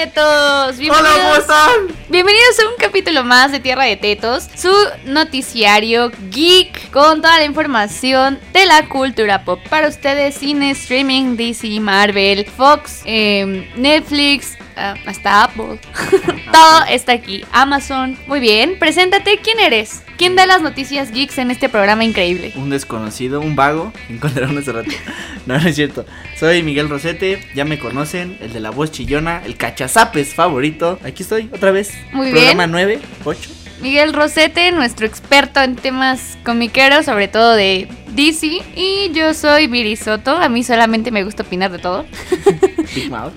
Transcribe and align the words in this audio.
tetos! 0.00 0.76
Hola, 0.78 1.10
¿cómo 1.14 1.36
están? 1.36 1.99
Bienvenidos 2.10 2.58
a 2.58 2.68
un 2.68 2.74
capítulo 2.76 3.22
más 3.22 3.52
de 3.52 3.60
Tierra 3.60 3.84
de 3.84 3.94
Tetos, 3.94 4.48
su 4.56 4.72
noticiario 5.04 6.10
geek 6.32 6.90
con 6.90 7.22
toda 7.22 7.38
la 7.38 7.44
información 7.44 8.40
de 8.52 8.66
la 8.66 8.88
cultura 8.88 9.44
pop 9.44 9.60
para 9.70 9.86
ustedes, 9.86 10.34
cine, 10.34 10.72
streaming, 10.72 11.36
DC, 11.36 11.78
Marvel, 11.78 12.44
Fox, 12.46 13.02
em, 13.04 13.64
Netflix, 13.76 14.58
ah, 14.76 14.96
hasta 15.06 15.44
Apple. 15.44 15.78
Todo 16.52 16.84
está 16.90 17.12
aquí. 17.12 17.44
Amazon. 17.52 18.18
Muy 18.26 18.40
bien, 18.40 18.76
preséntate, 18.80 19.38
¿quién 19.38 19.60
eres? 19.60 20.02
¿Quién 20.20 20.34
da 20.36 20.46
las 20.46 20.60
noticias 20.60 21.12
geeks 21.12 21.38
en 21.38 21.50
este 21.50 21.68
programa 21.68 22.04
increíble? 22.04 22.52
Un 22.56 22.70
desconocido, 22.70 23.40
un 23.40 23.56
vago, 23.56 23.92
encontraron 24.10 24.58
hace 24.58 24.72
rato. 24.72 24.90
No, 25.46 25.58
no 25.58 25.66
es 25.68 25.76
cierto. 25.76 26.04
Soy 26.38 26.62
Miguel 26.62 26.88
Rosete, 26.88 27.42
ya 27.54 27.64
me 27.64 27.78
conocen, 27.78 28.36
el 28.40 28.52
de 28.52 28.60
la 28.60 28.68
voz 28.68 28.90
chillona, 28.90 29.42
el 29.46 29.56
cachazapes 29.56 30.34
favorito. 30.34 30.98
Aquí 31.04 31.22
estoy, 31.22 31.48
otra 31.54 31.70
vez. 31.70 31.92
Muy 32.12 32.32
bien. 32.32 32.56
Programa 32.56 32.66
9, 32.66 33.00
8. 33.24 33.50
Miguel 33.80 34.12
Rosete, 34.12 34.72
nuestro 34.72 35.06
experto 35.06 35.60
en 35.62 35.74
temas 35.74 36.36
comiqueros, 36.44 37.06
sobre 37.06 37.28
todo 37.28 37.54
de 37.54 37.88
DC. 38.12 38.62
Y 38.76 39.10
yo 39.12 39.32
soy 39.32 39.68
Viri 39.68 39.96
Soto. 39.96 40.36
A 40.36 40.50
mí 40.50 40.62
solamente 40.62 41.10
me 41.10 41.24
gusta 41.24 41.44
opinar 41.44 41.72
de 41.72 41.78
todo. 41.78 42.04
Big 42.94 43.10
Mouth. 43.10 43.32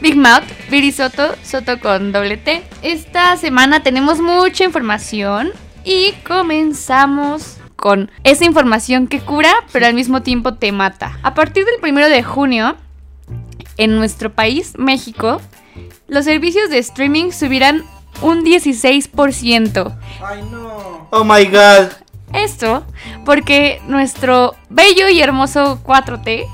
Big 0.00 0.16
Mouth, 0.16 0.44
Viri 0.70 0.92
Soto, 0.92 1.34
Soto 1.42 1.80
con 1.80 2.12
doble 2.12 2.36
T. 2.36 2.62
Esta 2.82 3.36
semana 3.36 3.82
tenemos 3.82 4.20
mucha 4.20 4.64
información 4.64 5.50
y 5.84 6.12
comenzamos 6.26 7.56
con 7.74 8.10
esa 8.22 8.44
información 8.44 9.08
que 9.08 9.20
cura, 9.20 9.52
pero 9.72 9.86
al 9.86 9.94
mismo 9.94 10.22
tiempo 10.22 10.54
te 10.54 10.70
mata. 10.70 11.18
A 11.22 11.34
partir 11.34 11.64
del 11.64 11.80
primero 11.80 12.08
de 12.08 12.22
junio, 12.22 12.76
en 13.76 13.96
nuestro 13.96 14.32
país, 14.32 14.74
México, 14.76 15.40
los 16.06 16.24
servicios 16.24 16.70
de 16.70 16.78
streaming 16.78 17.30
subirán 17.30 17.84
un 18.22 18.44
16%. 18.44 19.96
Ay, 20.22 20.42
no. 20.50 21.08
Oh 21.10 21.24
my 21.24 21.44
god. 21.46 21.92
Esto 22.32 22.84
porque 23.24 23.80
nuestro 23.86 24.54
bello 24.68 25.08
y 25.08 25.20
hermoso 25.20 25.80
4T 25.82 26.46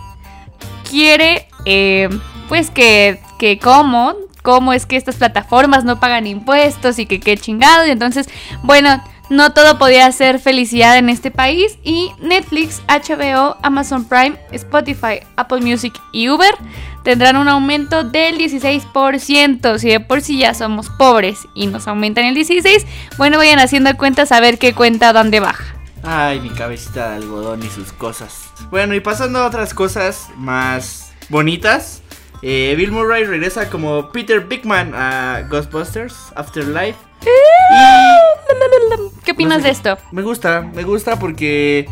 quiere, 0.88 1.48
eh, 1.64 2.08
pues 2.48 2.70
que, 2.70 3.20
que 3.38 3.58
cómo, 3.58 4.14
cómo 4.42 4.72
es 4.72 4.86
que 4.86 4.96
estas 4.96 5.16
plataformas 5.16 5.84
no 5.84 5.98
pagan 5.98 6.26
impuestos 6.26 6.98
y 6.98 7.06
que 7.06 7.18
qué 7.18 7.36
chingado. 7.36 7.86
Y 7.86 7.90
entonces, 7.90 8.28
bueno, 8.62 9.02
no 9.30 9.52
todo 9.52 9.78
podía 9.78 10.10
ser 10.12 10.38
felicidad 10.38 10.98
en 10.98 11.08
este 11.08 11.30
país 11.30 11.78
y 11.82 12.12
Netflix, 12.20 12.82
HBO, 12.88 13.56
Amazon 13.62 14.04
Prime, 14.04 14.36
Spotify, 14.52 15.20
Apple 15.36 15.60
Music 15.60 15.94
y 16.12 16.28
Uber 16.28 16.54
tendrán 17.04 17.36
un 17.36 17.48
aumento 17.48 18.04
del 18.04 18.38
16%. 18.38 19.78
Si 19.78 19.88
de 19.88 20.00
por 20.00 20.20
sí 20.20 20.38
ya 20.38 20.54
somos 20.54 20.88
pobres 20.90 21.38
y 21.54 21.66
nos 21.66 21.86
aumentan 21.88 22.24
el 22.24 22.34
16, 22.34 22.86
bueno, 23.18 23.38
vayan 23.38 23.58
haciendo 23.58 23.96
cuentas 23.96 24.32
a 24.32 24.40
ver 24.40 24.58
qué 24.58 24.74
cuenta 24.74 25.12
dónde 25.12 25.40
baja. 25.40 25.64
Ay, 26.02 26.40
mi 26.40 26.50
cabecita 26.50 27.10
de 27.10 27.16
algodón 27.16 27.62
y 27.62 27.68
sus 27.70 27.92
cosas. 27.92 28.50
Bueno, 28.70 28.94
y 28.94 29.00
pasando 29.00 29.38
a 29.38 29.46
otras 29.46 29.72
cosas 29.72 30.28
más 30.36 31.12
bonitas. 31.30 32.02
eh, 32.42 32.74
Bill 32.76 32.92
Murray 32.92 33.24
regresa 33.24 33.70
como 33.70 34.10
Peter 34.12 34.40
Bigman 34.40 34.94
a 34.94 35.46
Ghostbusters 35.48 36.14
Afterlife. 36.36 36.98
¿Qué 39.24 39.32
opinas 39.32 39.58
No 39.58 39.62
sé. 39.62 39.68
de 39.68 39.72
esto? 39.72 39.98
Me 40.12 40.22
gusta, 40.22 40.60
me 40.74 40.82
gusta 40.82 41.18
porque 41.18 41.86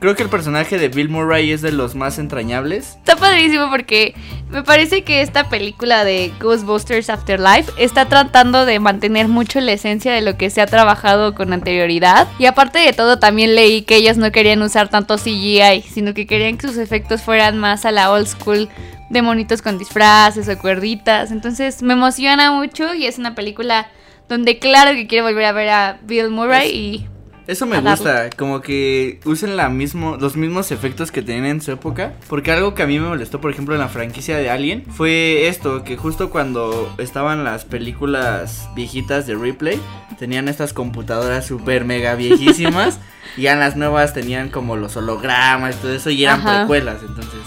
creo 0.00 0.16
que 0.16 0.22
el 0.22 0.30
personaje 0.30 0.78
de 0.78 0.88
Bill 0.88 1.10
Murray 1.10 1.50
es 1.52 1.60
de 1.60 1.72
los 1.72 1.94
más 1.94 2.18
entrañables. 2.18 2.96
Está 2.96 3.16
padrísimo 3.16 3.68
porque 3.68 4.14
me 4.48 4.62
parece 4.62 5.02
que 5.04 5.20
esta 5.20 5.48
película 5.50 6.04
de 6.04 6.32
Ghostbusters 6.40 7.10
Afterlife 7.10 7.70
está 7.76 8.06
tratando 8.06 8.64
de 8.64 8.80
mantener 8.80 9.28
mucho 9.28 9.60
la 9.60 9.72
esencia 9.72 10.12
de 10.12 10.22
lo 10.22 10.36
que 10.38 10.48
se 10.48 10.62
ha 10.62 10.66
trabajado 10.66 11.34
con 11.34 11.52
anterioridad. 11.52 12.28
Y 12.38 12.46
aparte 12.46 12.78
de 12.78 12.92
todo, 12.94 13.18
también 13.18 13.54
leí 13.54 13.82
que 13.82 13.96
ellos 13.96 14.16
no 14.16 14.32
querían 14.32 14.62
usar 14.62 14.88
tanto 14.88 15.16
CGI, 15.18 15.82
sino 15.82 16.14
que 16.14 16.26
querían 16.26 16.56
que 16.56 16.66
sus 16.68 16.78
efectos 16.78 17.20
fueran 17.20 17.58
más 17.58 17.84
a 17.84 17.90
la 17.90 18.10
old 18.10 18.26
school 18.26 18.68
de 19.10 19.22
monitos 19.22 19.60
con 19.60 19.76
disfraces 19.76 20.48
o 20.48 20.58
cuerditas. 20.58 21.30
Entonces 21.30 21.82
me 21.82 21.92
emociona 21.92 22.52
mucho 22.52 22.94
y 22.94 23.06
es 23.06 23.18
una 23.18 23.34
película 23.34 23.88
donde 24.30 24.58
claro 24.58 24.92
que 24.92 25.06
quiero 25.06 25.24
volver 25.26 25.44
a 25.44 25.52
ver 25.52 25.68
a 25.68 25.98
Bill 26.04 26.30
Murray 26.30 26.70
y 26.70 27.06
Eso 27.46 27.66
me 27.66 27.76
darle. 27.76 27.90
gusta, 27.90 28.30
como 28.36 28.60
que 28.62 29.18
usen 29.24 29.56
la 29.56 29.68
mismo, 29.68 30.16
los 30.18 30.36
mismos 30.36 30.70
efectos 30.70 31.10
que 31.10 31.20
tenían 31.20 31.46
en 31.46 31.60
su 31.60 31.72
época. 31.72 32.12
Porque 32.28 32.52
algo 32.52 32.74
que 32.74 32.84
a 32.84 32.86
mí 32.86 32.98
me 33.00 33.08
molestó, 33.08 33.40
por 33.40 33.50
ejemplo, 33.50 33.74
en 33.74 33.80
la 33.80 33.88
franquicia 33.88 34.36
de 34.36 34.48
Alien, 34.48 34.84
fue 34.86 35.48
esto, 35.48 35.82
que 35.82 35.96
justo 35.96 36.30
cuando 36.30 36.94
estaban 36.98 37.42
las 37.42 37.64
películas 37.64 38.68
viejitas 38.76 39.26
de 39.26 39.34
replay, 39.34 39.80
tenían 40.18 40.48
estas 40.48 40.72
computadoras 40.72 41.44
super 41.46 41.84
mega 41.84 42.14
viejísimas. 42.14 43.00
y 43.36 43.48
en 43.48 43.58
las 43.58 43.74
nuevas 43.76 44.14
tenían 44.14 44.48
como 44.48 44.76
los 44.76 44.96
hologramas 44.96 45.74
y 45.74 45.78
todo 45.78 45.92
eso, 45.92 46.10
y 46.10 46.22
eran 46.24 46.40
Ajá. 46.40 46.58
precuelas, 46.60 46.98
entonces. 47.02 47.40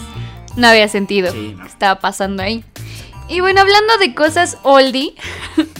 no 0.56 0.66
había 0.68 0.88
sentido. 0.88 1.32
Sí, 1.32 1.54
no. 1.56 1.62
¿Qué 1.64 1.68
estaba 1.70 2.00
pasando 2.00 2.42
ahí? 2.42 2.62
Y 3.26 3.40
bueno, 3.40 3.62
hablando 3.62 3.96
de 3.98 4.14
cosas 4.14 4.58
oldie, 4.64 5.14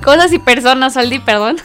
cosas 0.00 0.32
y 0.32 0.38
personas 0.38 0.96
oldie, 0.96 1.20
perdón. 1.20 1.56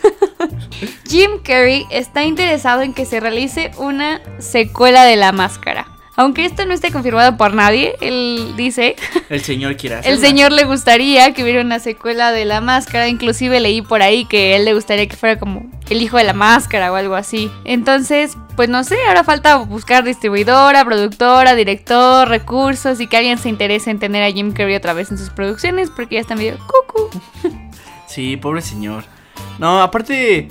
Jim 1.07 1.41
Carrey 1.43 1.85
está 1.89 2.23
interesado 2.23 2.81
en 2.81 2.93
que 2.93 3.05
se 3.05 3.19
realice 3.19 3.71
una 3.77 4.21
secuela 4.39 5.03
de 5.03 5.15
La 5.15 5.31
Máscara. 5.31 5.87
Aunque 6.17 6.45
esto 6.45 6.65
no 6.65 6.73
esté 6.73 6.91
confirmado 6.91 7.35
por 7.35 7.53
nadie, 7.53 7.95
él 7.99 8.53
dice, 8.55 8.95
El 9.29 9.41
señor 9.41 9.75
quiere 9.75 9.99
el 10.05 10.17
señor 10.19 10.53
le 10.53 10.63
gustaría 10.63 11.33
que 11.33 11.43
hubiera 11.43 11.61
una 11.61 11.79
secuela 11.79 12.31
de 12.31 12.45
La 12.45 12.61
Máscara, 12.61 13.09
inclusive 13.09 13.59
leí 13.59 13.81
por 13.81 14.01
ahí 14.01 14.23
que 14.23 14.55
él 14.55 14.63
le 14.63 14.73
gustaría 14.73 15.07
que 15.07 15.17
fuera 15.17 15.37
como 15.37 15.69
el 15.89 16.01
hijo 16.01 16.17
de 16.17 16.23
la 16.23 16.33
máscara 16.33 16.91
o 16.91 16.95
algo 16.95 17.15
así. 17.15 17.51
Entonces, 17.65 18.37
pues 18.55 18.69
no 18.69 18.83
sé, 18.83 18.95
ahora 19.07 19.23
falta 19.23 19.57
buscar 19.57 20.03
distribuidora, 20.03 20.85
productora, 20.85 21.53
director, 21.53 22.27
recursos 22.27 23.01
y 23.01 23.07
que 23.07 23.17
alguien 23.17 23.37
se 23.37 23.49
interese 23.49 23.91
en 23.91 23.99
tener 23.99 24.23
a 24.23 24.31
Jim 24.31 24.53
Carrey 24.53 24.75
otra 24.75 24.93
vez 24.93 25.11
en 25.11 25.17
sus 25.17 25.29
producciones 25.29 25.89
porque 25.89 26.15
ya 26.15 26.21
está 26.21 26.35
medio 26.35 26.57
cucu. 26.57 27.09
Sí, 28.15 28.37
pobre 28.37 28.61
señor. 28.61 29.03
No, 29.59 29.81
aparte, 29.81 30.47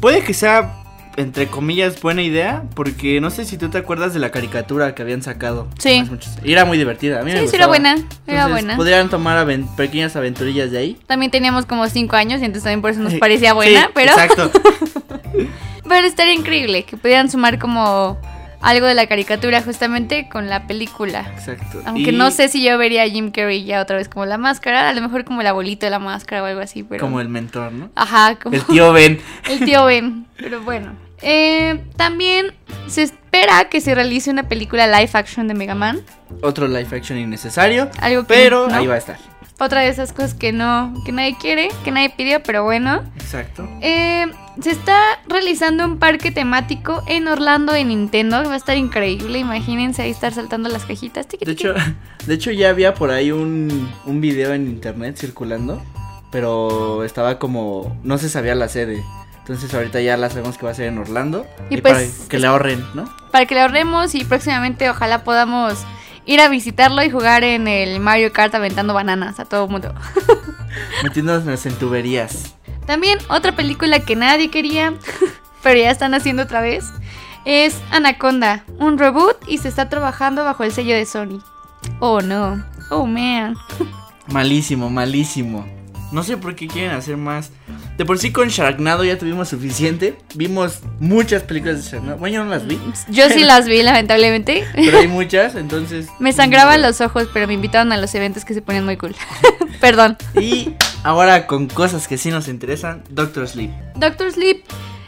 puede 0.00 0.22
que 0.24 0.34
sea, 0.34 0.82
entre 1.16 1.46
comillas, 1.46 2.00
buena 2.02 2.22
idea, 2.22 2.64
porque 2.74 3.20
no 3.20 3.30
sé 3.30 3.44
si 3.44 3.56
tú 3.56 3.68
te 3.70 3.78
acuerdas 3.78 4.12
de 4.14 4.18
la 4.18 4.32
caricatura 4.32 4.96
que 4.96 5.02
habían 5.02 5.22
sacado. 5.22 5.68
Sí. 5.78 6.02
muchos- 6.10 6.36
Y 6.42 6.50
era 6.52 6.64
muy 6.64 6.76
divertida, 6.76 7.20
a 7.20 7.22
mí 7.22 7.30
me 7.30 7.38
Sí, 7.42 7.46
sí 7.46 7.54
era 7.54 7.68
buena, 7.68 7.92
era 8.26 8.42
Entonces, 8.42 8.50
buena. 8.50 8.76
Podrían 8.76 9.08
tomar 9.10 9.46
pequeñas 9.76 10.16
aventurillas 10.16 10.72
de 10.72 10.78
ahí. 10.78 10.98
También 11.06 11.30
teníamos 11.30 11.66
como 11.66 11.88
5 11.88 12.16
años 12.16 12.40
y 12.42 12.46
entonces 12.46 12.64
también 12.64 12.80
por 12.82 12.90
eso 12.90 12.98
nos 13.00 13.14
parecía 13.14 13.52
buena, 13.54 13.82
Sí, 13.84 13.90
pero, 13.94 14.10
Exacto. 14.10 14.50
pero 15.88 16.06
estaría 16.08 16.34
increíble 16.34 16.82
que 16.82 16.96
pudieran 16.96 17.30
sumar 17.30 17.60
como 17.60 18.18
algo 18.64 18.86
de 18.86 18.94
la 18.94 19.06
caricatura 19.06 19.62
justamente 19.62 20.28
con 20.28 20.48
la 20.48 20.66
película. 20.66 21.20
exacto. 21.36 21.82
Aunque 21.84 22.10
Y 22.10 22.12
no 22.16 22.30
sé 22.30 22.48
si 22.48 22.64
yo 22.64 22.76
vería 22.78 23.02
a 23.04 23.08
Jim 23.08 23.30
Carrey 23.30 23.64
ya 23.64 23.80
otra 23.80 23.96
vez 23.96 24.08
como 24.08 24.26
la 24.26 24.38
máscara, 24.38 24.88
a 24.88 24.92
lo 24.92 25.00
mejor 25.02 25.24
como 25.24 25.40
el 25.42 25.46
abuelito 25.46 25.86
de 25.86 25.90
la 25.90 25.98
máscara 25.98 26.42
o 26.42 26.46
algo 26.46 26.60
así, 26.60 26.82
pero... 26.82 27.00
Como 27.00 27.20
el 27.20 27.28
mentor, 27.28 27.72
¿no? 27.72 27.90
Ajá, 27.94 28.36
como 28.36 28.56
El 28.56 28.64
tío 28.64 28.92
Ben. 28.92 29.20
el 29.50 29.64
tío 29.64 29.84
Ben, 29.84 30.26
pero 30.36 30.60
bueno. 30.62 30.92
Eh, 31.22 31.80
también 31.96 32.52
se 32.86 33.02
espera 33.02 33.68
que 33.70 33.80
se 33.80 33.94
realice 33.94 34.30
una 34.30 34.42
película 34.48 34.86
live 34.86 35.10
action 35.14 35.46
de 35.48 35.54
Mega 35.54 35.74
Man, 35.74 36.00
Otro 36.42 36.66
live 36.66 36.88
action 36.96 37.18
innecesario. 37.18 37.90
algo 38.00 38.22
que 38.22 38.28
Pero 38.34 38.66
no. 38.68 38.74
ahí 38.74 38.86
va 38.86 38.94
a 38.94 38.98
estar. 38.98 39.16
otra 39.58 39.80
de 39.82 39.88
esas 39.88 40.12
cosas 40.12 40.34
que 40.34 40.52
no, 40.52 40.92
que 41.06 41.12
nadie 41.12 41.36
quiere, 41.40 41.68
que 41.84 41.90
nadie 41.92 42.10
pidió, 42.10 42.42
pero 42.42 42.64
bueno. 42.64 43.02
Exacto. 43.16 43.66
Eh, 43.80 44.26
se 44.60 44.70
está 44.70 45.00
realizando 45.26 45.84
un 45.84 45.98
parque 45.98 46.30
temático 46.30 47.02
en 47.06 47.28
Orlando 47.28 47.72
de 47.72 47.84
Nintendo, 47.84 48.42
va 48.44 48.54
a 48.54 48.56
estar 48.56 48.76
increíble, 48.76 49.38
imagínense 49.38 50.02
ahí 50.02 50.10
estar 50.10 50.32
saltando 50.32 50.68
las 50.68 50.84
cajitas. 50.84 51.26
tiqui, 51.26 51.44
De 51.44 51.52
hecho, 51.52 51.74
de 52.26 52.34
hecho 52.34 52.50
ya 52.50 52.70
había 52.70 52.94
por 52.94 53.10
ahí 53.10 53.32
un, 53.32 53.90
un 54.06 54.20
video 54.20 54.52
en 54.54 54.66
internet 54.68 55.16
circulando, 55.18 55.82
pero 56.30 57.04
estaba 57.04 57.38
como 57.38 57.98
no 58.02 58.18
se 58.18 58.28
sabía 58.28 58.54
la 58.54 58.68
sede. 58.68 59.02
Entonces 59.38 59.74
ahorita 59.74 60.00
ya 60.00 60.16
la 60.16 60.30
sabemos 60.30 60.56
que 60.56 60.64
va 60.64 60.72
a 60.72 60.74
ser 60.74 60.86
en 60.86 60.96
Orlando 60.96 61.46
Y 61.68 61.76
y, 61.76 61.80
pues, 61.82 62.12
para 62.16 62.28
que 62.28 62.38
le 62.38 62.46
ahorren, 62.46 62.82
¿no? 62.94 63.04
para 63.30 63.44
que 63.46 63.54
le 63.54 63.60
ahorremos 63.60 64.14
y 64.14 64.24
próximamente 64.24 64.88
ojalá 64.88 65.24
podamos 65.24 65.84
ir 66.24 66.40
a 66.40 66.48
visitarlo 66.48 67.02
y 67.02 67.10
jugar 67.10 67.44
en 67.44 67.68
el 67.68 68.00
Mario 68.00 68.32
Kart 68.32 68.54
aventando 68.54 68.94
bananas 68.94 69.40
a 69.40 69.44
todo 69.44 69.68
mundo. 69.68 69.92
Metiéndonos 71.02 71.66
en 71.66 71.74
tuberías. 71.74 72.54
También 72.86 73.18
otra 73.28 73.56
película 73.56 74.00
que 74.00 74.16
nadie 74.16 74.50
quería, 74.50 74.94
pero 75.62 75.80
ya 75.80 75.90
están 75.90 76.14
haciendo 76.14 76.42
otra 76.42 76.60
vez, 76.60 76.84
es 77.44 77.80
Anaconda, 77.90 78.64
un 78.78 78.98
reboot 78.98 79.36
y 79.48 79.58
se 79.58 79.68
está 79.68 79.88
trabajando 79.88 80.44
bajo 80.44 80.64
el 80.64 80.72
sello 80.72 80.94
de 80.94 81.06
Sony. 81.06 81.42
Oh 82.00 82.20
no, 82.20 82.64
oh 82.90 83.06
man. 83.06 83.56
Malísimo, 84.26 84.88
malísimo. 84.88 85.66
No 86.14 86.22
sé 86.22 86.36
por 86.36 86.54
qué 86.54 86.68
quieren 86.68 86.92
hacer 86.92 87.16
más. 87.16 87.50
De 87.98 88.04
por 88.04 88.18
sí 88.18 88.30
con 88.30 88.48
Sharknado 88.48 89.04
ya 89.04 89.18
tuvimos 89.18 89.48
suficiente. 89.48 90.16
Vimos 90.34 90.80
muchas 91.00 91.42
películas 91.42 91.84
de 91.84 91.90
Sharknado. 91.90 92.18
Bueno, 92.18 92.36
yo 92.36 92.44
no 92.44 92.50
las 92.50 92.66
vi. 92.66 92.78
Yo 93.08 93.28
sí 93.30 93.40
las 93.44 93.66
vi, 93.66 93.82
lamentablemente. 93.82 94.64
Pero 94.74 94.98
hay 94.98 95.08
muchas, 95.08 95.56
entonces. 95.56 96.06
Me 96.20 96.32
sangraban 96.32 96.82
los 96.82 97.00
ojos, 97.00 97.28
pero 97.34 97.48
me 97.48 97.54
invitaron 97.54 97.92
a 97.92 97.96
los 97.96 98.14
eventos 98.14 98.44
que 98.44 98.54
se 98.54 98.62
ponían 98.62 98.84
muy 98.84 98.96
cool. 98.96 99.14
Perdón. 99.80 100.16
Y 100.40 100.70
ahora 101.04 101.46
con 101.46 101.68
cosas 101.68 102.08
que 102.08 102.18
sí 102.18 102.30
nos 102.30 102.48
interesan, 102.48 103.04
Doctor 103.10 103.46
Sleep. 103.46 103.70
Doctor 103.94 104.32
Sleep, 104.32 104.64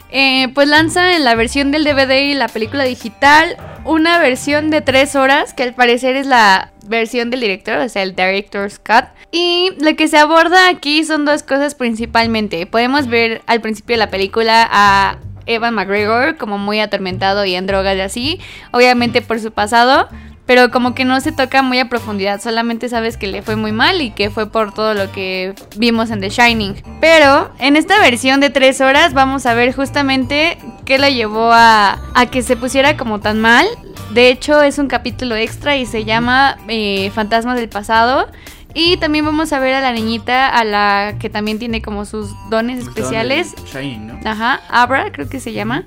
eh, 0.09 0.47
pues 0.53 0.69
lanza 0.69 1.15
en 1.15 1.25
la 1.25 1.35
versión 1.35 1.71
del 1.71 1.83
DVD 1.83 2.29
y 2.29 2.33
la 2.33 2.47
película 2.47 2.85
digital 2.85 3.57
una 3.83 4.19
versión 4.19 4.69
de 4.69 4.81
tres 4.81 5.15
horas, 5.15 5.53
que 5.53 5.63
al 5.63 5.73
parecer 5.73 6.15
es 6.15 6.27
la 6.27 6.71
versión 6.85 7.29
del 7.29 7.41
director, 7.41 7.79
o 7.79 7.89
sea, 7.89 8.03
el 8.03 8.15
director's 8.15 8.79
cut. 8.79 9.05
Y 9.31 9.71
lo 9.79 9.95
que 9.95 10.07
se 10.07 10.17
aborda 10.17 10.69
aquí 10.69 11.03
son 11.03 11.25
dos 11.25 11.43
cosas 11.43 11.75
principalmente. 11.75 12.65
Podemos 12.65 13.07
ver 13.07 13.41
al 13.47 13.61
principio 13.61 13.95
de 13.95 13.99
la 13.99 14.09
película 14.09 14.67
a 14.69 15.17
Evan 15.45 15.73
McGregor 15.73 16.37
como 16.37 16.57
muy 16.57 16.79
atormentado 16.79 17.45
y 17.45 17.55
en 17.55 17.65
drogas 17.65 17.97
y 17.97 18.01
así, 18.01 18.39
obviamente 18.71 19.21
por 19.21 19.39
su 19.39 19.51
pasado, 19.51 20.09
pero 20.47 20.71
como 20.71 20.95
que 20.95 21.05
no 21.05 21.19
se 21.19 21.31
toca 21.31 21.61
muy 21.61 21.77
a 21.77 21.89
profundidad, 21.89 22.41
solamente 22.41 22.89
sabes 22.89 23.17
que 23.17 23.27
le 23.27 23.41
fue 23.41 23.57
muy 23.57 23.73
mal 23.73 24.01
y 24.01 24.11
que 24.11 24.29
fue 24.29 24.49
por 24.49 24.73
todo 24.73 24.93
lo 24.93 25.11
que 25.11 25.53
vimos 25.75 26.09
en 26.09 26.21
The 26.21 26.29
Shining. 26.29 26.81
Pero 27.01 27.51
en 27.59 27.75
esta 27.75 27.99
versión 27.99 28.39
de 28.39 28.49
tres 28.49 28.79
horas 28.81 29.13
vamos 29.13 29.45
a 29.45 29.53
ver 29.53 29.75
justamente 29.75 30.57
qué 30.85 30.97
le 30.97 31.13
llevó 31.13 31.51
a, 31.51 31.99
a 32.15 32.25
que 32.27 32.41
se 32.41 32.55
pusiera 32.55 32.95
como 32.95 33.19
tan 33.19 33.41
mal. 33.41 33.67
De 34.13 34.29
hecho 34.29 34.61
es 34.63 34.79
un 34.79 34.87
capítulo 34.87 35.35
extra 35.35 35.75
y 35.75 35.85
se 35.85 36.05
llama 36.05 36.57
eh, 36.69 37.11
Fantasmas 37.13 37.57
del 37.57 37.67
pasado. 37.67 38.27
Y 38.73 38.97
también 38.97 39.25
vamos 39.25 39.53
a 39.53 39.59
ver 39.59 39.73
a 39.73 39.81
la 39.81 39.91
niñita, 39.91 40.47
a 40.47 40.63
la 40.63 41.15
que 41.19 41.29
también 41.29 41.57
tiene 41.57 41.81
como 41.81 42.05
sus 42.05 42.29
dones 42.49 42.79
especiales. 42.79 43.55
Shining, 43.65 44.07
¿no? 44.07 44.19
Ajá, 44.23 44.61
Abra 44.69 45.11
creo 45.11 45.27
que 45.27 45.39
se 45.39 45.51
llama. 45.51 45.85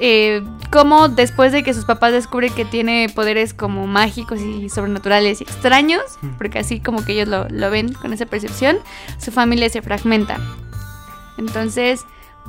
Eh, 0.00 0.44
como 0.70 1.08
después 1.08 1.50
de 1.50 1.62
que 1.62 1.74
sus 1.74 1.84
papás 1.84 2.12
descubren 2.12 2.52
que 2.52 2.64
tiene 2.64 3.08
poderes 3.12 3.52
como 3.52 3.86
mágicos 3.86 4.40
y 4.40 4.68
sobrenaturales 4.68 5.40
y 5.40 5.44
extraños, 5.44 6.02
porque 6.36 6.60
así 6.60 6.80
como 6.80 7.04
que 7.04 7.12
ellos 7.12 7.28
lo, 7.28 7.48
lo 7.48 7.70
ven 7.70 7.92
con 7.92 8.12
esa 8.12 8.26
percepción, 8.26 8.78
su 9.18 9.32
familia 9.32 9.68
se 9.70 9.82
fragmenta. 9.82 10.38
Entonces, 11.36 12.04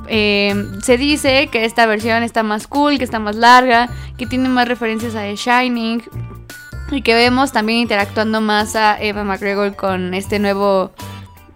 eh, 0.06 0.54
se 0.82 0.96
dice 0.96 1.48
que 1.48 1.64
esta 1.64 1.86
versión 1.86 2.22
está 2.22 2.42
más 2.42 2.66
cool, 2.66 2.98
que 2.98 3.04
está 3.04 3.18
más 3.18 3.36
larga, 3.36 3.88
que 4.16 4.26
tiene 4.26 4.48
más 4.48 4.68
referencias 4.68 5.14
a 5.14 5.22
The 5.22 5.36
Shining 5.36 6.02
y 6.90 7.02
que 7.02 7.14
vemos 7.14 7.52
también 7.52 7.80
interactuando 7.80 8.40
más 8.40 8.76
a 8.76 9.00
Eva 9.00 9.24
McGregor 9.24 9.76
con 9.76 10.14
este 10.14 10.38
nuevo 10.38 10.92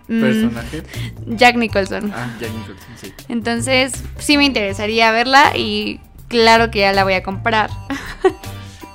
Personaje. 0.07 0.83
Jack 1.27 1.57
Nicholson. 1.57 2.13
Ah, 2.15 2.35
Jack 2.41 2.51
Nicholson, 2.53 2.89
sí. 3.01 3.13
Entonces, 3.29 4.05
sí 4.19 4.37
me 4.37 4.45
interesaría 4.45 5.11
verla 5.13 5.57
y 5.57 6.01
claro 6.29 6.71
que 6.71 6.81
ya 6.81 6.93
la 6.93 7.05
voy 7.05 7.15
a 7.15 7.23
comprar. 7.23 7.71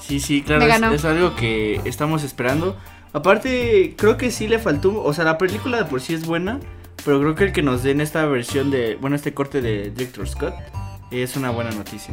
Sí, 0.02 0.20
sí, 0.20 0.42
claro, 0.42 0.66
es, 0.66 1.02
es 1.02 1.06
algo 1.06 1.36
que 1.36 1.82
estamos 1.86 2.24
esperando. 2.24 2.76
Aparte, 3.14 3.94
creo 3.96 4.18
que 4.18 4.32
sí 4.32 4.48
le 4.48 4.58
faltó, 4.58 5.04
o 5.04 5.14
sea, 5.14 5.24
la 5.24 5.38
película 5.38 5.78
de 5.78 5.86
por 5.86 6.02
sí 6.02 6.16
es 6.16 6.26
buena, 6.26 6.60
pero 7.06 7.20
creo 7.20 7.36
que 7.36 7.44
el 7.44 7.52
que 7.52 7.62
nos 7.62 7.84
den 7.84 8.02
esta 8.02 8.26
versión 8.26 8.72
de, 8.72 8.96
bueno, 8.96 9.16
este 9.16 9.36
corte 9.36 9.62
de 9.62 9.92
Director 9.92 10.28
Scott 10.28 10.56
es 11.12 11.36
una 11.36 11.52
buena 11.52 11.70
noticia. 11.70 12.12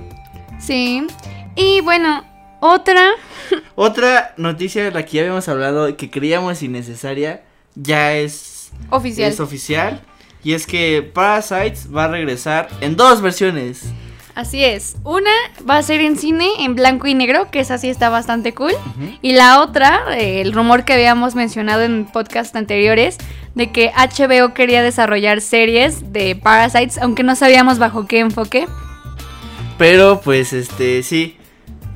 Sí. 0.58 1.06
Y 1.54 1.80
bueno, 1.80 2.22
otra. 2.60 3.12
Otra 3.74 4.34
noticia 4.36 4.84
de 4.84 4.90
la 4.90 5.04
que 5.04 5.12
ya 5.12 5.20
habíamos 5.22 5.48
hablado 5.48 5.96
que 5.96 6.10
creíamos 6.10 6.62
innecesaria 6.62 7.44
ya 7.74 8.14
es 8.14 8.32
Oficial. 8.90 9.30
es 9.30 9.40
oficial 9.40 10.02
y 10.42 10.54
es 10.54 10.66
que 10.66 11.02
Parasites 11.02 11.88
va 11.94 12.04
a 12.04 12.08
regresar 12.08 12.68
en 12.80 12.96
dos 12.96 13.20
versiones. 13.20 13.84
Así 14.36 14.62
es. 14.62 14.96
Una 15.02 15.30
va 15.68 15.78
a 15.78 15.82
ser 15.82 16.02
en 16.02 16.16
cine 16.16 16.46
en 16.58 16.74
blanco 16.74 17.06
y 17.06 17.14
negro, 17.14 17.50
que 17.50 17.58
esa 17.58 17.78
sí 17.78 17.88
está 17.88 18.10
bastante 18.10 18.52
cool. 18.52 18.72
Y 19.22 19.32
la 19.32 19.62
otra, 19.62 20.02
eh, 20.14 20.42
el 20.42 20.52
rumor 20.52 20.84
que 20.84 20.92
habíamos 20.92 21.34
mencionado 21.34 21.82
en 21.82 22.04
podcasts 22.04 22.54
anteriores, 22.54 23.16
de 23.54 23.72
que 23.72 23.90
HBO 23.96 24.52
quería 24.52 24.82
desarrollar 24.82 25.40
series 25.40 26.12
de 26.12 26.36
Parasites, 26.36 26.98
aunque 26.98 27.22
no 27.22 27.34
sabíamos 27.34 27.78
bajo 27.78 28.06
qué 28.06 28.18
enfoque. 28.18 28.68
Pero 29.78 30.20
pues 30.22 30.52
este 30.52 31.02
sí 31.02 31.38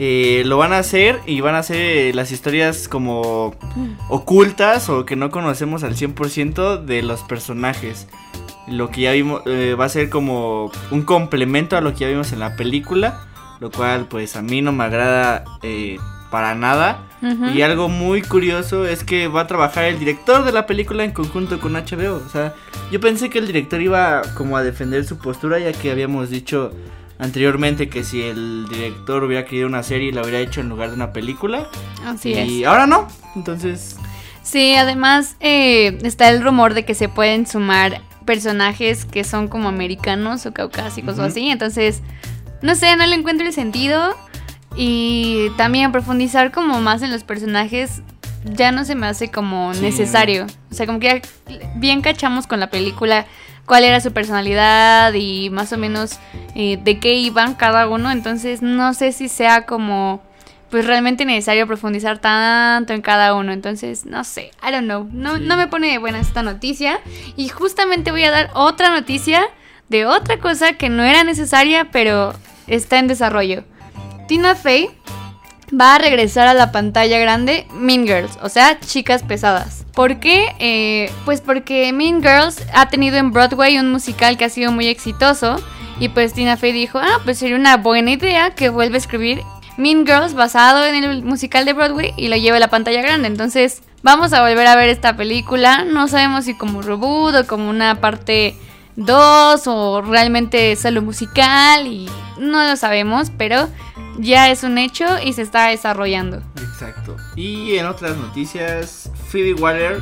eh, 0.03 0.45
lo 0.47 0.57
van 0.57 0.73
a 0.73 0.79
hacer 0.79 1.21
y 1.27 1.43
van 1.43 1.55
a 1.55 1.59
hacer 1.59 1.77
eh, 1.77 2.13
las 2.15 2.33
historias 2.33 2.89
como 2.89 3.55
ocultas 4.09 4.89
o 4.89 5.05
que 5.05 5.15
no 5.15 5.29
conocemos 5.29 5.85
al 5.85 5.95
100% 5.95 6.83
de 6.87 7.03
los 7.03 7.23
personajes. 7.23 8.09
Lo 8.67 8.89
que 8.89 9.03
ya 9.03 9.13
vimos 9.13 9.43
eh, 9.45 9.77
va 9.79 9.85
a 9.85 9.89
ser 9.91 10.09
como 10.09 10.73
un 10.91 11.03
complemento 11.03 11.77
a 11.77 11.83
lo 11.83 11.93
que 11.93 12.01
ya 12.01 12.09
vimos 12.09 12.33
en 12.33 12.39
la 12.39 12.57
película, 12.57 13.27
lo 13.61 13.71
cual 13.71 14.07
pues 14.09 14.37
a 14.37 14.43
mí 14.43 14.63
no 14.63 14.73
me 14.73 14.85
agrada 14.85 15.45
eh, 15.61 15.99
para 16.31 16.55
nada. 16.55 17.07
Ujú. 17.21 17.51
Y 17.51 17.61
algo 17.61 17.91
muy 17.91 18.23
curioso 18.23 18.87
es 18.87 19.05
que 19.05 19.29
va 19.29 19.43
a 19.43 19.47
trabajar 19.47 19.85
el 19.85 19.99
director 19.99 20.45
de 20.45 20.53
la 20.53 20.65
película 20.65 21.05
en 21.05 21.11
conjunto 21.13 21.61
con 21.61 21.75
HBO. 21.75 22.23
O 22.25 22.29
sea, 22.31 22.55
yo 22.91 23.01
pensé 23.01 23.29
que 23.29 23.39
el 23.39 23.47
director 23.47 23.83
iba 23.83 24.23
como 24.35 24.57
a 24.57 24.63
defender 24.63 25.05
su 25.05 25.19
postura 25.19 25.59
ya 25.59 25.73
que 25.73 25.91
habíamos 25.91 26.31
dicho 26.31 26.73
anteriormente 27.21 27.89
que 27.89 28.03
si 28.03 28.23
el 28.23 28.67
director 28.69 29.23
hubiera 29.23 29.45
querido 29.45 29.69
una 29.69 29.83
serie 29.83 30.13
la 30.13 30.23
hubiera 30.23 30.41
hecho 30.41 30.61
en 30.61 30.69
lugar 30.69 30.89
de 30.91 30.97
una 30.97 31.13
película. 31.13 31.69
Así 32.05 32.33
y 32.33 32.63
es. 32.63 32.67
ahora 32.67 32.87
no. 32.87 33.07
Entonces, 33.37 33.97
Sí, 34.43 34.75
además 34.75 35.37
eh, 35.41 35.99
está 36.03 36.29
el 36.31 36.43
rumor 36.43 36.75
de 36.75 36.85
que 36.85 36.95
se 36.95 37.09
pueden 37.09 37.47
sumar 37.47 38.01
personajes 38.25 39.05
que 39.05 39.23
son 39.23 39.49
como 39.49 39.69
americanos 39.69 40.47
o 40.47 40.53
caucásicos 40.53 41.19
o 41.19 41.23
así. 41.23 41.51
Entonces, 41.51 42.03
no 42.63 42.75
sé, 42.75 42.97
no 42.97 43.07
le 43.07 43.15
encuentro 43.15 43.47
el 43.47 43.53
sentido. 43.53 44.17
Y 44.77 45.51
también 45.57 45.93
profundizar 45.93 46.53
como 46.53 46.81
más 46.81 47.03
en 47.03 47.11
los 47.11 47.25
personajes 47.25 48.03
ya 48.45 48.73
no 48.73 48.85
se 48.85 48.95
me 48.95 49.07
hace 49.07 49.31
como 49.31 49.75
Sí. 49.75 49.81
necesario. 49.83 50.47
O 50.71 50.75
sea, 50.75 50.87
como 50.87 51.01
que 51.01 51.23
ya 51.49 51.59
bien 51.77 52.01
cachamos 52.03 52.47
con 52.47 52.61
la 52.61 52.71
película 52.71 53.27
cuál 53.67 53.85
era 53.85 54.01
su 54.01 54.13
personalidad 54.13 55.13
y 55.15 55.51
más 55.51 55.73
o 55.73 55.79
menos 55.79 56.19
eh, 56.55 56.79
de 56.83 56.99
qué 56.99 57.15
iban 57.15 57.55
cada 57.55 57.87
uno. 57.89 58.11
Entonces, 58.11 58.63
no 58.63 58.95
sé 58.95 59.13
si 59.13 59.29
sea 59.29 59.67
como 59.67 60.23
pues 60.71 60.87
realmente 60.87 61.25
necesario 61.25 61.67
profundizar 61.67 62.19
tanto 62.21 62.93
en 62.93 63.03
cada 63.03 63.35
uno. 63.35 63.51
Entonces, 63.53 64.07
no 64.07 64.23
sé, 64.23 64.53
I 64.67 64.71
don't 64.71 64.85
know. 64.85 65.09
No, 65.13 65.37
Sí. 65.37 65.43
no 65.45 65.57
me 65.57 65.67
pone 65.67 65.89
de 65.91 65.99
buena 65.99 66.21
esta 66.21 66.43
noticia. 66.45 67.01
Y 67.37 67.49
justamente 67.49 68.13
voy 68.13 68.23
a 68.23 68.31
dar 68.31 68.51
otra 68.55 68.91
noticia 68.91 69.43
de 69.89 70.07
otra 70.07 70.39
cosa 70.39 70.75
que 70.75 70.89
no 70.89 71.03
era 71.03 71.25
necesaria, 71.25 71.89
pero 71.91 72.35
está 72.69 73.01
en 73.01 73.09
desarrollo. 73.09 73.65
Tina 74.29 74.55
Fey 74.55 74.89
va 75.79 75.95
a 75.95 75.99
regresar 75.99 76.49
a 76.49 76.55
la 76.55 76.73
pantalla 76.73 77.19
grande 77.19 77.67
Mean 77.73 78.07
Girls, 78.07 78.39
o 78.43 78.49
sea, 78.49 78.79
chicas 78.81 79.23
pesadas. 79.23 79.85
¿Por 79.95 80.21
qué? 80.21 80.55
Eh, 80.59 81.11
pues 81.25 81.41
porque 81.41 81.93
Mean 81.93 82.23
Girls 82.23 82.63
ha 82.73 82.89
tenido 82.89 83.17
en 83.17 83.33
Broadway 83.33 83.79
un 83.79 83.91
musical 83.91 84.37
que 84.37 84.45
ha 84.45 84.49
sido 84.49 84.73
muy 84.73 84.87
exitoso. 84.87 85.57
Y 85.99 86.09
pues 86.09 86.33
Tina 86.33 86.57
Fey 86.57 86.73
dijo, 86.73 86.99
ah, 86.99 87.21
pues 87.25 87.39
sería 87.39 87.57
una 87.57 87.77
buena 87.77 88.13
idea 88.13 88.55
que 88.55 88.71
vuelva 88.71 88.95
a 88.95 88.99
escribir 88.99 89.43
Mean 89.77 90.07
Girls 90.07 90.33
basado 90.33 90.87
en 90.87 91.05
el 91.05 91.23
musical 91.23 91.67
de 91.67 91.75
Broadway 91.75 92.15
y 92.17 92.29
lo 92.29 92.37
lleve 92.37 92.57
a 92.57 92.61
la 92.61 92.71
pantalla 92.71 93.03
grande. 93.03 93.29
Entonces 93.29 93.83
vamos 94.03 94.33
a 94.33 94.41
volver 94.41 94.67
a 94.67 94.77
ver 94.77 94.89
esta 94.89 95.17
película. 95.17 95.85
No 95.85 96.09
sabemos 96.09 96.47
si 96.47 96.55
como 96.55 96.81
reboot 96.81 97.35
o 97.35 97.47
como 97.47 97.69
una 97.69 98.01
parte 98.01 98.57
2 98.97 99.67
o 99.67 100.01
realmente 100.03 100.75
solo 100.77 101.03
musical 101.03 101.87
y 101.87 102.09
no 102.39 102.67
lo 102.67 102.77
sabemos, 102.77 103.31
pero 103.37 103.69
ya 104.21 104.51
es 104.51 104.63
un 104.63 104.79
hecho 104.79 105.07
y 105.23 105.33
se 105.33 105.43
está 105.43 105.69
desarrollando. 105.69 106.43
exacto. 106.57 107.17
Y 107.37 107.77
en 107.77 107.87
otras 107.87 108.17
noticias, 108.17 109.11
Phoebe 109.29 109.55
Waller 109.55 110.01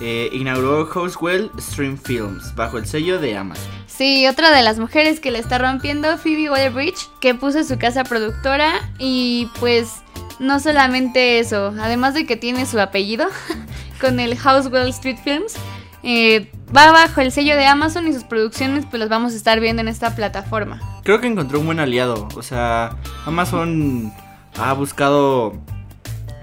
eh, 0.00 0.28
inauguró 0.32 0.86
Housewell 0.86 1.50
Stream 1.58 1.98
Films 1.98 2.54
bajo 2.54 2.78
el 2.78 2.86
sello 2.86 3.18
de 3.18 3.36
Amazon. 3.36 3.66
Sí, 3.86 4.26
otra 4.28 4.52
de 4.54 4.62
las 4.62 4.78
mujeres 4.78 5.18
que 5.18 5.30
le 5.30 5.40
está 5.40 5.58
rompiendo, 5.58 6.16
Phoebe 6.18 6.50
Waller-Bridge, 6.50 7.08
que 7.20 7.34
puso 7.34 7.64
su 7.64 7.78
casa 7.78 8.04
productora 8.04 8.74
y 8.98 9.50
pues 9.58 10.02
no 10.38 10.60
solamente 10.60 11.40
eso, 11.40 11.74
además 11.80 12.14
de 12.14 12.26
que 12.26 12.36
tiene 12.36 12.64
su 12.64 12.78
apellido 12.78 13.26
con 14.00 14.20
el 14.20 14.36
Housewell 14.38 14.88
Street 14.90 15.18
Films, 15.24 15.54
eh, 16.02 16.50
va 16.74 16.92
bajo 16.92 17.20
el 17.20 17.32
sello 17.32 17.56
de 17.56 17.66
Amazon 17.66 18.06
y 18.06 18.12
sus 18.12 18.24
producciones 18.24 18.86
pues 18.86 19.00
las 19.00 19.08
vamos 19.08 19.32
a 19.32 19.36
estar 19.36 19.60
viendo 19.60 19.82
en 19.82 19.88
esta 19.88 20.14
plataforma. 20.14 20.80
Creo 21.04 21.20
que 21.20 21.26
encontró 21.26 21.60
un 21.60 21.66
buen 21.66 21.80
aliado. 21.80 22.28
O 22.36 22.42
sea, 22.42 22.96
Amazon 23.26 24.12
ha 24.56 24.72
buscado 24.72 25.54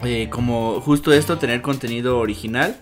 eh, 0.03 0.29
como 0.29 0.81
justo 0.81 1.13
esto, 1.13 1.37
tener 1.37 1.61
contenido 1.61 2.19
original. 2.19 2.75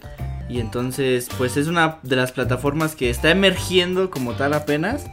Y 0.49 0.59
entonces, 0.59 1.29
pues 1.37 1.57
es 1.57 1.67
una 1.67 1.99
de 2.03 2.15
las 2.15 2.31
plataformas 2.31 2.95
que 2.95 3.09
está 3.09 3.31
emergiendo 3.31 4.09
como 4.09 4.33
tal 4.33 4.53
apenas. 4.53 5.05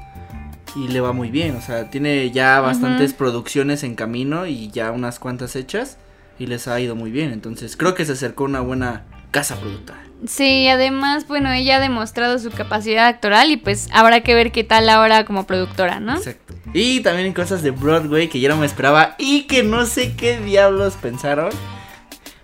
Y 0.77 0.89
le 0.89 1.01
va 1.01 1.13
muy 1.13 1.31
bien. 1.31 1.57
O 1.57 1.61
sea, 1.61 1.91
tiene 1.91 2.31
ya 2.31 2.61
bastantes 2.61 3.13
producciones 3.13 3.83
en 3.83 3.97
camino 3.97 4.47
y 4.47 4.71
ya 4.71 4.93
unas 4.93 5.19
cuantas 5.19 5.57
hechas. 5.57 5.99
Y 6.39 6.47
les 6.47 6.69
ha 6.69 6.81
ido 6.81 6.95
muy 6.95 7.11
bien. 7.11 7.33
Entonces, 7.33 7.77
creo 7.77 7.95
que 7.95 8.05
se 8.05 8.13
acercó 8.13 8.45
una 8.45 8.61
buena 8.61 9.05
casa 9.31 9.57
productora. 9.57 10.01
Sí, 10.27 10.69
además, 10.69 11.27
bueno, 11.27 11.51
ella 11.51 11.77
ha 11.77 11.81
demostrado 11.81 12.39
su 12.39 12.51
capacidad 12.51 13.07
actoral 13.07 13.51
y 13.51 13.57
pues 13.57 13.89
habrá 13.93 14.23
que 14.23 14.35
ver 14.35 14.53
qué 14.53 14.65
tal 14.65 14.89
ahora 14.91 15.25
como 15.25 15.47
productora, 15.47 15.99
¿no? 15.99 16.17
Exacto. 16.17 16.55
Y 16.75 17.01
también 17.01 17.29
en 17.29 17.33
cosas 17.33 17.63
de 17.63 17.71
Broadway 17.71 18.29
que 18.29 18.41
yo 18.41 18.49
no 18.51 18.57
me 18.57 18.67
esperaba 18.67 19.15
y 19.19 19.43
que 19.45 19.63
no 19.63 19.87
sé 19.87 20.15
qué 20.15 20.39
diablos 20.39 20.95
pensaron. 21.01 21.51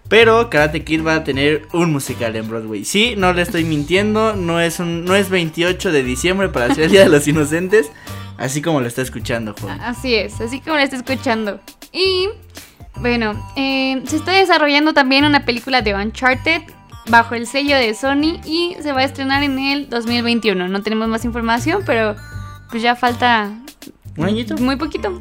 Pero 0.09 0.49
Karate 0.51 0.85
Kid 0.85 1.05
va 1.05 1.17
a 1.17 1.25
tener 1.25 1.67
un 1.73 1.93
musical 1.93 2.37
en 2.37 2.49
Broadway. 2.49 2.85
Sí, 2.85 3.15
no 3.17 3.33
le 3.33 3.43
estoy 3.43 3.65
mintiendo, 3.65 4.35
no 4.35 4.61
es 4.61 4.79
un 4.79 5.05
no 5.05 5.15
es 5.15 5.29
28 5.29 5.93
de 5.93 6.03
diciembre 6.03 6.49
para 6.49 6.75
ser 6.75 6.85
el 6.85 6.91
Día 6.93 7.01
de 7.03 7.09
los 7.09 7.27
Inocentes, 7.27 7.91
así 8.39 8.63
como 8.63 8.81
lo 8.81 8.87
está 8.87 9.03
escuchando, 9.03 9.55
Juan. 9.61 9.81
Así 9.81 10.15
es, 10.15 10.41
así 10.41 10.61
como 10.61 10.77
lo 10.77 10.83
está 10.83 10.97
escuchando. 10.97 11.61
Y 11.93 12.29
bueno, 13.01 13.35
eh, 13.57 14.01
se 14.07 14.17
está 14.17 14.33
desarrollando 14.33 14.95
también 14.95 15.25
una 15.25 15.45
película 15.45 15.83
de 15.83 15.95
Uncharted 15.95 16.63
bajo 17.09 17.35
el 17.35 17.47
sello 17.47 17.77
de 17.77 17.95
Sony 17.95 18.41
y 18.45 18.77
se 18.81 18.93
va 18.93 19.01
a 19.01 19.05
estrenar 19.05 19.43
en 19.43 19.59
el 19.59 19.89
2021. 19.89 20.69
No 20.69 20.83
tenemos 20.83 21.09
más 21.09 21.25
información, 21.25 21.83
pero 21.87 22.17
pues 22.71 22.83
ya 22.83 22.97
falta 22.97 23.53
¿Un 24.17 24.25
añito? 24.25 24.57
muy 24.57 24.77
poquito. 24.77 25.17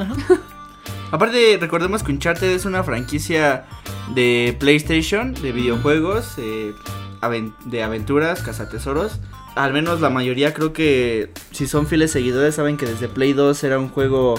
Aparte, 1.12 1.58
recordemos 1.60 2.04
que 2.04 2.12
Uncharted 2.12 2.50
es 2.50 2.66
una 2.66 2.84
franquicia 2.84 3.66
de 4.14 4.56
PlayStation, 4.60 5.34
de 5.34 5.52
videojuegos, 5.52 6.34
eh, 6.38 6.74
de 7.66 7.84
aventuras, 7.84 8.42
cazatesoros. 8.42 9.20
Al 9.56 9.72
menos 9.72 10.02
la 10.02 10.10
mayoría 10.10 10.54
creo 10.54 10.74
que 10.74 11.32
si 11.52 11.68
son 11.68 11.88
fieles 11.88 12.12
seguidores 12.12 12.56
saben 12.56 12.76
que 12.76 12.86
desde 12.86 13.08
Play 13.08 13.34
2 13.34 13.64
era 13.64 13.80
un 13.80 13.88
juego 13.90 14.36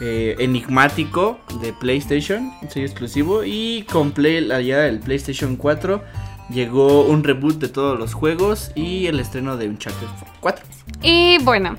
eh, 0.00 0.34
enigmático 0.38 1.38
de 1.60 1.72
PlayStation, 1.72 2.52
un 2.62 2.70
sello 2.70 2.86
exclusivo. 2.86 3.44
Y 3.44 3.84
con 3.90 4.10
Play, 4.12 4.40
la 4.40 4.60
llegada 4.60 4.84
del 4.84 4.98
PlayStation 4.98 5.56
4 5.56 6.02
llegó 6.50 7.02
un 7.02 7.24
reboot 7.24 7.58
de 7.58 7.68
todos 7.68 7.98
los 7.98 8.14
juegos 8.14 8.70
y 8.74 9.06
el 9.06 9.20
estreno 9.20 9.56
de 9.56 9.68
Uncharted 9.68 10.06
4. 10.40 10.64
Y 11.02 11.38
bueno, 11.42 11.76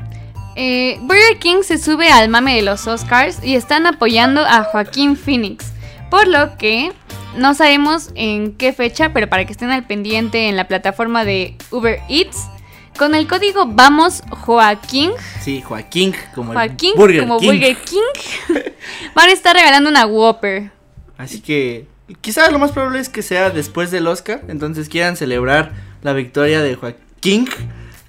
eh, 0.56 0.98
Burger 1.02 1.40
King 1.40 1.64
se 1.64 1.78
sube 1.78 2.10
al 2.10 2.30
mame 2.30 2.56
de 2.56 2.62
los 2.62 2.88
Oscars 2.88 3.44
y 3.44 3.56
están 3.56 3.86
apoyando 3.86 4.42
a 4.42 4.64
Joaquín 4.64 5.16
Phoenix. 5.16 5.72
Por 6.10 6.28
lo 6.28 6.58
que 6.58 6.92
no 7.36 7.54
sabemos 7.54 8.10
en 8.16 8.54
qué 8.54 8.74
fecha, 8.74 9.14
pero 9.14 9.30
para 9.30 9.46
que 9.46 9.52
estén 9.52 9.70
al 9.72 9.86
pendiente 9.86 10.50
en 10.50 10.56
la 10.56 10.68
plataforma 10.68 11.24
de 11.26 11.56
Uber 11.72 12.00
Eats, 12.10 12.48
con 12.98 13.16
el 13.16 13.28
código 13.28 13.66
Vamos 13.68 14.24
Joaquín, 14.30 15.12
Sí, 15.40 15.62
Joaquín, 15.62 16.14
como 16.36 16.52
Joaquín 16.54 16.92
el 16.96 17.00
Burger 17.00 17.22
como 17.22 17.40
King. 17.40 17.48
Burger 17.48 17.78
King, 17.78 18.54
van 19.16 19.30
a 19.30 19.32
estar 19.32 19.56
regalando 19.56 19.90
una 19.90 20.06
Whopper. 20.06 20.72
Así 21.18 21.40
que 21.42 21.88
quizás 22.22 22.51
lo 22.51 22.60
más 22.60 22.72
probable 22.72 23.00
es 23.00 23.10
que 23.10 23.22
sea 23.22 23.50
después 23.50 23.92
del 23.92 24.08
Oscar. 24.08 24.42
Entonces 24.48 24.89
quieran 24.89 25.16
celebrar 25.18 25.72
la 26.01 26.13
victoria 26.13 26.62
de 26.62 26.75
Joaquín 26.75 27.48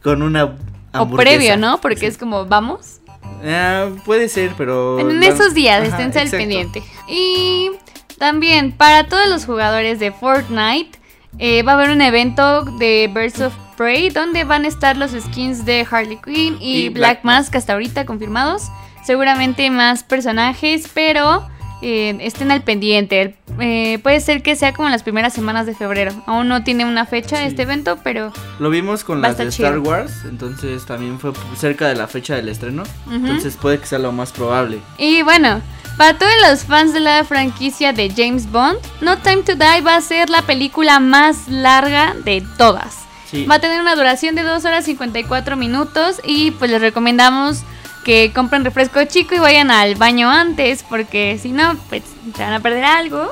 con 0.02 0.22
una 0.22 0.44
O 0.44 0.54
hamburguesa. 0.92 1.30
previo, 1.30 1.56
¿no? 1.56 1.80
Porque 1.80 2.00
Sí. 2.00 2.06
es 2.06 2.18
como, 2.18 2.46
vamos. 2.46 3.00
Ah, 3.44 3.88
puede 4.04 4.28
ser, 4.28 4.52
pero... 4.56 4.98
En 5.00 5.22
esos 5.22 5.54
días, 5.54 5.78
Ajá, 5.80 5.88
esténse 5.90 6.20
al 6.20 6.30
pendiente. 6.30 6.82
Y 7.08 7.70
también, 8.18 8.72
para 8.72 9.04
todos 9.08 9.28
los 9.28 9.44
jugadores 9.46 9.98
de 9.98 10.12
Fortnite, 10.12 10.98
eh, 11.38 11.62
va 11.62 11.72
a 11.72 11.74
haber 11.76 11.90
un 11.90 12.00
evento 12.02 12.62
de 12.64 13.10
Birds 13.12 13.40
of 13.40 13.54
Prey 13.76 14.10
donde 14.10 14.44
van 14.44 14.64
a 14.64 14.68
estar 14.68 14.96
los 14.96 15.12
skins 15.12 15.64
de 15.64 15.86
Harley 15.90 16.18
Quinn 16.22 16.58
y, 16.60 16.84
Y 16.84 16.88
Black 16.90 17.22
Black 17.22 17.24
Mask 17.24 17.54
hasta 17.56 17.72
ahorita 17.74 18.04
confirmados. 18.04 18.64
Seguramente 19.04 19.70
más 19.70 20.02
personajes, 20.04 20.90
pero 20.92 21.48
eh, 21.82 22.16
estén 22.20 22.50
al 22.50 22.62
pendiente. 22.62 23.34
Eh, 23.58 23.98
puede 24.02 24.20
ser 24.20 24.42
que 24.42 24.56
sea 24.56 24.72
como 24.72 24.88
en 24.88 24.92
las 24.92 25.02
primeras 25.02 25.32
semanas 25.32 25.66
de 25.66 25.74
febrero. 25.74 26.12
Aún 26.26 26.48
no 26.48 26.62
tiene 26.64 26.84
una 26.84 27.04
fecha 27.06 27.38
Sí. 27.38 27.44
este 27.44 27.62
evento, 27.62 27.98
pero 28.02 28.32
Lo 28.58 28.70
vimos 28.70 29.04
con 29.04 29.20
las 29.20 29.36
de 29.38 29.48
Star. 29.48 29.78
Wars, 29.78 30.12
entonces 30.28 30.84
también 30.86 31.18
fue 31.18 31.32
cerca 31.56 31.88
de 31.88 31.94
la 31.96 32.06
fecha 32.06 32.34
del 32.36 32.48
estreno. 32.48 32.82
Entonces 33.10 33.56
puede 33.56 33.78
que 33.78 33.86
sea 33.86 33.98
lo 33.98 34.12
más 34.12 34.32
probable. 34.32 34.78
Y 34.98 35.22
bueno, 35.22 35.60
para 35.96 36.16
todos 36.18 36.32
los 36.48 36.64
fans 36.64 36.92
de 36.94 37.00
la 37.00 37.24
franquicia 37.24 37.92
de 37.92 38.10
James 38.16 38.50
Bond, 38.50 38.78
No 39.00 39.18
Time 39.18 39.42
to 39.42 39.54
Die 39.56 39.80
va 39.82 39.96
a 39.96 40.00
ser 40.00 40.30
la 40.30 40.42
película 40.42 41.00
más 41.00 41.48
larga 41.48 42.14
de 42.24 42.42
todas. 42.56 42.96
Sí. 43.30 43.44
Va 43.44 43.56
a 43.56 43.58
tener 43.60 43.80
una 43.80 43.94
duración 43.94 44.34
de 44.34 44.42
2 44.42 44.64
horas 44.64 44.84
54 44.86 45.56
minutos 45.56 46.20
y 46.24 46.50
pues 46.52 46.70
les 46.70 46.80
recomendamos 46.80 47.62
que 48.04 48.32
compren 48.34 48.64
refresco 48.64 49.04
chico 49.04 49.34
y 49.34 49.38
vayan 49.38 49.70
al 49.70 49.94
baño 49.94 50.30
antes 50.30 50.84
porque 50.88 51.38
si 51.40 51.52
no, 51.52 51.76
pues 51.88 52.02
se 52.36 52.42
van 52.42 52.54
a 52.54 52.60
perder 52.60 52.84
algo. 52.84 53.30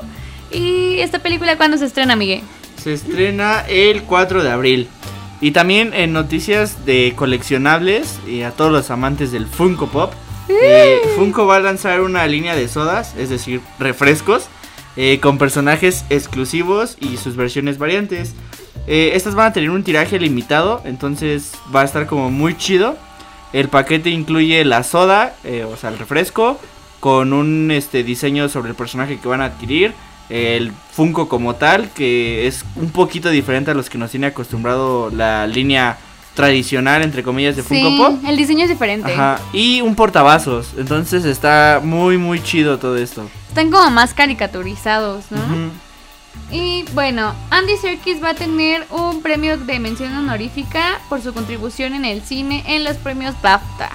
¿Y 0.51 0.99
esta 1.01 1.19
película 1.19 1.57
cuándo 1.57 1.77
se 1.79 1.87
estrena, 1.87 2.17
Miguel? 2.17 2.43
Se 2.83 2.95
estrena 2.95 3.65
el 3.69 4.03
4 4.03 4.43
de 4.43 4.51
abril. 4.51 4.89
Y 5.41 5.53
también 5.53 5.95
en 5.95 6.13
noticias 6.13 6.85
de 6.85 7.13
coleccionables 7.15 8.19
y 8.27 8.43
a 8.43 8.51
todos 8.51 8.73
los 8.73 8.91
amantes 8.91 9.31
del 9.31 9.47
Funko 9.47 9.89
Pop. 9.89 10.13
eh, 10.49 11.01
Funko 11.17 11.47
va 11.47 11.57
a 11.57 11.61
lanzar 11.61 12.01
una 12.01 12.27
línea 12.27 12.57
de 12.57 12.67
sodas, 12.67 13.15
es 13.17 13.29
decir, 13.31 13.61
refrescos, 13.79 14.47
eh, 14.97 15.21
con 15.21 15.39
personajes 15.39 16.05
exclusivos 16.11 16.97
y 17.01 17.19
sus 17.19 17.37
versiones 17.37 17.79
variantes. 17.79 18.35
Eh, 18.89 19.13
estas 19.15 19.35
van 19.35 19.49
a 19.49 19.53
tener 19.53 19.71
un 19.71 19.85
tiraje 19.85 20.19
limitado, 20.19 20.83
entonces 20.85 21.53
va 21.75 21.83
a 21.83 21.85
estar 21.85 22.07
como 22.07 22.31
muy 22.31 22.57
chido. 22.57 22.97
El 23.53 23.69
paquete 23.69 24.11
incluye 24.11 24.65
la 24.65 24.83
soda, 24.83 25.35
eh, 25.45 25.65
o 25.65 25.77
sea, 25.77 25.91
el 25.91 25.99
refresco, 25.99 26.59
con 27.01 27.33
un 27.33 27.71
este, 27.71 28.03
diseño 28.03 28.49
sobre 28.49 28.71
el 28.71 28.75
personaje 28.75 29.19
que 29.19 29.29
van 29.29 29.41
a 29.41 29.47
adquirir. 29.47 29.95
El 30.29 30.73
Funko 30.93 31.29
como 31.29 31.55
tal, 31.55 31.89
que 31.91 32.47
es 32.47 32.65
un 32.77 32.91
poquito 32.91 33.31
diferente 33.31 33.71
a 33.71 33.75
los 33.75 33.89
que 33.89 33.97
nos 33.97 34.11
tiene 34.11 34.27
acostumbrado 34.27 35.11
la 35.11 35.47
línea 35.47 35.97
tradicional, 36.35 37.03
entre 37.03 37.23
comillas, 37.23 37.57
de 37.57 37.63
Funko 37.63 37.89
sí, 37.89 37.97
Pop. 37.97 38.25
el 38.29 38.37
diseño 38.37 38.65
es 38.65 38.71
diferente. 38.71 39.13
Ajá, 39.13 39.41
y 39.53 39.81
un 39.81 39.95
portavasos. 39.95 40.75
Entonces 40.77 41.25
está 41.25 41.81
muy, 41.83 42.19
muy 42.19 42.43
chido 42.43 42.79
todo 42.79 42.97
esto. 42.99 43.29
Están 43.49 43.71
como 43.71 43.91
más 43.91 44.13
caricaturizados, 44.13 45.25
¿no? 45.31 45.41
Y 46.51 46.85
bueno, 46.95 47.35
Andy 47.51 47.77
Serkis 47.77 48.23
va 48.23 48.31
a 48.31 48.35
tener 48.35 48.87
un 48.91 49.21
premio 49.21 49.59
de 49.59 49.79
mención 49.79 50.15
honorífica 50.15 51.01
por 51.09 51.21
su 51.21 51.35
contribución 51.35 51.95
en 51.95 52.05
el 52.05 52.23
cine 52.23 52.65
en 52.67 52.85
los 52.85 52.97
premios 52.97 53.35
BAFTA. 53.43 53.91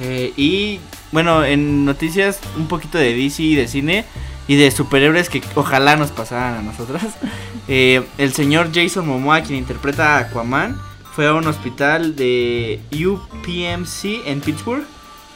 Eh, 0.00 0.32
y 0.36 0.80
bueno, 1.12 1.44
en 1.44 1.84
noticias 1.84 2.40
un 2.56 2.66
poquito 2.66 2.98
de 2.98 3.14
DC 3.14 3.42
y 3.42 3.54
de 3.54 3.68
cine 3.68 4.04
y 4.48 4.56
de 4.56 4.70
superhéroes 4.70 5.28
que 5.28 5.42
ojalá 5.54 5.96
nos 5.96 6.10
pasaran 6.10 6.54
a 6.54 6.62
nosotras. 6.62 7.04
eh, 7.68 8.02
el 8.18 8.32
señor 8.32 8.70
Jason 8.74 9.06
Momoa, 9.06 9.42
quien 9.42 9.58
interpreta 9.58 10.16
a 10.16 10.18
Aquaman, 10.20 10.76
fue 11.14 11.28
a 11.28 11.34
un 11.34 11.46
hospital 11.46 12.16
de 12.16 12.80
UPMC 12.92 14.26
en 14.26 14.40
Pittsburgh 14.40 14.84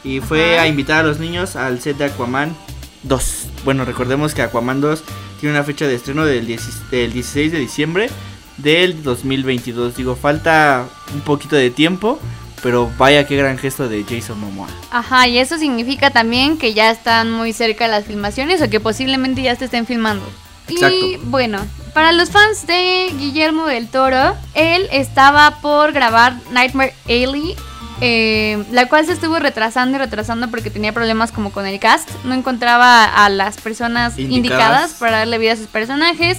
y 0.03 0.19
fue 0.19 0.55
Ajá. 0.55 0.63
a 0.63 0.67
invitar 0.67 1.05
a 1.05 1.07
los 1.07 1.19
niños 1.19 1.55
al 1.55 1.79
set 1.79 1.97
de 1.97 2.05
Aquaman 2.05 2.53
2. 3.03 3.47
Bueno, 3.65 3.85
recordemos 3.85 4.33
que 4.33 4.41
Aquaman 4.41 4.81
2 4.81 5.03
tiene 5.39 5.55
una 5.55 5.63
fecha 5.63 5.87
de 5.87 5.95
estreno 5.95 6.25
del, 6.25 6.45
10 6.45 6.91
del 6.91 7.13
16 7.13 7.51
de 7.51 7.59
diciembre 7.59 8.09
del 8.57 9.03
2022. 9.03 9.95
Digo, 9.95 10.15
falta 10.15 10.87
un 11.13 11.21
poquito 11.21 11.55
de 11.55 11.69
tiempo, 11.69 12.19
pero 12.61 12.91
vaya 12.97 13.25
qué 13.25 13.37
gran 13.37 13.57
gesto 13.57 13.87
de 13.87 14.03
Jason 14.03 14.39
Momoa. 14.39 14.67
Ajá, 14.91 15.27
y 15.27 15.37
eso 15.37 15.57
significa 15.57 16.11
también 16.11 16.57
que 16.57 16.73
ya 16.73 16.91
están 16.91 17.31
muy 17.31 17.53
cerca 17.53 17.87
las 17.87 18.05
filmaciones 18.05 18.61
o 18.61 18.69
que 18.69 18.79
posiblemente 18.79 19.41
ya 19.41 19.55
se 19.55 19.65
estén 19.65 19.85
filmando. 19.85 20.25
Y 20.67 20.73
Exacto. 20.73 21.05
bueno, 21.23 21.59
para 21.93 22.11
los 22.11 22.29
fans 22.29 22.67
de 22.67 23.11
Guillermo 23.17 23.65
del 23.65 23.87
Toro, 23.87 24.35
él 24.53 24.87
estaba 24.91 25.61
por 25.61 25.93
grabar 25.93 26.35
Nightmare 26.51 26.93
Alley, 27.05 27.55
eh, 28.01 28.63
la 28.71 28.87
cual 28.87 29.05
se 29.05 29.13
estuvo 29.13 29.39
retrasando 29.39 29.97
y 29.97 29.99
retrasando 29.99 30.49
porque 30.49 30.69
tenía 30.69 30.93
problemas 30.93 31.31
como 31.31 31.51
con 31.51 31.65
el 31.65 31.79
cast. 31.79 32.09
No 32.23 32.33
encontraba 32.33 33.05
a 33.05 33.29
las 33.29 33.59
personas 33.59 34.17
Indicadas. 34.17 34.37
indicadas 34.37 34.93
para 34.93 35.17
darle 35.19 35.37
vida 35.37 35.53
a 35.53 35.57
sus 35.57 35.67
personajes. 35.67 36.37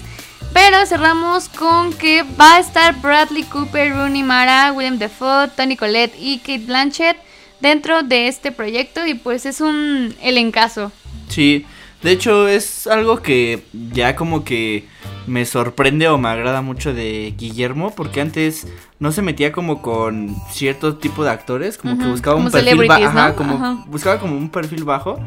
Pero 0.53 0.85
cerramos 0.85 1.49
con 1.49 1.93
que 1.93 2.23
va 2.23 2.57
a 2.57 2.59
estar 2.59 3.01
Bradley 3.01 3.45
Cooper, 3.45 3.93
Rooney 3.93 4.25
Mara, 4.25 4.73
William 4.73 4.99
Defoe, 4.99 5.49
Tony 5.49 5.77
Collette 5.77 6.17
y 6.19 6.39
Kate 6.39 6.65
Blanchett 6.67 7.17
dentro 7.61 8.03
de 8.03 8.27
este 8.27 8.51
proyecto 8.51 9.07
y 9.07 9.15
pues 9.15 9.47
es 9.47 9.61
un 9.61 10.15
elencazo. 10.21 10.91
Sí, 11.29 11.67
de 12.03 12.13
hecho 12.13 12.49
es 12.49 12.89
algo 12.89 13.23
que 13.23 13.63
ya 13.93 14.17
como 14.17 14.43
que 14.43 14.89
me 15.31 15.47
sorprende 15.47 16.09
o 16.09 16.19
me 16.19 16.29
agrada 16.29 16.61
mucho 16.61 16.93
de 16.93 17.33
Guillermo 17.39 17.95
porque 17.95 18.21
antes 18.21 18.67
no 18.99 19.13
se 19.13 19.23
metía 19.23 19.53
como 19.53 19.81
con 19.81 20.35
cierto 20.51 20.97
tipo 20.97 21.23
de 21.23 21.31
actores, 21.31 21.79
como 21.79 21.97
que 21.97 22.05
buscaba 22.07 22.37
un 22.37 22.51
perfil 22.51 22.87
bajo, 22.89 23.01
celebrities, 23.01 23.15
¿no? 23.15 23.37
como 23.37 23.55
Ajá. 23.55 23.85
buscaba 23.87 24.19
como 24.19 24.37
un 24.37 24.51
perfil 24.51 24.83
bajo 24.85 25.21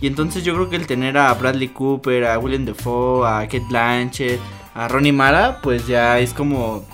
y 0.00 0.06
entonces 0.08 0.44
yo 0.44 0.54
creo 0.54 0.68
que 0.68 0.76
el 0.76 0.86
tener 0.86 1.16
a 1.16 1.32
Bradley 1.32 1.68
Cooper, 1.68 2.26
a 2.26 2.38
William 2.38 2.66
Defoe, 2.66 3.26
a 3.26 3.40
Kate 3.44 3.64
Blanchett, 3.68 4.38
a 4.74 4.88
Ronnie 4.88 5.12
Mara, 5.12 5.60
pues 5.62 5.86
ya 5.86 6.18
es 6.18 6.34
como 6.34 6.84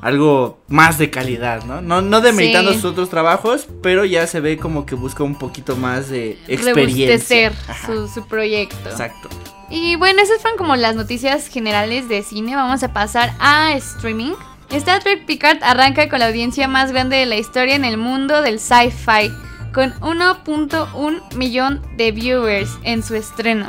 algo 0.00 0.60
más 0.68 0.98
de 0.98 1.10
calidad, 1.10 1.64
¿no? 1.64 1.80
No, 1.80 2.00
no 2.00 2.20
demeritando 2.20 2.70
Sí. 2.72 2.76
sus 2.80 2.92
otros 2.92 3.10
trabajos, 3.10 3.66
pero 3.82 4.04
ya 4.04 4.28
se 4.28 4.38
ve 4.38 4.56
como 4.56 4.86
que 4.86 4.94
busca 4.94 5.24
un 5.24 5.34
poquito 5.34 5.74
más 5.74 6.08
de 6.08 6.38
experiencia. 6.46 7.06
Rebustecer 7.08 7.52
su, 7.84 8.06
su 8.06 8.28
proyecto. 8.28 8.88
Exacto. 8.88 9.28
Y 9.70 9.96
bueno, 9.96 10.22
esas 10.22 10.40
fueron 10.40 10.58
como 10.58 10.76
las 10.76 10.96
noticias 10.96 11.48
generales 11.48 12.08
de 12.08 12.22
cine. 12.22 12.56
Vamos 12.56 12.82
a 12.82 12.92
pasar 12.92 13.34
a 13.38 13.72
streaming. 13.74 14.32
Star 14.70 15.02
Trek 15.02 15.26
Picard 15.26 15.62
arranca 15.62 16.08
con 16.08 16.18
la 16.18 16.28
audiencia 16.28 16.68
más 16.68 16.92
grande 16.92 17.16
de 17.16 17.26
la 17.26 17.36
historia 17.36 17.74
en 17.74 17.84
el 17.84 17.96
mundo 17.96 18.42
del 18.42 18.60
sci-fi, 18.60 19.30
con 19.72 19.92
1.1 20.00 21.34
millón 21.36 21.82
de 21.96 22.12
viewers 22.12 22.78
en 22.82 23.02
su 23.02 23.14
estreno. 23.14 23.68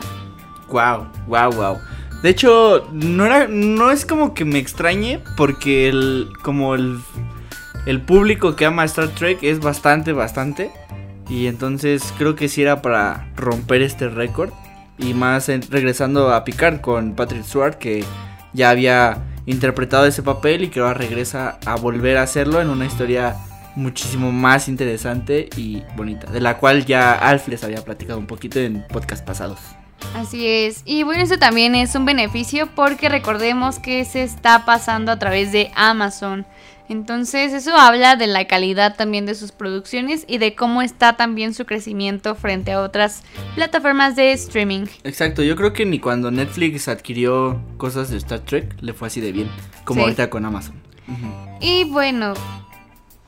Wow, 0.70 1.08
wow, 1.28 1.52
wow. 1.52 1.78
De 2.22 2.30
hecho, 2.30 2.86
no 2.92 3.26
era, 3.26 3.48
no 3.48 3.92
es 3.92 4.06
como 4.06 4.34
que 4.34 4.44
me 4.44 4.60
extrañe 4.60 5.22
porque 5.38 5.88
el, 5.88 6.30
como 6.42 6.76
el, 6.76 7.00
el 7.86 8.02
público 8.02 8.58
que 8.58 8.66
ama 8.66 8.84
Star 8.84 9.08
Trek 9.10 9.40
es 9.42 9.62
bastante, 9.62 10.12
bastante. 10.12 10.72
Y 11.30 11.48
entonces 11.48 12.14
creo 12.18 12.36
que 12.36 12.50
sí 12.50 12.62
era 12.62 12.82
para 12.82 13.32
romper 13.36 13.82
este 13.82 14.10
récord. 14.10 14.52
Y 15.00 15.14
más 15.14 15.48
regresando 15.70 16.34
a 16.34 16.44
Picard 16.44 16.82
con 16.82 17.16
Patrick 17.16 17.44
Stewart 17.44 17.76
que 17.76 18.04
ya 18.54 18.70
había 18.70 19.18
interpretado 19.46 20.06
ese 20.06 20.22
papel 20.22 20.64
y 20.64 20.68
que 20.70 20.80
ahora 20.80 20.94
regresa 20.94 21.58
a 21.66 21.76
volver 21.76 22.18
a 22.18 22.24
hacerlo 22.24 22.62
en 22.62 22.70
una 22.70 22.86
historia 22.86 23.36
muchísimo 23.76 24.32
más 24.32 24.68
interesante 24.68 25.50
y 25.56 25.82
bonita, 25.96 26.30
de 26.32 26.42
la 26.42 26.58
cual 26.58 26.86
ya 26.86 27.14
Alf 27.14 27.48
les 27.48 27.64
había 27.64 27.84
platicado 27.84 28.20
un 28.20 28.28
poquito 28.28 28.60
en 28.60 28.86
podcast 28.88 29.26
pasados. 29.26 29.60
Así 30.16 30.48
es. 30.48 30.82
Y 30.86 31.04
bueno, 31.04 31.24
eso 31.24 31.38
también 31.38 31.76
es 31.76 31.96
un 31.96 32.06
beneficio 32.06 32.70
porque 32.76 33.10
recordemos 33.10 33.80
que 33.80 34.06
se 34.06 34.24
está 34.24 34.66
pasando 34.66 35.12
a 35.12 35.20
través 35.20 35.52
de 35.52 35.72
Amazon. 35.76 36.46
Entonces 36.90 37.54
eso 37.54 37.76
habla 37.78 38.16
de 38.16 38.26
la 38.26 38.48
calidad 38.48 38.96
también 38.98 39.28
de 39.28 39.36
sus 39.36 39.52
producciones 39.52 40.26
y 40.28 40.40
de 40.40 40.56
cómo 40.56 40.82
está 40.82 41.16
también 41.16 41.54
su 41.54 41.66
crecimiento 41.66 42.34
frente 42.34 42.72
a 42.72 42.82
otras 42.82 43.24
plataformas 43.54 44.16
de 44.16 44.32
streaming. 44.34 44.86
Exacto, 45.04 45.44
yo 45.44 45.56
creo 45.56 45.72
que 45.72 45.86
ni 45.86 46.00
cuando 46.00 46.32
Netflix 46.32 46.88
adquirió 46.88 47.62
cosas 47.78 48.10
de 48.10 48.18
Star 48.18 48.40
Trek 48.40 48.76
le 48.82 48.94
fue 48.94 49.08
así 49.08 49.22
de 49.22 49.32
bien, 49.32 49.50
como 49.86 50.02
ahorita 50.02 50.32
con 50.32 50.46
Amazon. 50.46 50.82
Y 51.62 51.84
bueno. 51.86 52.34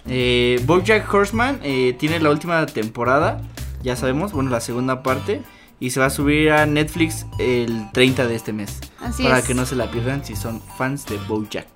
Eh, 0.07 0.59
Bojack 0.65 1.13
Horseman 1.13 1.59
eh, 1.61 1.95
tiene 1.99 2.19
la 2.19 2.31
última 2.31 2.65
temporada, 2.65 3.41
ya 3.83 3.95
sabemos, 3.95 4.31
bueno, 4.31 4.49
la 4.49 4.59
segunda 4.59 5.03
parte 5.03 5.41
y 5.79 5.89
se 5.89 5.99
va 5.99 6.05
a 6.05 6.09
subir 6.11 6.51
a 6.51 6.65
Netflix 6.65 7.25
el 7.39 7.91
30 7.91 8.27
de 8.27 8.35
este 8.35 8.53
mes. 8.53 8.79
Así 8.99 9.23
para 9.23 9.41
que 9.41 9.53
no 9.53 9.65
se 9.65 9.75
la 9.75 9.89
pierdan 9.89 10.23
si 10.23 10.35
son 10.35 10.61
fans 10.77 11.05
de 11.07 11.17
BoJack. 11.27 11.67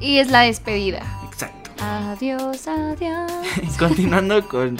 Y 0.00 0.18
es 0.18 0.30
la 0.30 0.40
despedida. 0.40 1.21
Adiós, 1.82 2.68
adiós. 2.68 3.32
Continuando 3.78 4.46
con 4.46 4.76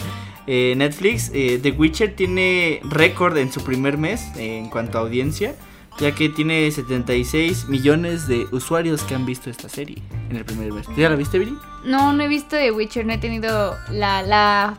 eh, 0.47 0.75
Netflix, 0.77 1.33
eh, 1.35 1.59
The 1.61 1.73
Witcher 1.73 2.15
tiene 2.15 2.81
récord 2.85 3.37
en 3.37 3.51
su 3.51 3.65
primer 3.65 3.99
mes 3.99 4.23
en 4.37 4.69
cuanto 4.69 4.99
a 4.99 5.01
audiencia, 5.01 5.57
ya 5.99 6.15
que 6.15 6.29
tiene 6.29 6.71
76 6.71 7.69
millones 7.69 8.29
de 8.29 8.47
usuarios 8.53 9.03
que 9.03 9.17
han 9.17 9.27
visto 9.27 9.51
esta 9.51 9.69
serie 9.69 10.01
en 10.31 10.37
el 10.37 10.45
primer 10.45 10.73
mes. 10.73 10.87
¿Ya 10.97 11.09
la 11.09 11.17
viste, 11.17 11.41
Billy? 11.41 11.57
No, 11.85 12.13
no 12.13 12.23
he 12.23 12.29
visto 12.29 12.57
The 12.57 12.71
Witcher, 12.71 13.05
no 13.05 13.15
he 13.15 13.19
tenido 13.19 13.77
la, 13.91 14.23
la, 14.23 14.77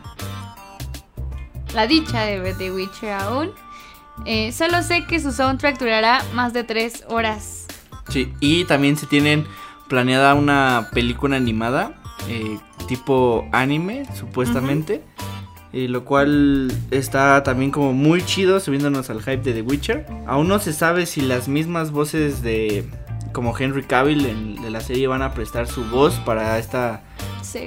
la 1.73 1.87
dicha 1.87 2.21
de 2.21 2.39
ver 2.39 2.57
The 2.57 2.71
Witcher 2.71 3.11
aún. 3.11 3.51
Eh, 4.25 4.53
solo 4.53 4.81
sé 4.81 5.05
que 5.05 5.19
su 5.19 5.33
soundtrack 5.33 5.77
durará 5.77 6.23
más 6.33 6.53
de 6.53 6.63
tres 6.63 7.03
horas. 7.09 7.65
Sí, 8.07 8.31
y 8.39 8.63
también 8.65 8.95
se 8.95 9.07
tienen 9.07 9.45
planeada 9.89 10.33
una 10.35 10.89
película 10.93 11.35
animada, 11.35 11.99
eh, 12.27 12.57
tipo 12.87 13.47
anime, 13.51 14.05
supuestamente. 14.15 15.01
Y 15.71 15.87
lo 15.87 16.05
cual 16.05 16.71
está 16.91 17.41
también 17.41 17.71
como 17.71 17.93
muy 17.93 18.23
chido, 18.23 18.59
subiéndonos 18.59 19.09
al 19.09 19.21
hype 19.21 19.37
de 19.37 19.53
The 19.53 19.61
Witcher. 19.63 20.05
Aún 20.27 20.47
no 20.47 20.59
se 20.59 20.71
sabe 20.71 21.07
si 21.07 21.21
las 21.21 21.47
mismas 21.47 21.91
voces 21.91 22.43
de 22.43 22.85
como 23.33 23.57
Henry 23.57 23.83
Cavill 23.83 24.27
en, 24.27 24.61
de 24.61 24.69
la 24.69 24.81
serie 24.81 25.07
van 25.07 25.23
a 25.23 25.33
prestar 25.33 25.67
su 25.67 25.83
voz 25.85 26.13
para 26.19 26.59
esta 26.59 27.01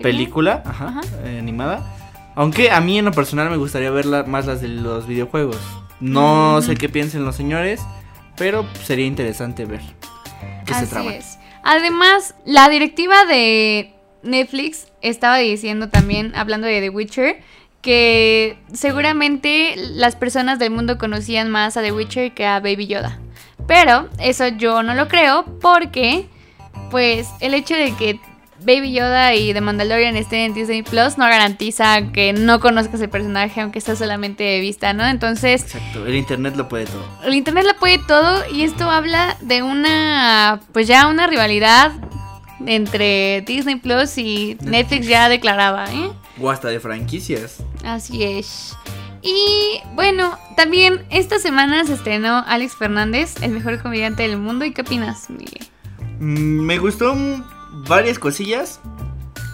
película 0.02 0.62
animada. 1.24 1.84
Aunque 2.36 2.70
a 2.70 2.80
mí 2.80 2.98
en 2.98 3.06
lo 3.06 3.12
personal 3.12 3.50
me 3.50 3.56
gustaría 3.56 3.90
ver 3.90 4.06
más 4.26 4.46
las 4.46 4.60
de 4.60 4.68
los 4.68 5.06
videojuegos. 5.08 5.58
No 5.98 6.60
sé 6.62 6.76
qué 6.76 6.88
piensen 6.88 7.24
los 7.24 7.34
señores, 7.34 7.80
pero 8.36 8.66
sería 8.84 9.06
interesante 9.06 9.64
ver 9.64 9.80
qué 10.64 10.74
se. 10.74 11.16
Es. 11.16 11.38
Además, 11.62 12.34
la 12.44 12.68
directiva 12.68 13.24
de 13.24 13.95
Netflix 14.26 14.88
estaba 15.02 15.38
diciendo 15.38 15.88
también, 15.88 16.34
hablando 16.34 16.66
de 16.66 16.80
The 16.80 16.90
Witcher, 16.90 17.42
que 17.82 18.58
seguramente 18.72 19.74
las 19.76 20.16
personas 20.16 20.58
del 20.58 20.70
mundo 20.70 20.98
conocían 20.98 21.50
más 21.50 21.76
a 21.76 21.82
The 21.82 21.92
Witcher 21.92 22.32
que 22.32 22.46
a 22.46 22.60
Baby 22.60 22.88
Yoda. 22.88 23.18
Pero 23.66 24.08
eso 24.18 24.48
yo 24.48 24.82
no 24.82 24.94
lo 24.94 25.08
creo 25.08 25.44
porque, 25.60 26.26
pues, 26.90 27.28
el 27.40 27.54
hecho 27.54 27.74
de 27.74 27.94
que 27.96 28.20
Baby 28.60 28.92
Yoda 28.92 29.34
y 29.34 29.52
The 29.52 29.60
Mandalorian 29.60 30.16
estén 30.16 30.40
en 30.40 30.54
Disney 30.54 30.82
Plus 30.82 31.18
no 31.18 31.26
garantiza 31.26 32.10
que 32.12 32.32
no 32.32 32.58
conozcas 32.58 33.00
el 33.00 33.10
personaje 33.10 33.60
aunque 33.60 33.80
sea 33.80 33.96
solamente 33.96 34.44
de 34.44 34.60
vista, 34.60 34.92
¿no? 34.92 35.06
Entonces... 35.06 35.62
Exacto, 35.62 36.06
el 36.06 36.14
Internet 36.14 36.56
lo 36.56 36.68
puede 36.68 36.86
todo. 36.86 37.04
El 37.24 37.34
Internet 37.34 37.66
lo 37.66 37.76
puede 37.76 37.98
todo 37.98 38.42
y 38.50 38.62
esto 38.62 38.90
habla 38.90 39.36
de 39.40 39.62
una, 39.62 40.60
pues 40.72 40.86
ya 40.88 41.06
una 41.08 41.26
rivalidad 41.26 41.92
entre 42.64 43.42
Disney 43.42 43.76
Plus 43.76 44.18
y 44.18 44.56
Netflix 44.62 45.06
ya 45.06 45.28
declarada, 45.28 45.92
¿eh? 45.92 46.10
O 46.40 46.50
hasta 46.50 46.68
de 46.68 46.80
franquicias. 46.80 47.62
Así 47.84 48.22
es. 48.22 48.76
Y 49.22 49.80
bueno, 49.94 50.38
también 50.56 51.04
esta 51.10 51.38
semana 51.38 51.84
se 51.84 51.94
estrenó 51.94 52.44
Alex 52.46 52.76
Fernández, 52.76 53.34
el 53.42 53.50
mejor 53.52 53.82
comediante 53.82 54.22
del 54.22 54.38
mundo. 54.38 54.64
¿Y 54.64 54.72
qué 54.72 54.82
opinas, 54.82 55.28
Miguel? 55.30 55.66
Mm, 56.20 56.60
me 56.60 56.78
gustó 56.78 57.14
varias 57.88 58.18
cosillas. 58.18 58.80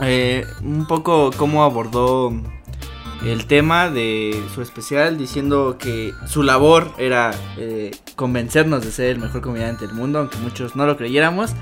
Eh, 0.00 0.46
un 0.62 0.86
poco 0.86 1.30
cómo 1.36 1.64
abordó 1.64 2.32
el 3.24 3.46
tema 3.46 3.88
de 3.88 4.42
su 4.54 4.62
especial 4.62 5.16
diciendo 5.16 5.76
que 5.78 6.12
su 6.26 6.42
labor 6.42 6.92
era 6.98 7.32
eh, 7.56 7.92
convencernos 8.16 8.84
de 8.84 8.90
ser 8.90 9.10
el 9.10 9.18
mejor 9.18 9.40
comediante 9.40 9.86
del 9.86 9.94
mundo, 9.94 10.18
aunque 10.18 10.38
muchos 10.38 10.76
no 10.76 10.86
lo 10.86 10.96
creyéramos. 10.96 11.52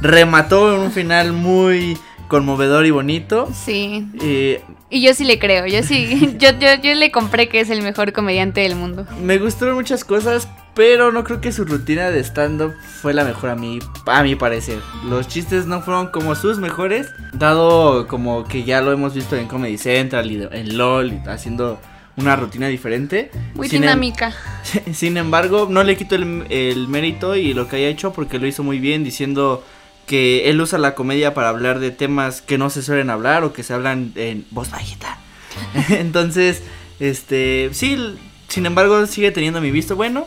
Remató 0.00 0.74
en 0.74 0.80
un 0.80 0.92
final 0.92 1.32
muy 1.32 1.98
conmovedor 2.30 2.86
y 2.86 2.90
bonito. 2.90 3.48
Sí. 3.52 4.06
Eh, 4.22 4.62
y 4.88 5.02
yo 5.02 5.12
sí 5.12 5.24
le 5.24 5.38
creo, 5.38 5.66
yo 5.66 5.82
sí, 5.82 6.36
yo, 6.38 6.50
yo, 6.58 6.68
yo 6.82 6.94
le 6.94 7.10
compré 7.10 7.48
que 7.48 7.60
es 7.60 7.68
el 7.68 7.82
mejor 7.82 8.12
comediante 8.12 8.62
del 8.62 8.76
mundo. 8.76 9.04
Me 9.22 9.38
gustaron 9.38 9.74
muchas 9.74 10.04
cosas, 10.04 10.48
pero 10.74 11.12
no 11.12 11.24
creo 11.24 11.40
que 11.40 11.52
su 11.52 11.64
rutina 11.64 12.10
de 12.10 12.20
stand-up 12.20 12.72
fue 13.02 13.12
la 13.12 13.24
mejor 13.24 13.50
a 13.50 13.56
mí, 13.56 13.80
a 14.06 14.22
mi 14.22 14.36
parecer. 14.36 14.78
Los 15.08 15.28
chistes 15.28 15.66
no 15.66 15.82
fueron 15.82 16.06
como 16.06 16.34
sus 16.36 16.58
mejores, 16.58 17.08
dado 17.32 18.06
como 18.06 18.44
que 18.44 18.62
ya 18.62 18.80
lo 18.80 18.92
hemos 18.92 19.12
visto 19.12 19.36
en 19.36 19.48
Comedy 19.48 19.76
Central 19.76 20.30
y 20.30 20.48
en 20.50 20.78
LOL, 20.78 21.20
haciendo 21.26 21.80
una 22.16 22.36
rutina 22.36 22.68
diferente. 22.68 23.30
Muy 23.54 23.66
em- 23.66 23.72
dinámica. 23.72 24.32
sin 24.92 25.16
embargo, 25.16 25.66
no 25.68 25.82
le 25.82 25.96
quito 25.96 26.14
el, 26.14 26.46
el 26.48 26.86
mérito 26.86 27.34
y 27.34 27.54
lo 27.54 27.66
que 27.66 27.76
haya 27.76 27.88
hecho 27.88 28.12
porque 28.12 28.38
lo 28.38 28.46
hizo 28.46 28.62
muy 28.62 28.78
bien 28.78 29.02
diciendo 29.02 29.64
que 30.10 30.50
él 30.50 30.60
usa 30.60 30.76
la 30.76 30.96
comedia 30.96 31.34
para 31.34 31.50
hablar 31.50 31.78
de 31.78 31.92
temas 31.92 32.42
que 32.42 32.58
no 32.58 32.68
se 32.68 32.82
suelen 32.82 33.10
hablar 33.10 33.44
o 33.44 33.52
que 33.52 33.62
se 33.62 33.74
hablan 33.74 34.12
en 34.16 34.44
voz 34.50 34.68
bajita. 34.68 35.20
Entonces, 35.88 36.64
este, 36.98 37.70
sí, 37.70 37.96
sin 38.48 38.66
embargo, 38.66 39.06
sigue 39.06 39.30
teniendo 39.30 39.60
mi 39.60 39.70
visto 39.70 39.94
bueno. 39.94 40.24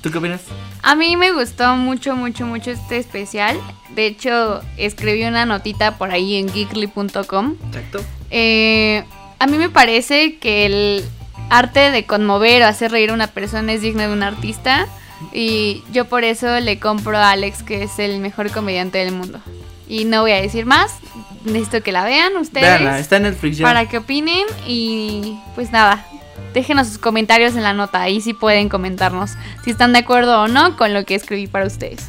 ¿Tú 0.00 0.10
qué 0.10 0.16
opinas? 0.16 0.40
A 0.80 0.94
mí 0.94 1.18
me 1.18 1.32
gustó 1.32 1.76
mucho, 1.76 2.16
mucho, 2.16 2.46
mucho 2.46 2.70
este 2.70 2.96
especial. 2.96 3.60
De 3.94 4.06
hecho, 4.06 4.62
escribí 4.78 5.22
una 5.24 5.44
notita 5.44 5.98
por 5.98 6.10
ahí 6.10 6.36
en 6.36 6.50
geekly.com. 6.50 7.56
Exacto. 7.66 8.00
Eh, 8.30 9.04
a 9.38 9.46
mí 9.46 9.58
me 9.58 9.68
parece 9.68 10.38
que 10.38 10.64
el 10.64 11.04
arte 11.50 11.90
de 11.90 12.06
conmover 12.06 12.62
o 12.62 12.66
hacer 12.68 12.90
reír 12.90 13.10
a 13.10 13.12
una 13.12 13.26
persona 13.26 13.74
es 13.74 13.82
digno 13.82 14.00
de 14.00 14.08
un 14.14 14.22
artista. 14.22 14.88
Y 15.32 15.82
yo 15.92 16.04
por 16.06 16.24
eso 16.24 16.60
le 16.60 16.78
compro 16.78 17.16
a 17.16 17.30
Alex, 17.30 17.62
que 17.62 17.82
es 17.82 17.98
el 17.98 18.20
mejor 18.20 18.50
comediante 18.50 18.98
del 18.98 19.12
mundo. 19.12 19.40
Y 19.88 20.04
no 20.04 20.22
voy 20.22 20.32
a 20.32 20.40
decir 20.40 20.66
más. 20.66 20.98
Necesito 21.44 21.82
que 21.82 21.92
la 21.92 22.04
vean 22.04 22.36
ustedes. 22.36 22.80
está 23.00 23.16
en 23.16 23.24
Netflix 23.24 23.58
ya. 23.58 23.66
Para 23.66 23.88
que 23.88 23.98
opinen. 23.98 24.46
Y 24.66 25.38
pues 25.54 25.72
nada, 25.72 26.06
déjenos 26.54 26.88
sus 26.88 26.98
comentarios 26.98 27.54
en 27.54 27.62
la 27.62 27.74
nota. 27.74 28.00
Ahí 28.00 28.20
sí 28.20 28.32
pueden 28.32 28.68
comentarnos 28.68 29.32
si 29.62 29.70
están 29.70 29.92
de 29.92 30.00
acuerdo 30.00 30.42
o 30.42 30.48
no 30.48 30.76
con 30.76 30.94
lo 30.94 31.04
que 31.04 31.14
escribí 31.14 31.46
para 31.46 31.66
ustedes. 31.66 32.08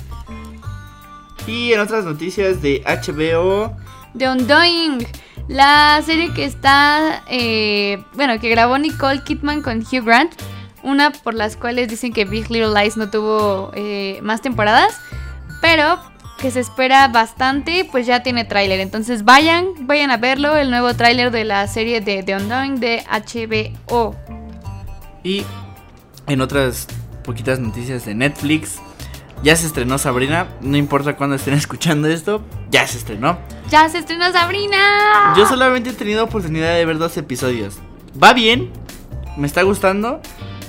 Y 1.48 1.74
en 1.74 1.80
otras 1.80 2.06
noticias 2.06 2.62
de 2.62 2.82
HBO. 2.86 3.76
The 4.18 4.30
Undoing. 4.30 5.06
La 5.48 6.02
serie 6.04 6.34
que 6.34 6.46
está. 6.46 7.24
Eh, 7.28 8.02
bueno, 8.14 8.40
que 8.40 8.50
grabó 8.50 8.78
Nicole 8.78 9.22
Kidman 9.24 9.62
con 9.62 9.80
Hugh 9.80 10.04
Grant. 10.04 10.34
Una 10.86 11.12
por 11.12 11.34
las 11.34 11.58
cuales 11.58 11.90
dicen 11.90 12.14
que 12.14 12.26
Big 12.26 12.50
Little 12.50 12.80
Lies 12.80 12.96
no 12.96 13.10
tuvo 13.10 13.72
eh, 13.74 14.20
más 14.22 14.42
temporadas. 14.42 15.02
Pero 15.62 16.00
que 16.38 16.52
se 16.52 16.60
espera 16.60 17.08
bastante, 17.08 17.88
pues 17.92 18.06
ya 18.06 18.22
tiene 18.22 18.46
tráiler. 18.46 18.80
Entonces 18.80 19.26
vayan, 19.26 19.88
vayan 19.88 20.12
a 20.12 20.18
verlo, 20.18 20.56
el 20.56 20.70
nuevo 20.70 20.94
tráiler 20.94 21.32
de 21.32 21.44
la 21.44 21.68
serie 21.68 22.02
de 22.02 22.24
The 22.24 22.36
Undoing 22.36 22.80
de 22.80 23.04
HBO. 23.10 24.16
Y 25.24 25.44
en 26.28 26.42
otras 26.42 26.88
poquitas 27.24 27.60
noticias 27.60 28.06
de 28.06 28.14
Netflix, 28.14 28.80
ya 29.44 29.56
se 29.56 29.66
estrenó 29.66 29.98
Sabrina. 29.98 30.48
No 30.62 30.78
importa 30.78 31.16
cuándo 31.16 31.36
estén 31.36 31.54
escuchando 31.56 32.08
esto, 32.08 32.44
ya 32.70 32.86
se 32.86 32.98
estrenó. 32.98 33.40
¡Ya 33.70 33.90
se 33.90 33.98
estrenó 33.98 34.32
Sabrina! 34.32 35.34
Yo 35.36 35.48
solamente 35.48 35.90
he 35.90 35.94
tenido 35.94 36.24
oportunidad 36.24 36.76
de 36.76 36.86
ver 36.86 37.00
dos 37.00 37.18
episodios. 37.18 37.80
Va 38.22 38.34
bien, 38.34 38.72
me 39.38 39.48
está 39.48 39.64
gustando. 39.64 40.22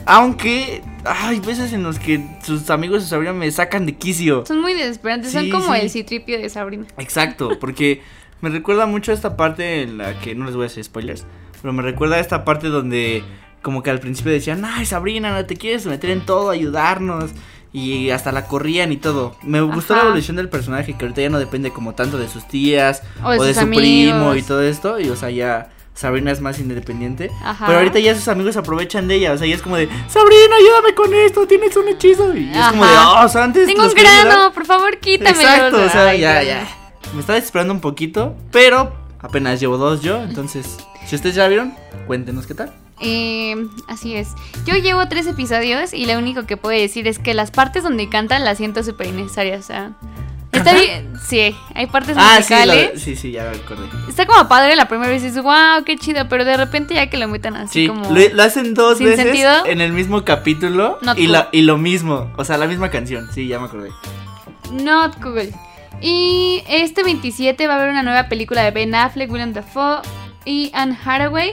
Aunque 0.07 0.83
hay 1.05 1.41
veces 1.41 1.73
en 1.73 1.83
los 1.83 1.99
que 1.99 2.25
sus 2.43 2.71
amigos 2.71 3.03
de 3.03 3.09
Sabrina 3.09 3.33
me 3.33 3.51
sacan 3.51 3.87
de 3.87 3.97
quicio. 3.97 4.47
Son 4.47 4.61
muy 4.61 4.73
desesperantes, 4.75 5.33
son 5.33 5.51
como 5.51 5.75
sí. 5.75 5.81
el 5.81 5.91
citripio 5.91 6.39
de 6.39 6.49
Sabrina. 6.49 6.87
Exacto, 6.99 7.59
porque 7.59 8.03
me 8.41 8.51
recuerda 8.51 8.87
mucho 8.87 9.11
a 9.11 9.15
esta 9.15 9.37
parte 9.37 9.83
en 9.83 9.99
la 9.99 10.19
que 10.21 10.35
no 10.35 10.45
les 10.47 10.55
voy 10.55 10.65
a 10.65 10.67
hacer 10.67 10.85
spoilers, 10.85 11.27
pero 11.61 11.73
me 11.73 11.83
recuerda 11.83 12.17
a 12.17 12.21
esta 12.21 12.45
parte 12.45 12.69
donde 12.69 13.25
como 13.63 13.83
que 13.83 13.91
al 13.91 13.99
principio 13.99 14.31
decían, 14.31 14.65
ay 14.65 14.87
Sabrina, 14.87 15.33
no 15.33 15.45
te 15.45 15.57
quieres 15.57 15.87
meter 15.87 16.11
en 16.11 16.25
todo, 16.25 16.51
ayudarnos. 16.51 17.33
Y 17.73 18.09
hasta 18.09 18.33
la 18.33 18.47
corrían 18.47 18.91
y 18.91 18.97
todo. 18.97 19.37
Me 19.43 19.61
gustó 19.61 19.97
la 19.97 20.05
evolución 20.05 20.37
del 20.37 20.49
personaje, 20.49 20.97
que 20.97 21.05
ahorita 21.05 21.21
ya 21.21 21.29
no 21.29 21.39
depende 21.39 21.73
como 21.73 21.95
tanto 21.95 22.17
de 22.17 22.27
sus 22.27 22.49
tías 22.49 23.03
O 23.23 23.33
de 23.33 23.39
o 23.39 23.43
de 23.43 23.53
sus 23.53 23.65
su 23.65 23.69
primo 23.69 24.35
y 24.35 24.43
todo 24.43 24.63
esto. 24.63 24.99
Y 24.99 25.11
o 25.11 25.17
sea, 25.17 25.29
ya 25.29 25.69
Sabrina 25.97 26.31
es 26.31 26.41
más 26.43 26.59
independiente. 26.61 27.31
Ajá. 27.43 27.67
Pero 27.67 27.79
ahorita 27.79 27.99
ya 27.99 28.15
sus 28.15 28.29
amigos 28.29 28.57
aprovechan 28.57 29.09
de 29.09 29.15
ella. 29.17 29.33
O 29.33 29.39
sea, 29.39 29.47
ya 29.47 29.55
es 29.57 29.63
como 29.63 29.77
de, 29.77 29.89
Sabrina, 30.09 30.57
ayúdame 30.59 30.95
con 30.95 31.13
esto, 31.15 31.47
tienes 31.47 31.75
un 31.77 31.89
hechizo. 31.89 32.37
Y 32.37 32.51
es 32.53 32.67
como 32.69 32.85
de, 32.85 32.93
oh, 32.93 33.25
o 33.25 33.29
sea, 33.29 33.45
antes 33.45 33.67
Tengo 33.67 33.85
un 33.85 33.93
quería 33.95 34.21
ayudar". 34.21 34.27
grano, 34.37 34.53
por 34.53 34.67
favor, 34.67 34.99
quítamelo. 34.99 35.41
Exacto, 35.41 35.83
o 35.83 35.89
sea, 35.89 36.09
Ay, 36.09 36.21
ya, 36.21 36.43
ya. 36.43 36.69
Me 37.15 37.21
está 37.21 37.33
desesperando 37.33 37.73
un 37.73 37.81
poquito, 37.81 38.37
pero 38.53 38.93
apenas 39.21 39.59
llevo 39.59 39.79
dos 39.79 40.03
yo, 40.03 40.23
entonces, 40.23 40.77
si 41.07 41.17
ustedes 41.17 41.35
ya 41.35 41.49
vieron, 41.49 41.75
cuéntenos 42.07 42.47
qué 42.47 42.55
tal. 42.55 42.75
Eh, 43.01 43.55
así 43.89 44.17
es. 44.17 44.29
Yo 44.65 44.75
llevo 44.75 45.07
tres 45.09 45.27
episodios 45.27 45.93
y 45.95 46.07
lo 46.07 46.19
único 46.19 46.45
que 46.47 46.57
puedo 46.57 46.79
decir 46.79 47.07
es 47.09 47.19
que 47.19 47.33
las 47.35 47.51
partes 47.51 47.83
donde 47.83 48.09
cantan 48.09 48.45
las 48.45 48.59
siento 48.59 48.83
súper 48.83 49.07
innecesarias. 49.09 49.61
O 49.61 49.67
sea, 49.67 49.93
está 50.57 50.75
bien. 50.75 51.13
Sí, 51.27 51.55
hay 51.75 51.87
partes 51.87 52.17
Ah, 52.19 52.35
sí, 52.37 52.55
musicales. 52.55 53.03
sí, 53.03 53.17
sí, 53.17 53.33
ya 53.33 53.45
me 53.51 53.57
acordé. 53.57 53.89
Está 54.09 54.27
como 54.27 54.49
padre 54.49 54.77
la 54.77 54.87
primera 54.89 55.11
vez 55.11 55.23
y 55.23 55.27
dices, 55.27 55.43
wow, 55.43 55.83
qué 55.85 55.97
chido, 55.97 56.29
pero 56.29 56.45
de 56.45 56.57
repente 56.57 56.95
ya 56.95 57.09
que 57.09 57.17
lo 57.17 57.27
metan 57.29 57.57
así 57.57 57.83
Sí, 57.83 57.89
como... 57.89 58.09
lo, 58.11 58.29
lo 58.35 58.43
hacen 58.43 58.75
dos 58.75 58.99
veces 59.01 59.25
sentido. 59.25 59.67
en 59.67 59.81
el 59.81 59.93
mismo 59.93 60.25
capítulo 60.25 60.99
Not 61.03 61.19
y, 61.19 61.23
cool. 61.25 61.33
la- 61.33 61.49
y 61.53 61.63
lo 61.63 61.79
mismo, 61.79 62.31
o 62.37 62.45
sea, 62.45 62.57
la 62.59 62.67
misma 62.67 62.91
canción, 62.91 63.29
sí, 63.33 63.49
ya 63.49 63.59
me 63.59 63.67
acordé. 63.67 63.91
Not 64.73 65.21
cool. 65.23 65.53
Y 66.01 66.63
este 66.69 67.03
27 67.03 67.67
va 67.67 67.75
a 67.75 67.77
haber 67.79 67.91
una 67.91 68.03
nueva 68.03 68.29
película 68.29 68.63
de 68.63 68.71
Ben 68.71 68.95
Affleck, 68.95 69.31
William 69.31 69.53
Dafoe 69.53 70.03
y 70.45 70.71
Anne 70.75 70.97
Hathaway 71.05 71.53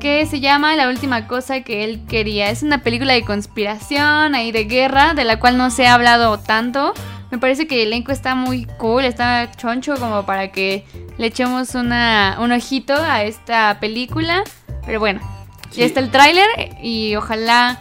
que 0.00 0.26
se 0.26 0.38
llama 0.40 0.76
La 0.76 0.88
última 0.88 1.26
cosa 1.26 1.62
que 1.62 1.82
él 1.82 2.02
quería. 2.08 2.50
Es 2.50 2.62
una 2.62 2.82
película 2.82 3.14
de 3.14 3.24
conspiración 3.24 4.34
ahí 4.34 4.52
de 4.52 4.64
guerra, 4.64 5.14
de 5.14 5.24
la 5.24 5.40
cual 5.40 5.56
no 5.56 5.70
se 5.70 5.86
ha 5.86 5.94
hablado 5.94 6.38
tanto. 6.38 6.92
Me 7.30 7.38
parece 7.38 7.66
que 7.66 7.82
el 7.82 7.88
elenco 7.88 8.10
está 8.12 8.34
muy 8.34 8.64
cool, 8.78 9.04
está 9.04 9.50
choncho 9.56 9.96
como 9.96 10.24
para 10.24 10.50
que 10.50 10.84
le 11.18 11.26
echemos 11.26 11.74
una, 11.74 12.38
un 12.40 12.52
ojito 12.52 12.94
a 12.94 13.22
esta 13.24 13.78
película. 13.80 14.44
Pero 14.86 14.98
bueno, 15.00 15.20
Sí. 15.70 15.80
ya 15.80 15.86
está 15.86 16.00
el 16.00 16.10
tráiler 16.10 16.46
y 16.82 17.14
ojalá 17.16 17.78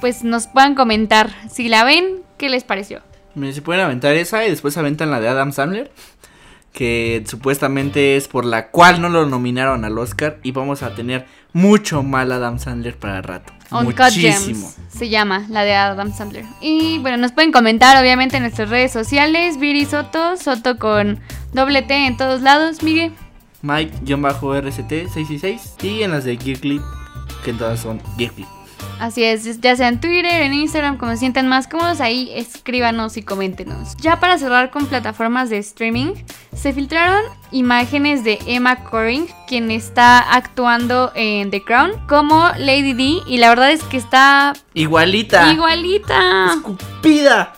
pues 0.00 0.22
nos 0.22 0.46
puedan 0.46 0.76
comentar 0.76 1.30
si 1.50 1.68
la 1.68 1.82
ven, 1.82 2.22
qué 2.36 2.48
les 2.48 2.62
pareció. 2.62 3.00
Miren, 3.34 3.54
se 3.54 3.62
pueden 3.62 3.84
aventar 3.84 4.14
esa 4.14 4.44
y 4.46 4.50
después 4.50 4.76
aventan 4.76 5.10
la 5.10 5.18
de 5.20 5.28
Adam 5.28 5.50
Sandler, 5.52 5.90
que 6.72 7.24
supuestamente 7.26 8.16
es 8.16 8.28
por 8.28 8.44
la 8.44 8.68
cual 8.68 9.00
no 9.02 9.08
lo 9.08 9.26
nominaron 9.26 9.84
al 9.84 9.98
Oscar 9.98 10.38
y 10.44 10.52
vamos 10.52 10.84
a 10.84 10.94
tener 10.94 11.26
mucho 11.52 12.04
mal 12.04 12.30
Adam 12.30 12.60
Sandler 12.60 12.96
para 12.96 13.20
rato. 13.22 13.52
Uncut 13.70 13.96
Muchísimo. 13.96 14.68
Gems 14.68 14.76
se 14.88 15.08
llama, 15.08 15.46
la 15.48 15.62
de 15.62 15.74
Adam 15.74 16.12
Sandler. 16.12 16.44
Y 16.60 16.98
bueno, 16.98 17.16
nos 17.18 17.30
pueden 17.32 17.52
comentar 17.52 17.96
obviamente 18.02 18.36
en 18.36 18.42
nuestras 18.42 18.68
redes 18.68 18.90
sociales, 18.92 19.58
Viri 19.58 19.84
Soto, 19.84 20.36
Soto 20.36 20.78
con 20.78 21.20
doble 21.52 21.82
T 21.82 22.06
en 22.06 22.16
todos 22.16 22.42
lados, 22.42 22.82
Miguel. 22.82 23.12
Mike-RCT666 23.62 25.84
y 25.84 26.02
en 26.02 26.10
las 26.12 26.24
de 26.24 26.36
Geekly, 26.36 26.80
que 27.44 27.52
todas 27.52 27.80
son 27.80 28.00
Geekly. 28.16 28.46
Así 28.98 29.22
es, 29.22 29.60
ya 29.60 29.76
sea 29.76 29.88
en 29.88 30.00
Twitter, 30.00 30.42
en 30.42 30.52
Instagram, 30.54 30.96
como 30.96 31.12
se 31.12 31.18
sientan 31.18 31.46
más 31.48 31.68
cómodos, 31.68 32.00
ahí 32.00 32.30
escríbanos 32.34 33.16
y 33.16 33.22
coméntenos. 33.22 33.96
Ya 33.98 34.18
para 34.18 34.38
cerrar 34.38 34.70
con 34.70 34.86
plataformas 34.86 35.50
de 35.50 35.58
streaming, 35.58 36.14
se 36.54 36.72
filtraron 36.72 37.22
imágenes 37.52 38.24
de 38.24 38.38
Emma 38.46 38.82
Corrin, 38.84 39.26
quien 39.46 39.70
está 39.70 40.18
actuando 40.18 41.12
en 41.14 41.50
The 41.50 41.62
Crown, 41.62 41.92
como 42.08 42.48
Lady 42.58 42.92
D, 42.92 43.22
y 43.26 43.38
la 43.38 43.50
verdad 43.50 43.70
es 43.70 43.84
que 43.84 43.98
está 43.98 44.52
Igualita. 44.74 45.52
igualita. 45.52 46.54
Escupida. 46.54 47.54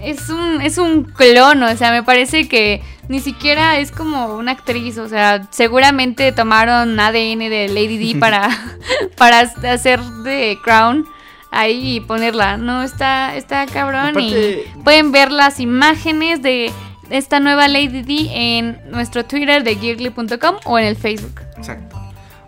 Es 0.00 0.28
un, 0.28 0.60
es 0.60 0.78
un 0.78 1.02
clon, 1.04 1.62
o 1.62 1.76
sea, 1.76 1.90
me 1.90 2.02
parece 2.04 2.48
que 2.48 2.82
ni 3.08 3.20
siquiera 3.20 3.78
es 3.78 3.90
como 3.90 4.36
una 4.36 4.52
actriz, 4.52 4.98
o 4.98 5.08
sea, 5.08 5.46
seguramente 5.50 6.32
tomaron 6.32 6.98
ADN 6.98 7.38
de 7.38 7.68
Lady 7.68 8.12
D 8.14 8.18
para, 8.18 8.48
para 9.16 9.40
hacer 9.40 10.00
de 10.02 10.58
Crown 10.62 11.06
ahí 11.50 11.96
y 11.96 12.00
ponerla. 12.00 12.56
No, 12.56 12.82
está, 12.82 13.36
está 13.36 13.66
cabrón 13.66 14.10
Aparte- 14.16 14.64
y 14.76 14.82
pueden 14.82 15.12
ver 15.12 15.32
las 15.32 15.60
imágenes 15.60 16.42
de 16.42 16.72
esta 17.10 17.40
nueva 17.40 17.68
Lady 17.68 18.02
D 18.02 18.28
en 18.32 18.80
nuestro 18.90 19.24
Twitter 19.24 19.62
de 19.62 19.76
geekly.com 19.76 20.56
o 20.64 20.78
en 20.78 20.86
el 20.86 20.96
Facebook. 20.96 21.40
Exacto. 21.56 21.96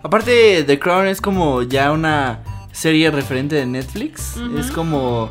Aparte, 0.03 0.63
The 0.63 0.79
Crown 0.79 1.07
es 1.07 1.21
como 1.21 1.63
ya 1.63 1.91
una 1.91 2.39
serie 2.71 3.11
referente 3.11 3.55
de 3.55 3.65
Netflix. 3.65 4.35
Es 4.57 4.71
como 4.71 5.29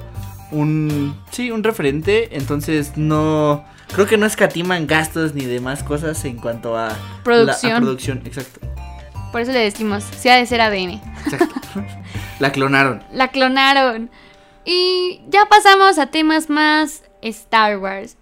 un. 0.51 1.17
Sí, 1.31 1.51
un 1.51 1.63
referente. 1.65 2.37
Entonces 2.37 2.93
no. 2.97 3.65
Creo 3.93 4.07
que 4.07 4.17
no 4.19 4.27
escatiman 4.27 4.87
gastos 4.87 5.35
ni 5.35 5.45
demás 5.45 5.83
cosas 5.83 6.25
en 6.25 6.37
cuanto 6.37 6.77
a. 6.77 6.89
la- 6.89 6.95
a 7.77 7.81
Producción. 7.81 8.23
exacto. 8.25 8.61
Por 9.33 9.41
eso 9.43 9.53
le 9.53 9.59
decimos, 9.61 10.05
si 10.19 10.29
ha 10.29 10.37
de 10.37 10.47
ser 10.47 10.61
ADN. 10.61 11.01
Exacto. 11.25 11.61
la 12.39 12.53
clonaron. 12.53 13.03
La 13.13 13.29
clonaron. 13.29 14.11
Y 14.65 15.21
ya 15.29 15.47
pasamos 15.47 15.99
a 15.99 16.07
temas 16.07 16.49
más 16.51 17.03
Star 17.23 17.79
Wars. 17.79 18.17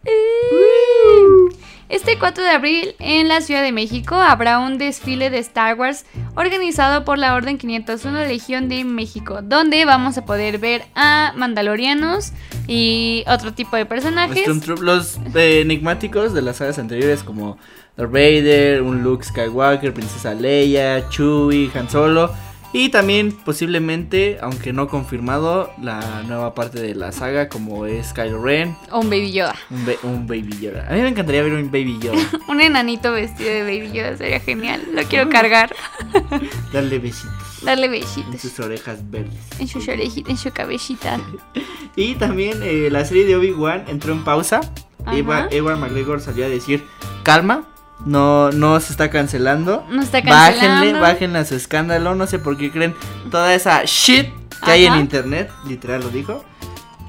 Este 1.89 2.19
4 2.19 2.43
de 2.43 2.51
abril 2.51 2.95
en 2.99 3.29
la 3.29 3.41
Ciudad 3.41 3.63
de 3.63 3.71
México 3.71 4.17
habrá 4.17 4.59
un 4.59 4.77
desfile 4.77 5.31
de 5.31 5.39
Star 5.39 5.79
Wars 5.79 6.05
organizado 6.35 7.05
por 7.05 7.17
la 7.17 7.35
Orden 7.35 7.59
501 7.59 8.25
Legión 8.25 8.69
de 8.69 8.83
México, 8.83 9.41
donde 9.41 9.85
vamos 9.85 10.19
a 10.19 10.25
poder 10.25 10.59
ver 10.59 10.85
a 10.97 11.33
mandalorianos 11.37 12.33
y 12.67 13.23
otro 13.29 13.53
tipo 13.53 13.77
de 13.77 13.87
personajes. 13.87 14.49
Los 14.81 15.19
eh, 15.37 15.61
enigmáticos 15.61 16.35
de 16.35 16.43
las 16.43 16.57
sagas 16.57 16.81
anteriores, 16.81 17.23
como 17.23 17.57
Darth 17.97 18.11
Vader, 18.11 18.83
un 18.83 19.05
Luke 19.05 19.25
Skywalker, 19.25 19.95
Princesa 19.95 20.35
Leia, 20.35 21.09
Chewie, 21.09 21.71
Han 21.75 21.89
Solo. 21.89 22.33
Y 22.73 22.91
también 22.91 23.33
posiblemente, 23.33 24.39
aunque 24.43 24.73
no 24.73 24.89
confirmado, 24.89 25.71
la 25.81 26.23
nueva 26.27 26.55
parte 26.55 26.81
de 26.81 26.95
la 26.95 27.11
saga 27.13 27.49
como 27.49 27.87
es 27.87 28.13
Kylo 28.13 28.43
Ren, 28.43 28.77
O 28.91 29.01
un 29.01 29.09
Baby 29.09 29.33
Yoda. 29.33 29.55
un, 29.71 30.11
un 30.11 30.27
Baby 30.27 30.59
Yoda. 30.61 30.87
A 30.89 30.93
mí 30.93 31.01
me 31.01 31.09
encantaría 31.09 31.43
ver 31.43 31.55
un 31.55 31.67
Baby 31.71 31.99
Yoda. 32.03 32.19
Un 32.49 32.61
enanito 32.61 33.13
vestido 33.13 33.51
de 33.51 33.63
Baby 33.63 33.93
Yoda 33.93 34.17
sería 34.17 34.41
genial. 34.41 34.83
Lo 34.93 35.03
quiero 35.05 35.29
cargar. 35.31 35.75
Darle 36.73 36.99
besitos 36.99 37.33
Darle 37.63 37.87
en 37.87 37.93
besitos. 37.93 38.41
sus 38.41 38.59
orejas 38.61 39.11
verdes. 39.11 39.33
En 39.59 39.69
su 39.69 39.79
orejitas, 39.79 40.31
en 40.31 40.37
su 40.37 40.51
cabecita. 40.53 41.19
Y 41.99 42.15
también 42.17 42.61
eh, 42.63 42.91
la 42.91 43.07
serie 43.07 43.25
de 43.25 43.37
Obi-Wan 43.37 43.85
entró 43.89 44.13
en 44.13 44.23
pausa. 44.23 44.61
Eva, 45.13 45.49
Ewan 45.51 45.81
McGregor 45.81 46.21
salió 46.21 46.45
a 46.45 46.49
decir, 46.49 46.85
calma, 47.23 47.67
no, 48.05 48.51
no 48.53 48.79
se 48.81 48.93
está 48.93 49.11
cancelando. 49.11 49.85
No 49.91 50.03
está 50.03 50.23
cancelando. 50.23 50.71
Bájenle, 50.81 51.01
bájenle 51.01 51.39
a 51.41 51.45
su 51.45 51.55
escándalo. 51.55 52.15
No 52.15 52.27
sé 52.27 52.39
por 52.39 52.57
qué 52.57 52.71
creen 52.71 52.95
toda 53.31 53.55
esa 53.55 53.83
shit 53.85 54.29
que 54.65 54.71
hay 54.71 54.85
en 54.87 54.95
internet. 54.97 55.51
Literal 55.67 56.01
lo 56.03 56.11
dijo. 56.11 56.45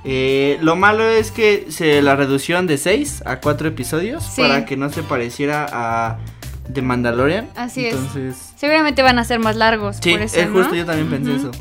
Eh, 0.03 0.57
lo 0.61 0.75
malo 0.77 1.03
es 1.09 1.31
que 1.31 1.67
se 1.69 2.01
la 2.01 2.15
reducción 2.15 2.65
de 2.67 2.77
6 2.77 3.23
a 3.25 3.37
4 3.41 3.67
episodios 3.67 4.23
Sí. 4.23 4.41
para 4.41 4.65
que 4.65 4.77
no 4.77 4.89
se 4.89 5.03
pareciera 5.03 5.65
a 5.71 6.17
The 6.73 6.81
Mandalorian. 6.81 7.49
Así 7.57 7.85
es. 7.85 7.93
Entonces, 7.93 8.53
Seguramente 8.55 9.01
van 9.01 9.19
a 9.19 9.25
ser 9.25 9.39
más 9.39 9.55
largos. 9.57 9.97
sí, 10.01 10.11
por 10.11 10.21
eso, 10.21 10.39
es 10.39 10.47
¿no? 10.49 10.53
justo 10.59 10.75
yo 10.75 10.85
también 10.85 11.09
pensé 11.09 11.35
eso. 11.35 11.51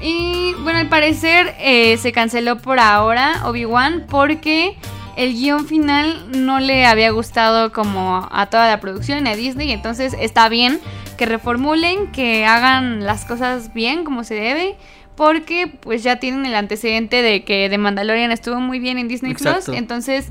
Y 0.00 0.54
bueno, 0.62 0.78
al 0.78 0.88
parecer 0.88 1.56
eh, 1.58 1.96
se 1.98 2.12
canceló 2.12 2.58
por 2.58 2.78
ahora 2.78 3.42
Obi-Wan 3.46 4.06
porque 4.08 4.76
el 5.18 5.34
guion 5.34 5.66
final 5.66 6.28
no 6.30 6.60
le 6.60 6.86
había 6.86 7.10
gustado 7.10 7.72
como 7.72 8.28
a 8.30 8.46
toda 8.46 8.68
la 8.68 8.78
producción 8.78 9.26
y 9.26 9.30
a 9.30 9.34
Disney. 9.34 9.72
Entonces 9.72 10.14
está 10.18 10.48
bien 10.48 10.78
que 11.16 11.26
reformulen, 11.26 12.12
que 12.12 12.46
hagan 12.46 13.04
las 13.04 13.24
cosas 13.24 13.74
bien 13.74 14.04
como 14.04 14.22
se 14.22 14.34
debe. 14.34 14.76
Porque 15.16 15.66
pues 15.66 16.04
ya 16.04 16.20
tienen 16.20 16.46
el 16.46 16.54
antecedente 16.54 17.20
de 17.20 17.42
que 17.42 17.66
The 17.68 17.78
Mandalorian 17.78 18.30
estuvo 18.30 18.60
muy 18.60 18.78
bien 18.78 18.96
en 18.96 19.08
Disney 19.08 19.32
Exacto. 19.32 19.64
Plus. 19.66 19.76
Entonces, 19.76 20.28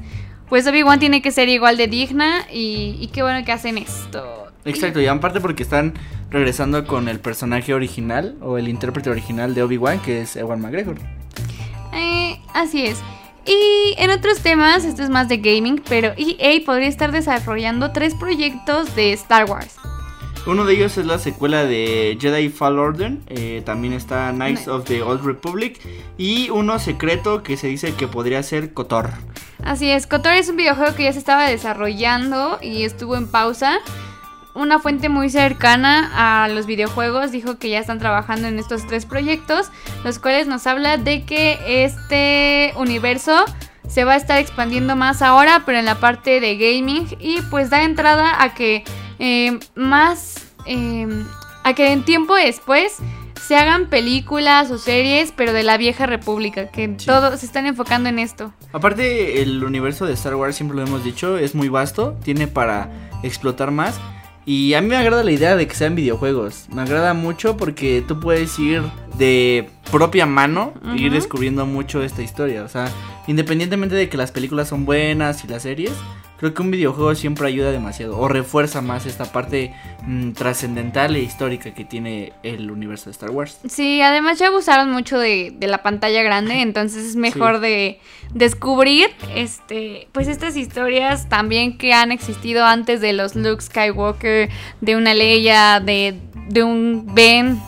pues 0.48 0.66
Obi-Wan 0.66 1.00
tiene 1.00 1.22
que 1.22 1.32
ser 1.32 1.50
igual 1.50 1.76
de 1.76 1.88
digna. 1.88 2.46
Y, 2.50 2.96
y 3.02 3.08
qué 3.08 3.24
bueno 3.24 3.44
que 3.44 3.52
hacen 3.52 3.78
esto. 3.78 4.48
Exacto, 4.64 5.02
y 5.02 5.08
aparte 5.08 5.42
porque 5.42 5.64
están 5.64 5.96
regresando 6.30 6.88
con 6.88 7.10
el 7.10 7.20
personaje 7.20 7.74
original 7.74 8.38
o 8.42 8.58
el 8.58 8.70
intérprete 8.70 9.10
original 9.10 9.54
de 9.54 9.64
Obi-Wan, 9.64 10.00
que 10.00 10.22
es 10.22 10.38
Ewan 10.38 10.62
McGregor. 10.62 10.98
Eh, 11.94 12.40
así 12.54 12.86
es. 12.86 13.02
Y 13.48 13.96
en 13.98 14.10
otros 14.12 14.40
temas, 14.40 14.84
esto 14.84 15.04
es 15.04 15.10
más 15.10 15.28
de 15.30 15.38
gaming, 15.38 15.82
pero 15.88 16.14
EA 16.18 16.60
podría 16.66 16.90
estar 16.90 17.12
desarrollando 17.12 17.92
tres 17.92 18.14
proyectos 18.16 18.94
de 18.96 19.14
Star 19.14 19.46
Wars. 19.50 19.76
Uno 20.46 20.64
de 20.66 20.74
ellos 20.76 20.98
es 20.98 21.06
la 21.06 21.20
secuela 21.20 21.66
de 21.66 22.18
Jedi 22.20 22.50
Fall 22.50 22.80
Order. 22.80 23.18
eh, 23.28 23.62
también 23.66 23.94
está 23.94 24.32
Knights 24.32 24.68
Ni- 24.68 24.74
of 24.74 24.86
the 24.86 25.02
Old 25.02 25.26
Republic. 25.26 25.80
Y 26.18 26.50
uno 26.50 26.80
secreto 26.80 27.44
que 27.44 27.58
se 27.58 27.68
dice 27.68 27.94
que 27.96 28.08
podría 28.08 28.42
ser 28.44 28.74
Kotor. 28.74 29.10
Así 29.64 29.90
es, 29.90 30.08
Kotor 30.08 30.34
es 30.34 30.48
un 30.50 30.56
videojuego 30.56 30.96
que 30.96 31.04
ya 31.04 31.12
se 31.14 31.20
estaba 31.20 31.50
desarrollando 31.50 32.60
y 32.62 32.84
estuvo 32.84 33.16
en 33.18 33.28
pausa. 33.28 33.80
Una 34.58 34.80
fuente 34.80 35.08
muy 35.08 35.30
cercana 35.30 36.44
a 36.44 36.48
los 36.48 36.66
videojuegos 36.66 37.32
dijo 37.32 37.60
que 37.60 37.70
ya 37.70 37.78
están 37.78 38.00
trabajando 38.00 38.48
en 38.48 38.58
estos 38.58 38.88
tres 38.88 39.06
proyectos, 39.06 39.68
los 40.04 40.18
cuales 40.18 40.48
nos 40.48 40.66
habla 40.66 40.98
de 40.98 41.26
que 41.26 41.84
este 41.86 42.74
universo 42.76 43.46
se 43.88 44.04
va 44.04 44.14
a 44.14 44.16
estar 44.16 44.40
expandiendo 44.40 44.96
más 44.96 45.22
ahora, 45.22 45.62
pero 45.64 45.78
en 45.78 45.86
la 45.86 46.00
parte 46.00 46.40
de 46.40 46.58
gaming 46.58 47.08
y 47.20 47.42
pues 47.52 47.70
da 47.70 47.84
entrada 47.84 48.42
a 48.42 48.56
que 48.56 48.84
eh, 49.20 49.60
más, 49.76 50.48
eh, 50.66 51.08
a 51.64 51.74
que 51.76 51.92
en 51.92 52.04
tiempo 52.04 52.34
después 52.34 52.96
se 53.40 53.56
hagan 53.56 53.86
películas 53.86 54.72
o 54.72 54.80
series, 54.80 55.32
pero 55.34 55.54
de 55.54 55.62
la 55.62 55.78
vieja 55.78 56.08
república, 56.08 56.70
que 56.72 56.96
Sí. 56.98 57.06
todos 57.06 57.40
se 57.42 57.46
están 57.46 57.68
enfocando 57.68 58.10
en 58.10 58.18
esto. 58.18 58.52
Aparte, 58.74 59.40
el 59.44 59.64
universo 59.64 60.08
de 60.08 60.14
Star 60.14 60.34
Wars, 60.36 60.56
siempre 60.56 60.76
lo 60.78 60.84
hemos 60.84 61.04
dicho, 61.04 61.38
es 61.38 61.54
muy 61.54 61.70
vasto. 61.70 62.18
Tiene 62.24 62.48
para 62.48 62.90
explotar 63.24 63.70
más. 63.70 64.00
Y 64.48 64.76
a 64.76 64.82
mí 64.82 64.88
me 64.88 64.96
agrada 64.96 65.26
la 65.26 65.32
idea 65.32 65.58
de 65.58 65.68
que 65.68 65.76
sean 65.76 65.94
videojuegos. 65.94 66.68
Me 66.74 66.82
agrada 66.82 67.14
mucho 67.14 67.58
porque 67.58 68.02
tú 68.08 68.22
puedes 68.22 68.58
ir 68.58 68.82
de 69.18 69.70
propia 69.92 70.26
mano 70.26 70.74
e 70.96 71.02
ir 71.02 71.12
descubriendo 71.12 71.66
mucho 71.66 72.02
esta 72.02 72.22
historia. 72.22 72.64
O 72.64 72.70
sea, 72.70 72.90
independientemente 73.28 73.96
de 73.96 74.08
que 74.08 74.16
las 74.16 74.32
películas 74.32 74.70
son 74.70 74.86
buenas 74.86 75.44
y 75.44 75.50
las 75.50 75.64
series, 75.64 75.92
creo 76.40 76.54
que 76.54 76.62
un 76.62 76.72
videojuego 76.72 77.14
siempre 77.16 77.48
ayuda 77.48 77.72
demasiado. 77.72 78.18
O 78.20 78.28
refuerza 78.28 78.82
más 78.82 79.06
esta 79.06 79.26
parte 79.32 79.74
mm, 80.06 80.32
trascendental 80.32 81.16
e 81.16 81.22
histórica 81.22 81.74
que 81.74 81.84
tiene 81.86 82.34
el 82.44 82.70
universo 82.72 83.06
de 83.06 83.12
Star 83.12 83.32
Wars. 83.32 83.60
Sí, 83.68 84.02
además 84.02 84.40
ya 84.40 84.48
abusaron 84.48 84.92
mucho 84.92 85.18
de, 85.20 85.54
de 85.58 85.68
la 85.68 85.84
pantalla 85.84 86.22
grande, 86.24 86.62
entonces 86.62 87.06
es 87.06 87.16
mejor 87.16 87.56
Sí. 87.56 87.62
de 87.62 88.00
descubrir 88.34 89.10
este 89.36 90.08
pues 90.12 90.28
estas 90.28 90.56
historias 90.56 91.28
también 91.30 91.78
que 91.78 91.94
han 91.94 92.12
existido 92.12 92.66
antes 92.66 93.02
de 93.02 93.14
los 93.14 93.36
Luke 93.36 93.62
Skywalker, 93.62 94.50
de 94.82 94.96
una 94.96 95.14
Leia, 95.14 95.80
de, 95.80 96.20
de 96.50 96.64
un 96.64 97.06
Ben. 97.14 97.60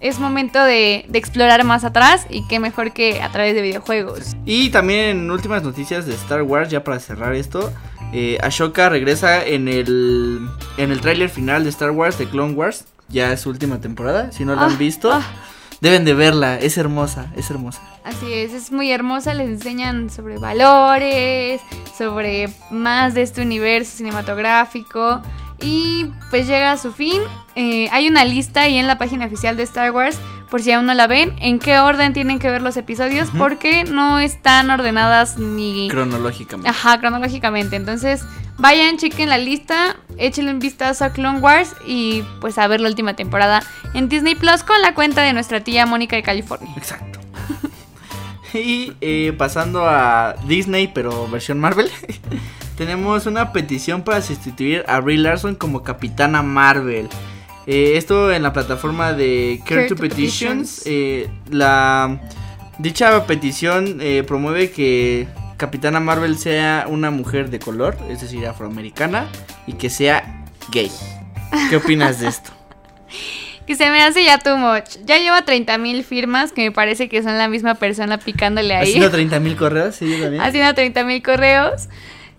Es 0.00 0.20
momento 0.20 0.62
de, 0.62 1.04
de 1.08 1.18
explorar 1.18 1.64
más 1.64 1.82
atrás 1.82 2.24
y 2.30 2.46
qué 2.46 2.60
mejor 2.60 2.92
que 2.92 3.20
a 3.20 3.30
través 3.32 3.54
de 3.56 3.62
videojuegos. 3.62 4.36
Y 4.44 4.70
también 4.70 5.00
en 5.18 5.30
últimas 5.30 5.64
noticias 5.64 6.06
de 6.06 6.14
Star 6.14 6.42
Wars, 6.42 6.70
ya 6.70 6.84
para 6.84 7.00
cerrar 7.00 7.34
esto, 7.34 7.72
eh, 8.12 8.38
Ashoka 8.42 8.88
regresa 8.88 9.44
en 9.44 9.68
el, 9.68 10.48
en 10.76 10.90
el 10.92 11.00
tráiler 11.00 11.28
final 11.30 11.64
de 11.64 11.70
Star 11.70 11.90
Wars, 11.90 12.18
de 12.18 12.26
Clone 12.28 12.54
Wars. 12.54 12.84
Ya 13.08 13.32
es 13.32 13.40
su 13.40 13.50
última 13.50 13.80
temporada, 13.80 14.32
si 14.32 14.44
no 14.44 14.54
la 14.54 14.62
Ah, 14.62 14.66
han 14.66 14.76
visto, 14.78 15.10
ah. 15.12 15.22
deben 15.80 16.04
de 16.04 16.12
verla, 16.14 16.58
es 16.58 16.76
hermosa, 16.76 17.32
es 17.36 17.50
hermosa. 17.50 17.80
Así 18.04 18.32
es, 18.32 18.52
es 18.52 18.70
muy 18.72 18.90
hermosa, 18.90 19.32
les 19.34 19.48
enseñan 19.48 20.10
sobre 20.10 20.38
valores, 20.38 21.60
sobre 21.96 22.50
más 22.70 23.14
de 23.14 23.22
este 23.22 23.40
universo 23.42 23.96
cinematográfico 23.98 25.22
y 25.60 26.06
pues 26.30 26.46
llega 26.46 26.72
a 26.72 26.76
su 26.78 26.92
fin. 26.92 27.20
Eh, 27.54 27.88
hay 27.90 28.08
una 28.08 28.24
lista 28.24 28.62
ahí 28.62 28.76
en 28.76 28.86
la 28.86 28.98
página 28.98 29.26
oficial 29.26 29.56
de 29.56 29.64
Star 29.64 29.90
Wars, 29.90 30.18
por 30.50 30.62
si 30.62 30.72
aún 30.72 30.86
no 30.86 30.94
la 30.94 31.06
ven, 31.06 31.34
en 31.40 31.58
qué 31.58 31.78
orden 31.78 32.12
tienen 32.12 32.38
que 32.38 32.50
ver 32.50 32.62
los 32.62 32.76
episodios, 32.76 33.28
porque 33.36 33.84
no 33.84 34.18
están 34.18 34.70
ordenadas 34.70 35.38
ni... 35.38 35.88
Cronológicamente. 35.88 36.70
Ajá, 36.70 36.98
cronológicamente. 37.00 37.76
Entonces, 37.76 38.24
vayan, 38.56 38.96
chequen 38.96 39.28
la 39.28 39.38
lista, 39.38 39.96
échenle 40.16 40.52
un 40.52 40.58
vistazo 40.58 41.04
a 41.04 41.10
Clone 41.10 41.40
Wars 41.40 41.74
y 41.86 42.22
pues 42.40 42.58
a 42.58 42.66
ver 42.66 42.80
la 42.80 42.88
última 42.88 43.14
temporada 43.14 43.62
en 43.94 44.08
Disney 44.08 44.34
Plus 44.34 44.62
con 44.62 44.80
la 44.80 44.94
cuenta 44.94 45.22
de 45.22 45.32
nuestra 45.32 45.60
tía 45.60 45.86
Mónica 45.86 46.16
de 46.16 46.22
California. 46.22 46.72
Exacto. 46.76 47.18
y 48.54 48.92
eh, 49.00 49.34
pasando 49.36 49.86
a 49.86 50.34
Disney, 50.46 50.88
pero 50.88 51.28
versión 51.28 51.60
Marvel, 51.60 51.90
tenemos 52.78 53.26
una 53.26 53.52
petición 53.52 54.02
para 54.02 54.22
sustituir 54.22 54.84
a 54.86 55.00
Brie 55.00 55.18
Larson 55.18 55.56
como 55.56 55.82
Capitana 55.82 56.42
Marvel. 56.42 57.08
Eh, 57.66 57.94
esto 57.96 58.32
en 58.32 58.44
la 58.44 58.52
plataforma 58.52 59.12
de 59.12 59.60
Care, 59.64 59.80
Care 59.80 59.88
to 59.88 59.96
to 59.96 60.00
Petitions. 60.00 60.76
Petitions. 60.76 60.82
eh, 60.86 61.28
la 61.50 62.20
dicha 62.78 63.26
petición 63.26 63.98
eh, 64.00 64.22
promueve 64.24 64.70
que 64.70 65.26
Capitana 65.56 65.98
Marvel 65.98 66.38
sea 66.38 66.86
una 66.88 67.10
mujer 67.10 67.50
de 67.50 67.58
color, 67.58 67.98
es 68.08 68.20
decir, 68.20 68.46
afroamericana, 68.46 69.26
y 69.66 69.72
que 69.72 69.90
sea 69.90 70.46
gay. 70.70 70.90
¿Qué 71.70 71.76
opinas 71.76 72.20
de 72.20 72.28
esto? 72.28 72.50
Que 73.66 73.74
se 73.74 73.90
me 73.90 74.00
hace 74.00 74.24
ya 74.24 74.38
too 74.38 74.56
much. 74.56 74.96
Ya 75.04 75.18
lleva 75.18 75.44
30 75.44 75.76
mil 75.76 76.02
firmas 76.02 76.52
que 76.52 76.62
me 76.62 76.72
parece 76.72 77.10
que 77.10 77.22
son 77.22 77.36
la 77.36 77.48
misma 77.48 77.74
persona 77.74 78.16
picándole 78.16 78.74
ahí. 78.74 78.88
¿Haciendo 78.88 79.10
30 79.10 79.40
mil 79.40 79.56
correos? 79.56 79.94
Sí, 79.94 80.10
yo 80.10 80.22
también. 80.22 80.42
Haciendo 80.42 80.72
30 80.72 81.04
mil 81.04 81.22
correos. 81.22 81.90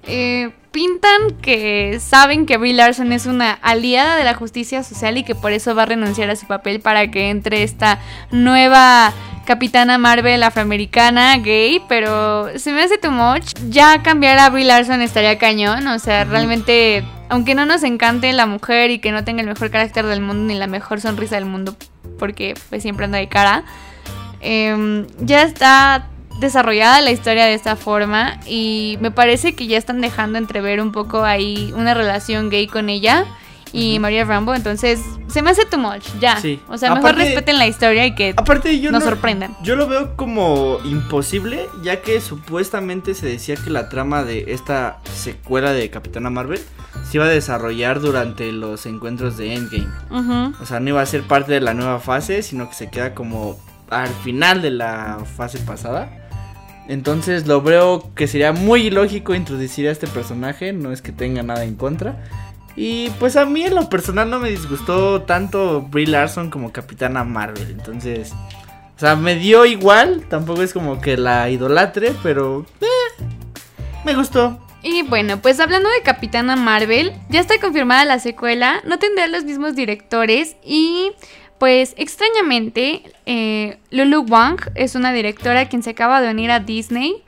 Eh, 0.03 0.51
pintan 0.71 1.31
que 1.41 1.99
saben 1.99 2.45
que 2.45 2.57
Brie 2.57 2.73
Larson 2.73 3.11
es 3.11 3.25
una 3.25 3.51
aliada 3.51 4.15
de 4.17 4.23
la 4.23 4.35
justicia 4.35 4.83
social 4.83 5.17
y 5.17 5.23
que 5.23 5.35
por 5.35 5.51
eso 5.51 5.75
va 5.75 5.83
a 5.83 5.85
renunciar 5.87 6.29
a 6.29 6.35
su 6.35 6.47
papel 6.47 6.79
para 6.79 7.09
que 7.09 7.29
entre 7.29 7.63
esta 7.63 7.99
nueva 8.31 9.13
capitana 9.45 9.97
Marvel 9.97 10.43
afroamericana 10.43 11.35
gay, 11.37 11.81
pero 11.89 12.57
se 12.59 12.71
me 12.71 12.83
hace 12.83 12.99
too 12.99 13.09
much. 13.09 13.53
Ya 13.69 14.03
cambiar 14.03 14.37
a 14.37 14.49
Brie 14.49 14.65
Larson 14.65 15.01
estaría 15.01 15.39
cañón, 15.39 15.87
o 15.87 15.97
sea, 15.97 16.23
realmente, 16.23 17.03
aunque 17.29 17.55
no 17.55 17.65
nos 17.65 17.81
encante 17.81 18.31
la 18.33 18.45
mujer 18.45 18.91
y 18.91 18.99
que 18.99 19.11
no 19.11 19.23
tenga 19.23 19.41
el 19.41 19.47
mejor 19.47 19.71
carácter 19.71 20.05
del 20.05 20.21
mundo 20.21 20.43
ni 20.43 20.53
la 20.53 20.67
mejor 20.67 21.01
sonrisa 21.01 21.35
del 21.35 21.45
mundo, 21.45 21.75
porque 22.19 22.53
pues 22.69 22.83
siempre 22.83 23.05
anda 23.05 23.17
de 23.17 23.27
cara, 23.27 23.63
em, 24.39 25.07
ya 25.19 25.41
está 25.41 26.07
desarrollada 26.39 27.01
la 27.01 27.11
historia 27.11 27.45
de 27.45 27.53
esta 27.53 27.75
forma 27.75 28.39
y 28.45 28.97
me 29.01 29.11
parece 29.11 29.53
que 29.55 29.67
ya 29.67 29.77
están 29.77 30.01
dejando 30.01 30.37
entrever 30.37 30.81
un 30.81 30.91
poco 30.91 31.23
ahí 31.23 31.73
una 31.75 31.93
relación 31.93 32.49
gay 32.49 32.67
con 32.67 32.89
ella 32.89 33.25
y 33.71 33.93
Ujú. 33.93 34.01
María 34.01 34.25
Rambo, 34.25 34.55
entonces 34.55 34.99
se 35.27 35.43
me 35.43 35.51
hace 35.51 35.63
too 35.65 35.77
much, 35.77 36.03
ya. 36.19 36.37
Sí. 36.37 36.59
O 36.69 36.77
sea, 36.79 36.89
mejor 36.95 37.11
Aparte- 37.11 37.25
respeten 37.25 37.59
la 37.59 37.67
historia 37.67 38.03
y 38.07 38.15
que 38.15 38.33
Aparte, 38.35 38.79
yo 38.79 38.91
nos 38.91 39.03
no- 39.03 39.09
sorprendan. 39.11 39.55
Yo 39.61 39.75
lo 39.75 39.87
veo 39.87 40.15
como 40.15 40.79
imposible, 40.85 41.67
ya 41.83 42.01
que 42.01 42.19
supuestamente 42.19 43.13
se 43.13 43.27
decía 43.27 43.55
que 43.57 43.69
la 43.69 43.87
trama 43.89 44.23
de 44.23 44.45
esta 44.53 44.97
secuela 45.13 45.71
de 45.71 45.87
Capitana 45.91 46.31
Marvel 46.31 46.59
se 47.07 47.17
iba 47.17 47.25
a 47.25 47.29
desarrollar 47.29 47.99
durante 47.99 48.51
los 48.51 48.87
encuentros 48.87 49.37
de 49.37 49.53
Endgame. 49.53 49.87
O 50.59 50.65
sea, 50.65 50.79
no 50.79 50.89
iba 50.89 51.01
a 51.01 51.05
ser 51.05 51.21
parte 51.23 51.51
de 51.51 51.61
la 51.61 51.75
nueva 51.75 51.99
fase, 51.99 52.41
sino 52.41 52.67
que 52.69 52.73
se 52.75 52.89
queda 52.89 53.13
como 53.13 53.59
al 53.91 54.07
final 54.23 54.63
de 54.63 54.71
la 54.71 55.19
fase 55.37 55.59
pasada. 55.59 56.09
Entonces 56.89 57.45
lo 57.45 57.61
veo 57.61 58.11
que 58.15 58.27
sería 58.27 58.51
muy 58.51 58.87
ilógico 58.87 59.35
introducir 59.35 59.87
a 59.87 59.91
este 59.91 60.07
personaje, 60.07 60.73
no 60.73 60.91
es 60.91 61.03
que 61.03 61.11
tenga 61.11 61.43
nada 61.43 61.63
en 61.63 61.75
contra. 61.75 62.25
Y 62.75 63.11
pues 63.19 63.35
a 63.35 63.45
mí 63.45 63.63
en 63.63 63.75
lo 63.75 63.89
personal 63.89 64.27
no 64.31 64.39
me 64.39 64.49
disgustó 64.49 65.21
tanto 65.21 65.83
Brie 65.83 66.07
Larson 66.07 66.49
como 66.49 66.73
Capitana 66.73 67.23
Marvel, 67.23 67.69
entonces... 67.69 68.33
O 68.95 68.99
sea, 68.99 69.15
me 69.15 69.35
dio 69.35 69.65
igual, 69.65 70.25
tampoco 70.27 70.63
es 70.63 70.73
como 70.73 70.99
que 70.99 71.15
la 71.15 71.49
idolatre, 71.49 72.13
pero... 72.23 72.65
eh, 72.81 73.23
me 74.03 74.15
gustó. 74.15 74.59
Y 74.81 75.03
bueno, 75.03 75.41
pues 75.41 75.59
hablando 75.59 75.89
de 75.89 76.01
Capitana 76.01 76.55
Marvel, 76.55 77.13
ya 77.29 77.39
está 77.39 77.59
confirmada 77.59 78.03
la 78.03 78.17
secuela, 78.19 78.81
no 78.85 78.97
tendrá 78.97 79.27
los 79.27 79.43
mismos 79.43 79.75
directores 79.75 80.55
y 80.63 81.11
pues 81.59 81.93
extrañamente 81.97 83.03
eh, 83.25 83.79
Lulu 83.91 84.21
Wang 84.21 84.59
es 84.75 84.95
una 84.95 85.11
directora 85.11 85.67
quien 85.67 85.83
se 85.83 85.91
acaba 85.91 86.21
de 86.21 86.31
unir 86.31 86.51
a 86.51 86.59
Disney. 86.59 87.23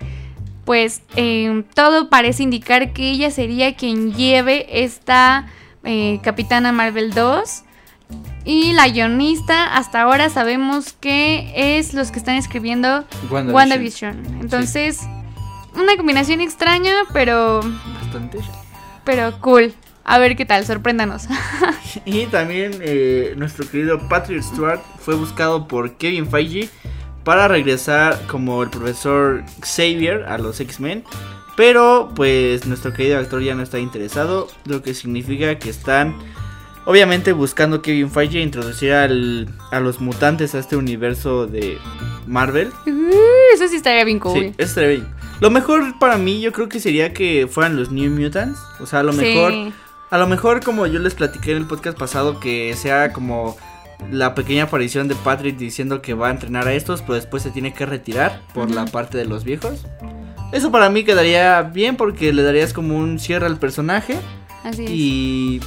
Pues 0.66 1.02
eh, 1.16 1.64
todo 1.74 2.10
parece 2.10 2.44
indicar 2.44 2.94
que 2.94 3.12
ella 3.12 3.30
sería 3.32 3.76
quien 3.76 4.14
lleve 4.14 4.84
esta 4.84 5.48
eh, 5.84 6.20
Capitana 6.24 6.72
Marvel 6.72 7.14
2. 7.14 7.64
Y 8.44 8.74
la 8.74 8.88
guionista, 8.88 9.76
hasta 9.76 10.02
ahora 10.02 10.30
sabemos 10.30 10.94
que 10.94 11.78
es 11.78 11.94
los 11.94 12.12
que 12.12 12.20
están 12.20 12.36
escribiendo 12.36 13.06
WandaVision. 13.30 13.54
WandaVision. 13.54 14.38
Entonces, 14.42 15.02
una 15.76 15.96
combinación 15.96 16.42
extraña, 16.42 16.94
pero, 17.14 17.62
Bastante. 18.02 18.40
pero 19.04 19.40
cool. 19.40 19.74
A 20.04 20.18
ver 20.20 20.36
qué 20.36 20.46
tal, 20.46 20.66
sorpréndanos. 20.66 21.24
Y 22.06 22.26
también 22.28 22.72
eh, 22.82 23.34
nuestro 23.38 23.68
querido 23.70 24.00
Patrick 24.08 24.42
Stewart 24.42 24.80
fue 25.00 25.16
buscado 25.16 25.68
por 25.68 25.98
Kevin 25.98 26.26
Feige 26.26 26.70
para 27.26 27.48
regresar 27.50 28.18
como 28.28 28.64
el 28.64 28.70
profesor 28.70 29.44
Xavier 29.62 30.24
a 30.24 30.38
los 30.38 30.60
X-Men. 30.62 31.04
Pero 31.58 32.10
pues 32.16 32.66
nuestro 32.66 32.94
querido 32.94 33.20
actor 33.20 33.42
ya 33.44 33.56
no 33.56 33.62
está 33.64 33.78
interesado, 33.78 34.48
lo 34.66 34.82
que 34.82 34.94
significa 34.94 35.60
que 35.60 35.70
están 35.70 36.16
obviamente 36.86 37.34
buscando 37.34 37.82
Kevin 37.82 38.10
Feige 38.10 38.40
introducir 38.40 38.94
al- 38.94 39.50
a 39.72 39.82
los 39.82 40.00
mutantes 40.00 40.56
a 40.56 40.60
este 40.60 40.78
universo 40.78 41.46
de 41.48 41.78
Marvel. 42.26 42.70
Uh, 42.88 43.54
Eso 43.54 43.68
sí 43.68 43.76
estaría 43.76 44.06
bien 44.06 44.20
cool. 44.20 44.34
Sí, 44.40 44.46
eso 44.58 44.70
estaría 44.70 44.90
bien. 44.92 45.08
Lo 45.42 45.50
mejor 45.52 46.00
para 46.00 46.18
mí 46.18 46.40
yo 46.40 46.54
creo 46.54 46.70
que 46.70 46.80
sería 46.80 47.12
que 47.14 47.48
fueran 47.52 47.76
los 47.76 47.92
New 47.92 48.10
Mutants. 48.12 48.60
O 48.80 48.86
sea, 48.86 49.00
a 49.00 49.04
lo 49.04 49.12
Sí. 49.12 49.20
A 50.12 50.18
lo 50.18 50.28
mejor 50.28 50.62
como 50.62 50.86
yo 50.88 51.00
les 51.00 51.14
platiqué 51.14 51.52
en 51.52 51.58
el 51.60 51.66
podcast 51.68 51.98
pasado 51.98 52.42
que 52.42 52.76
sea 52.76 53.14
como 53.14 53.56
la 54.12 54.36
pequeña 54.36 54.64
aparición 54.64 55.08
de 55.08 55.16
Patrick 55.16 55.58
diciendo 55.58 56.02
que 56.02 56.14
va 56.14 56.28
a 56.28 56.32
entrenar 56.32 56.68
a 56.68 56.74
estos, 56.74 57.02
pero 57.02 57.14
después 57.14 57.44
se 57.44 57.50
tiene 57.50 57.74
que 57.74 57.86
retirar 57.86 58.42
por 58.54 58.70
la 58.70 58.84
parte 58.84 59.18
de 59.18 59.24
los 59.24 59.46
viejos. 59.46 59.86
Eso 60.52 60.70
para 60.70 60.90
mí 60.90 61.06
quedaría 61.06 61.62
bien 61.62 61.96
porque 61.96 62.34
le 62.34 62.44
darías 62.44 62.74
como 62.74 62.98
un 62.98 63.20
cierre 63.20 63.46
al 63.46 63.58
personaje 63.58 64.18
Así 64.66 64.84
es. 64.84 64.92
y 64.92 65.62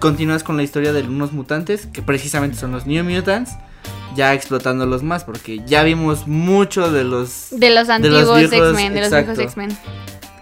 continúas 0.00 0.42
con 0.42 0.56
la 0.56 0.62
historia 0.62 0.94
de 0.94 1.02
unos 1.02 1.32
mutantes 1.32 1.86
que 1.86 2.00
precisamente 2.00 2.56
son 2.56 2.72
los 2.72 2.86
New 2.86 3.04
Mutants, 3.04 3.52
ya 4.16 4.32
explotándolos 4.32 5.02
más 5.02 5.24
porque 5.24 5.60
ya 5.66 5.82
vimos 5.82 6.26
mucho 6.26 6.90
de 6.90 7.04
los 7.04 7.48
De 7.50 7.68
los 7.68 7.90
antiguos 7.90 8.40
X-Men, 8.40 8.94
de 8.94 9.00
los 9.02 9.10
viejos. 9.10 9.38
X-Men. 9.38 9.76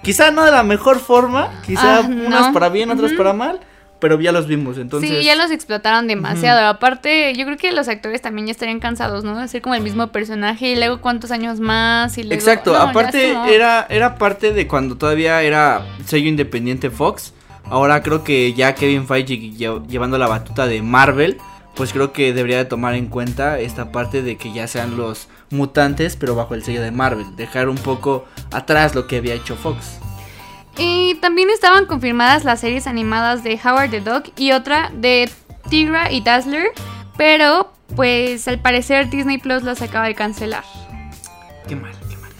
Quizá 0.02 0.30
no 0.30 0.44
de 0.44 0.50
la 0.50 0.62
mejor 0.62 0.98
forma, 1.00 1.50
quizá 1.66 1.98
Ah, 1.98 2.00
unas 2.00 2.52
para 2.52 2.68
bien, 2.68 2.90
otras 2.90 3.12
para 3.12 3.32
mal, 3.32 3.60
pero 3.98 4.20
ya 4.20 4.32
los 4.32 4.48
vimos, 4.48 4.78
entonces 4.78 5.08
Sí, 5.08 5.22
ya 5.24 5.36
los 5.36 5.50
explotaron 5.52 6.08
demasiado. 6.08 6.66
Aparte, 6.66 7.34
yo 7.36 7.44
creo 7.44 7.56
que 7.56 7.70
los 7.70 7.86
actores 7.88 8.20
también 8.20 8.46
ya 8.48 8.50
estarían 8.50 8.80
cansados, 8.80 9.22
¿no? 9.22 9.36
De 9.38 9.44
hacer 9.44 9.62
como 9.62 9.76
el 9.76 9.82
mismo 9.82 10.08
personaje 10.08 10.70
y 10.72 10.76
luego 10.76 11.00
cuántos 11.00 11.30
años 11.30 11.60
más 11.60 12.18
y 12.18 12.22
luego... 12.24 12.34
Exacto, 12.34 12.72
No, 12.72 12.78
aparte 12.78 13.32
como- 13.32 13.46
era, 13.46 13.86
era 13.88 14.16
parte 14.18 14.52
de 14.52 14.66
cuando 14.66 14.96
todavía 14.96 15.40
era 15.42 15.86
sello 16.04 16.28
independiente 16.28 16.90
Fox. 16.90 17.32
Ahora 17.64 18.02
creo 18.02 18.24
que 18.24 18.52
ya 18.54 18.74
Kevin 18.74 19.06
Feige 19.06 19.38
lle- 19.38 19.86
llevando 19.86 20.18
la 20.18 20.26
batuta 20.26 20.66
de 20.66 20.82
Marvel, 20.82 21.38
pues 21.76 21.92
creo 21.92 22.12
que 22.12 22.32
debería 22.34 22.58
de 22.58 22.64
tomar 22.64 22.94
en 22.94 23.06
cuenta 23.06 23.60
esta 23.60 23.92
parte 23.92 24.20
de 24.22 24.36
que 24.36 24.52
ya 24.52 24.66
sean 24.66 24.96
los 24.96 25.28
mutantes, 25.52 26.16
pero 26.16 26.34
bajo 26.34 26.54
el 26.54 26.64
sello 26.64 26.82
de 26.82 26.90
Marvel. 26.90 27.36
Dejar 27.36 27.68
un 27.68 27.76
poco 27.76 28.24
atrás 28.50 28.94
lo 28.94 29.06
que 29.06 29.18
había 29.18 29.34
hecho 29.34 29.56
Fox. 29.56 29.98
Y 30.78 31.16
también 31.16 31.50
estaban 31.50 31.86
confirmadas 31.86 32.44
las 32.44 32.60
series 32.60 32.86
animadas 32.86 33.44
de 33.44 33.60
Howard 33.62 33.90
the 33.90 34.00
Dog 34.00 34.24
y 34.36 34.52
otra 34.52 34.90
de 34.94 35.30
Tigra 35.68 36.10
y 36.10 36.22
Dazzler, 36.22 36.68
pero 37.16 37.72
pues 37.94 38.48
al 38.48 38.58
parecer 38.58 39.10
Disney 39.10 39.38
Plus 39.38 39.62
las 39.62 39.82
acaba 39.82 40.06
de 40.06 40.14
cancelar. 40.14 40.64
Qué 41.68 41.76
mal, 41.76 41.92
qué 42.08 42.16
mal. 42.16 42.30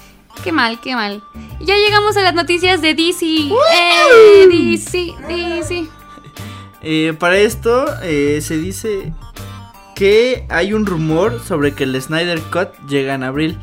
Qué 0.43 0.53
mal, 0.53 0.81
qué 0.81 0.95
mal. 0.95 1.23
Y 1.61 1.67
ya 1.67 1.77
llegamos 1.77 2.17
a 2.17 2.23
las 2.23 2.35
noticias 2.35 2.81
de 2.81 2.95
DC. 2.95 3.27
¡Eh! 3.27 4.49
DC, 4.49 5.15
DC. 5.29 5.87
Eh, 6.85 7.15
para 7.17 7.39
esto 7.39 7.87
eh, 8.03 8.41
se 8.43 8.57
dice 8.59 9.13
que 9.95 10.45
hay 10.49 10.73
un 10.73 10.87
rumor 10.87 11.41
sobre 11.47 11.73
que 11.75 11.85
el 11.85 12.01
Snyder 12.01 12.41
Cut 12.41 12.69
llega 12.89 13.15
en 13.15 13.23
abril. 13.23 13.59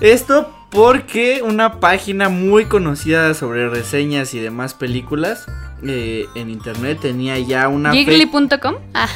Esto 0.00 0.54
porque 0.70 1.42
una 1.44 1.80
página 1.80 2.28
muy 2.28 2.66
conocida 2.66 3.34
sobre 3.34 3.68
reseñas 3.68 4.34
y 4.34 4.38
demás 4.38 4.74
películas 4.74 5.46
eh, 5.86 6.26
en 6.34 6.50
internet 6.50 6.98
tenía 7.00 7.38
ya 7.38 7.68
una 7.68 7.92
Jiggly.com. 7.92 8.76
Ah, 8.94 9.08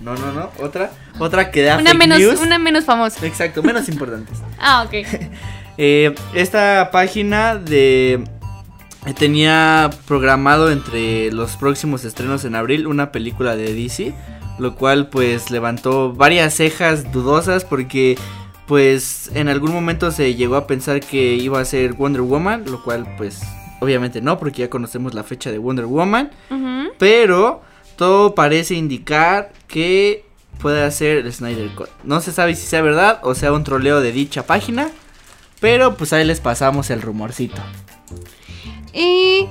No, 0.00 0.14
no, 0.16 0.32
no, 0.32 0.50
otra, 0.60 0.90
otra 1.18 1.50
que 1.50 1.62
da 1.62 1.76
una 1.76 1.90
fake 1.90 1.98
menos, 1.98 2.18
news. 2.18 2.40
una 2.40 2.58
menos 2.58 2.84
famosa. 2.84 3.24
Exacto, 3.26 3.62
menos 3.62 3.88
importantes. 3.88 4.38
Ah, 4.58 4.84
ok. 4.86 5.06
Eh, 5.78 6.14
esta 6.34 6.90
página 6.92 7.56
de 7.56 8.22
tenía 9.18 9.88
programado 10.06 10.70
entre 10.70 11.32
los 11.32 11.56
próximos 11.56 12.04
estrenos 12.04 12.44
en 12.44 12.54
abril 12.54 12.86
una 12.86 13.10
película 13.10 13.56
de 13.56 13.72
DC, 13.72 14.14
lo 14.62 14.74
cual 14.74 15.08
pues 15.08 15.50
levantó 15.50 16.12
varias 16.12 16.54
cejas 16.54 17.12
dudosas 17.12 17.64
porque 17.64 18.16
pues 18.66 19.30
en 19.34 19.48
algún 19.48 19.72
momento 19.72 20.10
se 20.10 20.34
llegó 20.34 20.56
a 20.56 20.66
pensar 20.66 21.00
que 21.00 21.34
iba 21.34 21.60
a 21.60 21.64
ser 21.64 21.94
Wonder 21.94 22.22
Woman, 22.22 22.64
lo 22.66 22.82
cual 22.82 23.06
pues 23.18 23.42
obviamente 23.80 24.22
no 24.22 24.38
porque 24.38 24.62
ya 24.62 24.70
conocemos 24.70 25.12
la 25.12 25.24
fecha 25.24 25.50
de 25.50 25.58
Wonder 25.58 25.86
Woman, 25.86 26.30
pero 26.98 27.62
todo 27.96 28.34
parece 28.34 28.74
indicar 28.74 29.52
que 29.66 30.24
puede 30.60 30.90
ser 30.92 31.18
el 31.18 31.32
Snyder 31.32 31.74
Cut. 31.74 31.90
No 32.04 32.20
se 32.20 32.32
sabe 32.32 32.54
si 32.54 32.66
sea 32.66 32.80
verdad 32.80 33.20
o 33.22 33.34
sea 33.34 33.52
un 33.52 33.64
troleo 33.64 34.00
de 34.00 34.12
dicha 34.12 34.46
página. 34.46 34.90
Pero 35.62 35.94
pues 35.94 36.12
ahí 36.12 36.24
les 36.24 36.40
pasamos 36.40 36.90
el 36.90 37.00
rumorcito. 37.00 37.62
Y 38.92 39.46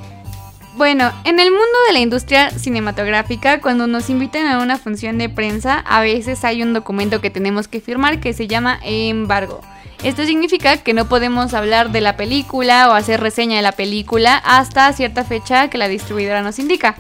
bueno, 0.78 1.12
en 1.26 1.40
el 1.40 1.52
mundo 1.52 1.66
de 1.88 1.94
la 1.94 2.00
industria 2.00 2.50
cinematográfica, 2.52 3.60
cuando 3.60 3.88
nos 3.88 4.10
invitan 4.10 4.48
a 4.48 4.60
una 4.60 4.78
función 4.78 5.18
de 5.18 5.30
prensa, 5.30 5.80
a 5.80 6.02
veces 6.02 6.44
hay 6.46 6.64
un 6.64 6.74
documento 6.74 7.20
que 7.20 7.30
tenemos 7.30 7.68
que 7.68 7.82
firmar 7.82 8.20
que 8.20 8.34
se 8.34 8.48
llama 8.48 8.80
embargo. 8.84 9.62
Esto 10.04 10.26
significa 10.26 10.78
que 10.78 10.94
no 10.94 11.08
podemos 11.08 11.54
hablar 11.54 11.92
de 11.92 12.02
la 12.02 12.18
película 12.18 12.90
o 12.90 12.94
hacer 12.94 13.20
reseña 13.20 13.58
de 13.58 13.62
la 13.62 13.74
película 13.74 14.38
hasta 14.38 14.92
cierta 14.94 15.24
fecha 15.24 15.70
que 15.70 15.78
la 15.78 15.88
distribuidora 15.88 16.42
nos 16.42 16.58
indica. 16.58 16.96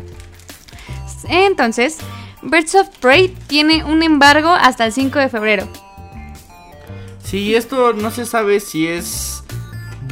Entonces, 1.28 1.98
Birds 2.44 2.76
of 2.76 2.90
Prey 3.00 3.30
tiene 3.48 3.84
un 3.84 4.04
embargo 4.04 4.50
hasta 4.50 4.86
el 4.86 4.92
5 4.92 5.18
de 5.18 5.30
febrero. 5.30 5.68
Sí, 7.24 7.56
esto 7.56 7.94
no 7.94 8.12
se 8.12 8.26
sabe 8.26 8.60
si 8.60 8.88
es 8.88 9.44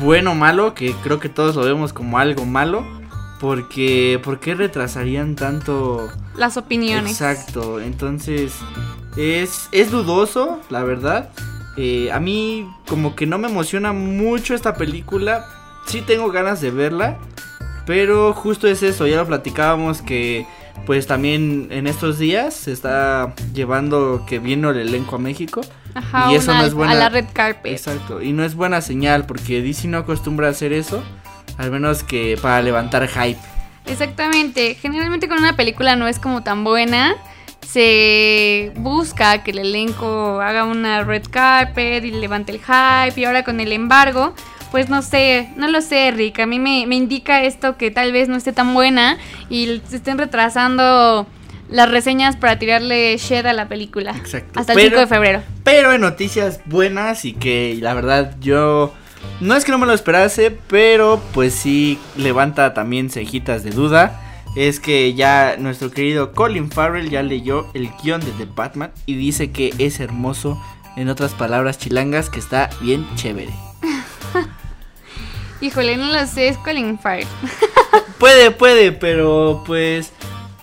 bueno 0.02 0.32
o 0.32 0.36
malo, 0.36 0.74
que 0.74 0.94
creo 1.04 1.20
que 1.20 1.30
todos 1.30 1.56
lo 1.56 1.64
vemos 1.64 1.94
como 1.94 2.18
algo 2.18 2.46
malo. 2.46 2.99
Porque, 3.40 4.20
¿por 4.24 4.40
qué 4.40 4.54
retrasarían 4.56 5.36
tanto? 5.36 6.10
Las 6.36 6.58
opiniones. 6.58 7.12
Exacto, 7.14 7.80
entonces 7.80 8.54
es, 9.18 9.70
es 9.72 9.92
dudoso, 9.92 10.60
la 10.70 10.84
verdad. 10.84 11.30
Eh, 11.78 12.12
a 12.12 12.20
mí 12.20 12.68
como 12.88 13.16
que 13.16 13.26
no 13.26 13.38
me 13.38 13.48
emociona 13.48 13.94
mucho 13.94 14.54
esta 14.56 14.74
película. 14.76 15.46
Sí 15.86 16.02
tengo 16.02 16.30
ganas 16.32 16.60
de 16.62 16.72
verla, 16.72 17.18
pero 17.86 18.34
justo 18.34 18.68
es 18.68 18.84
eso, 18.84 19.08
ya 19.08 19.18
lo 19.18 19.26
platicábamos 19.28 20.02
que 20.02 20.46
pues 20.86 21.08
también 21.08 21.68
en 21.72 21.88
estos 21.88 22.20
días 22.20 22.54
se 22.54 22.72
está 22.72 23.34
llevando 23.54 24.24
que 24.28 24.40
vino 24.40 24.70
el 24.72 24.78
elenco 24.78 25.16
a 25.16 25.20
México. 25.20 25.62
Ajá, 25.94 26.32
Y 26.32 26.36
eso 26.36 26.52
una- 26.52 26.62
no 26.62 26.68
es 26.68 26.74
buena- 26.74 26.92
a 26.94 26.96
la 26.96 27.10
red 27.10 27.26
carpet. 27.34 27.72
Exacto, 27.72 28.22
y 28.22 28.32
no 28.34 28.44
es 28.44 28.56
buena 28.56 28.82
señal 28.82 29.26
porque 29.26 29.62
DC 29.62 29.88
no 29.88 29.98
acostumbra 29.98 30.48
a 30.48 30.52
hacer 30.52 30.72
eso, 30.74 31.04
al 31.60 31.70
menos 31.70 32.04
que 32.04 32.38
para 32.42 32.62
levantar 32.64 33.08
hype. 33.08 33.38
Exactamente. 33.86 34.74
Generalmente 34.76 35.28
con 35.28 35.38
una 35.38 35.56
película 35.56 35.96
no 35.96 36.08
es 36.08 36.18
como 36.18 36.42
tan 36.42 36.64
buena. 36.64 37.16
Se 37.80 38.72
busca 38.76 39.44
que 39.44 39.52
el 39.52 39.60
elenco 39.60 40.42
haga 40.42 40.64
una 40.64 41.04
red 41.04 41.24
carpet 41.30 42.04
y 42.04 42.12
levante 42.12 42.52
el 42.52 42.60
hype. 42.60 43.20
Y 43.20 43.26
ahora 43.26 43.44
con 43.44 43.60
el 43.60 43.72
embargo, 43.72 44.34
pues 44.72 44.90
no 44.90 45.02
sé, 45.02 45.50
no 45.56 45.68
lo 45.68 45.82
sé, 45.82 46.12
Rick. 46.12 46.40
A 46.40 46.46
mí 46.46 46.60
me, 46.60 46.86
me 46.88 46.96
indica 46.96 47.44
esto 47.44 47.78
que 47.78 47.92
tal 47.92 48.12
vez 48.12 48.28
no 48.30 48.38
esté 48.38 48.54
tan 48.54 48.74
buena 48.74 49.18
y 49.50 49.82
se 49.88 49.98
estén 49.98 50.18
retrasando 50.18 51.28
las 51.70 51.90
reseñas 51.92 52.36
para 52.36 52.58
tirarle 52.58 53.16
shed 53.18 53.46
a 53.46 53.54
la 53.54 53.68
película. 53.68 54.12
Exacto. 54.18 54.60
Hasta 54.60 54.74
el 54.74 54.78
Pero- 54.78 54.90
5 54.90 55.00
de 55.02 55.08
febrero. 55.08 55.42
Pero 55.64 55.94
en 55.94 56.02
noticias 56.02 56.62
buenas 56.66 57.26
y 57.26 57.34
que 57.34 57.78
la 57.80 57.94
verdad 57.94 58.36
yo 58.40 58.94
no 59.42 59.56
es 59.56 59.64
que 59.64 59.72
no 59.72 59.78
me 59.78 59.86
lo 59.86 59.94
esperase, 59.94 60.52
pero 60.68 61.22
pues 61.34 61.54
sí 61.54 61.98
levanta 62.18 62.74
también 62.74 63.10
cejitas 63.10 63.64
de 63.64 63.72
duda. 63.72 64.22
Es 64.56 64.80
que 64.80 65.14
ya 65.14 65.56
nuestro 65.58 65.92
querido 65.92 66.34
Colin 66.34 66.72
Farrell 66.72 67.10
ya 67.10 67.24
leyó 67.24 67.68
el 67.74 67.90
guion 68.02 68.20
de 68.22 68.32
The 68.32 68.48
Batman 68.54 68.92
y 69.06 69.16
dice 69.16 69.52
que 69.52 69.74
es 69.78 70.00
hermoso. 70.00 70.62
En 70.96 71.08
otras 71.08 71.34
palabras 71.34 71.78
chilangas, 71.78 72.30
que 72.30 72.40
está 72.40 72.70
bien 72.82 73.08
chévere. 73.16 73.54
Híjole, 75.62 75.96
no 75.96 76.08
lo 76.08 76.26
sé, 76.26 76.50
es 76.50 76.58
Colin 76.58 77.00
Farrell. 77.00 77.28
Puede, 78.20 78.52
puede, 78.52 78.92
pero 78.92 79.64
pues 79.66 80.12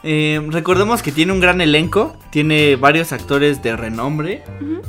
eh, 0.03 0.40
recordemos 0.51 1.03
que 1.03 1.11
tiene 1.11 1.33
un 1.33 1.40
gran 1.40 1.61
elenco, 1.62 2.16
tiene 2.31 2.77
varios 2.77 3.12
actores 3.12 3.62
de 3.62 3.75
renombre, 3.77 4.45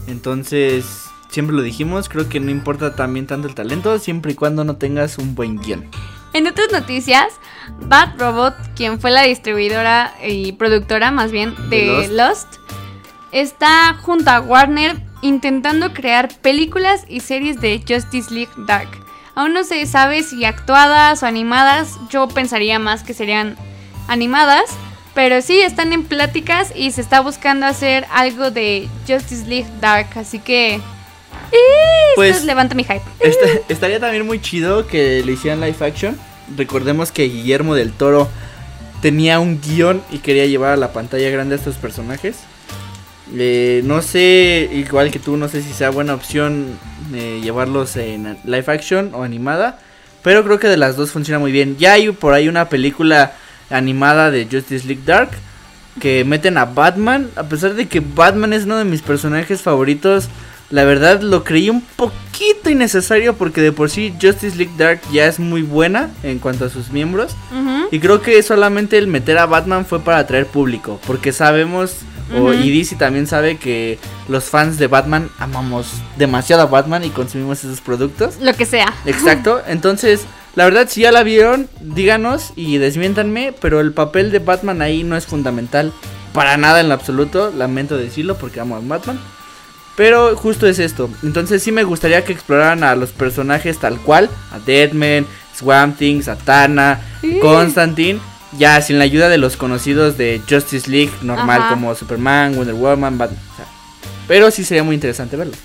entonces 0.08 1.07
siempre 1.30 1.56
lo 1.56 1.62
dijimos, 1.62 2.10
creo 2.10 2.30
que 2.30 2.40
no 2.40 2.52
importa 2.52 2.96
también 2.96 3.28
tanto 3.28 3.48
el 3.48 3.56
talento, 3.56 3.98
siempre 4.00 4.34
y 4.34 4.36
cuando 4.36 4.64
no 4.64 4.78
tengas 4.78 5.18
un 5.18 5.36
buen 5.36 5.58
guion. 5.58 5.90
En 6.34 6.48
otras 6.48 6.72
noticias, 6.72 7.28
Bad 7.88 8.20
Robot, 8.20 8.56
quien 8.76 9.00
fue 9.00 9.12
la 9.12 9.24
distribuidora 9.24 10.14
y 10.26 10.52
productora 10.54 11.12
más 11.12 11.32
bien 11.32 11.56
de 11.70 11.86
De 11.86 12.08
Lost. 12.10 12.58
está 13.32 13.96
junto 14.02 14.30
a 14.30 14.42
Warner 14.42 15.02
intentando 15.22 15.94
crear 15.94 16.30
películas 16.42 17.06
y 17.08 17.22
series 17.22 17.60
de 17.60 17.84
Justice 17.88 18.34
League 18.34 18.52
Dark. 18.68 18.90
Aún 19.36 19.54
no 19.54 19.64
se 19.64 19.86
sabe 19.86 20.24
si 20.24 20.46
actuadas 20.46 21.24
o 21.24 21.26
animadas, 21.26 21.98
yo 22.10 22.28
pensaría 22.28 22.80
más 22.80 23.04
que 23.04 23.14
serían 23.14 23.56
animadas, 24.08 24.66
pero 25.14 25.42
sí 25.42 25.60
están 25.60 25.94
en 25.94 26.04
pláticas 26.04 26.72
y 26.76 26.92
se 26.92 27.02
está 27.02 27.22
buscando 27.22 27.66
hacer 27.66 28.06
algo 28.12 28.52
de 28.52 28.88
Justice 29.08 29.46
League 29.48 29.70
Dark, 29.80 30.10
así 30.16 30.40
que... 30.40 30.82
¡eh! 31.52 32.14
Pues- 32.16 32.44
levanta 32.44 32.76
mi 32.76 32.84
hype. 32.84 33.02
Estaría 33.70 34.00
también 34.00 34.26
muy 34.26 34.42
chido 34.42 34.88
que 34.88 35.24
le 35.24 35.34
hicieran 35.34 35.62
live 35.62 35.86
action. 35.86 36.18
Recordemos 36.56 37.12
que 37.12 37.24
Guillermo 37.24 37.76
del 37.76 37.92
Toro 37.92 38.30
tenía 39.02 39.40
un 39.40 39.60
guion 39.62 40.02
y 40.12 40.20
quería 40.20 40.46
llevar 40.46 40.74
a 40.74 40.78
la 40.78 40.94
pantalla 40.94 41.30
grande 41.30 41.56
a 41.56 41.58
estos 41.58 41.76
personajes. 41.76 42.38
Eh, 43.36 43.82
no 43.84 44.02
sé, 44.02 44.70
igual 44.72 45.12
que 45.12 45.20
tú, 45.20 45.36
no 45.36 45.50
sé 45.50 45.62
si 45.62 45.74
sea 45.74 45.90
buena 45.90 46.14
opción 46.14 46.80
eh, 47.14 47.42
llevarlos 47.44 47.98
en 47.98 48.38
live 48.46 48.66
action 48.68 49.12
o 49.14 49.24
animada. 49.24 49.80
Pero 50.24 50.44
creo 50.44 50.60
que 50.60 50.68
de 50.68 50.78
las 50.78 50.96
dos 50.96 51.12
funciona 51.12 51.40
muy 51.40 51.52
bien. 51.52 51.78
Ya 51.78 51.94
hay 51.94 52.12
por 52.12 52.34
ahí 52.34 52.48
una 52.48 52.70
película 52.70 53.34
animada 53.70 54.32
de 54.32 54.48
Justice 54.50 54.88
League 54.88 55.04
Dark 55.06 55.32
que 56.00 56.24
meten 56.24 56.58
a 56.58 56.66
Batman, 56.66 57.30
a 57.36 57.44
pesar 57.44 57.74
de 57.74 57.88
que 57.88 58.00
Batman 58.00 58.54
es 58.54 58.66
uno 58.66 58.78
de 58.78 58.86
mis 58.86 59.02
personajes 59.02 59.62
favoritos, 59.62 60.30
la 60.70 60.84
verdad 60.84 61.22
lo 61.22 61.44
creí 61.44 61.70
un 61.70 61.82
poquito 61.82 62.70
innecesario 62.70 63.36
porque 63.36 63.62
de 63.62 63.72
por 63.72 63.90
sí 63.90 64.14
Justice 64.22 64.58
League 64.58 64.74
Dark 64.78 65.00
ya 65.12 65.26
es 65.26 65.40
muy 65.40 65.62
buena 65.62 66.10
en 66.24 66.40
cuanto 66.40 66.66
a 66.66 66.70
sus 66.70 66.92
miembros. 66.92 67.36
Y 67.92 68.00
creo 68.00 68.22
que 68.22 68.42
solamente 68.44 68.98
el 68.98 69.08
meter 69.08 69.38
a 69.38 69.46
Batman 69.46 69.86
fue 69.86 70.02
para 70.02 70.18
atraer 70.18 70.46
público, 70.46 71.00
porque 71.08 71.32
sabemos, 71.32 72.00
o, 72.36 72.42
Ujú. 72.50 72.54
y 72.54 72.78
DC 72.78 72.98
también 72.98 73.28
sabe 73.28 73.58
que 73.58 73.98
los 74.28 74.44
fans 74.46 74.78
de 74.78 74.88
Batman 74.88 75.30
amamos 75.40 75.88
demasiado 76.18 76.64
a 76.64 76.66
Batman 76.66 77.06
y 77.06 77.12
consumimos 77.12 77.64
esos 77.64 77.80
productos. 77.80 78.36
Lo 78.42 78.54
que 78.54 78.66
sea. 78.66 78.94
Exacto, 79.06 79.62
entonces, 79.68 80.26
la 80.56 80.66
verdad, 80.66 80.88
si 80.90 81.02
ya 81.02 81.14
la 81.14 81.24
vieron, 81.24 81.70
díganos 81.80 82.52
y 82.58 82.78
desmiéntanme, 82.78 83.54
pero 83.62 83.80
el 83.80 83.94
papel 83.94 84.32
de 84.32 84.40
Batman 84.40 84.82
ahí 84.82 85.04
no 85.06 85.16
es 85.16 85.26
fundamental 85.26 85.94
para 86.34 86.58
nada 86.58 86.82
en 86.82 86.90
lo 86.90 86.94
absoluto, 86.94 87.54
lamento 87.56 87.96
decirlo 87.98 88.38
porque 88.38 88.60
amo 88.60 88.76
a 88.76 88.82
Batman. 88.82 89.18
Pero 89.98 90.38
justo 90.38 90.68
es 90.68 90.78
esto, 90.80 91.10
entonces 91.24 91.62
sí 91.64 91.72
me 91.74 91.84
gustaría 91.84 92.24
que 92.24 92.32
exploraran 92.32 92.84
a 92.84 92.96
los 92.96 93.10
personajes 93.12 93.80
tal 93.80 93.98
cual, 94.00 94.30
a 94.54 94.60
Deadman, 94.60 95.26
Swamp 95.58 95.98
Thing, 95.98 96.22
Satana, 96.22 97.02
Sí. 97.20 97.40
Constantine, 97.42 98.20
ya 98.60 98.80
sin 98.82 99.00
la 99.00 99.06
ayuda 99.06 99.28
de 99.28 99.40
los 99.40 99.58
conocidos 99.58 100.16
de 100.16 100.40
Justice 100.48 100.90
League 100.90 101.12
normal 101.24 101.62
Ajá. 101.62 101.70
como 101.72 101.96
Superman, 101.96 102.56
Wonder 102.56 102.76
Woman, 102.76 103.18
Batman. 103.18 103.40
o 103.54 103.56
sea, 103.58 103.66
pero 104.28 104.52
sí 104.52 104.64
sería 104.64 104.84
muy 104.84 104.94
interesante 104.94 105.36
verlo. 105.36 105.56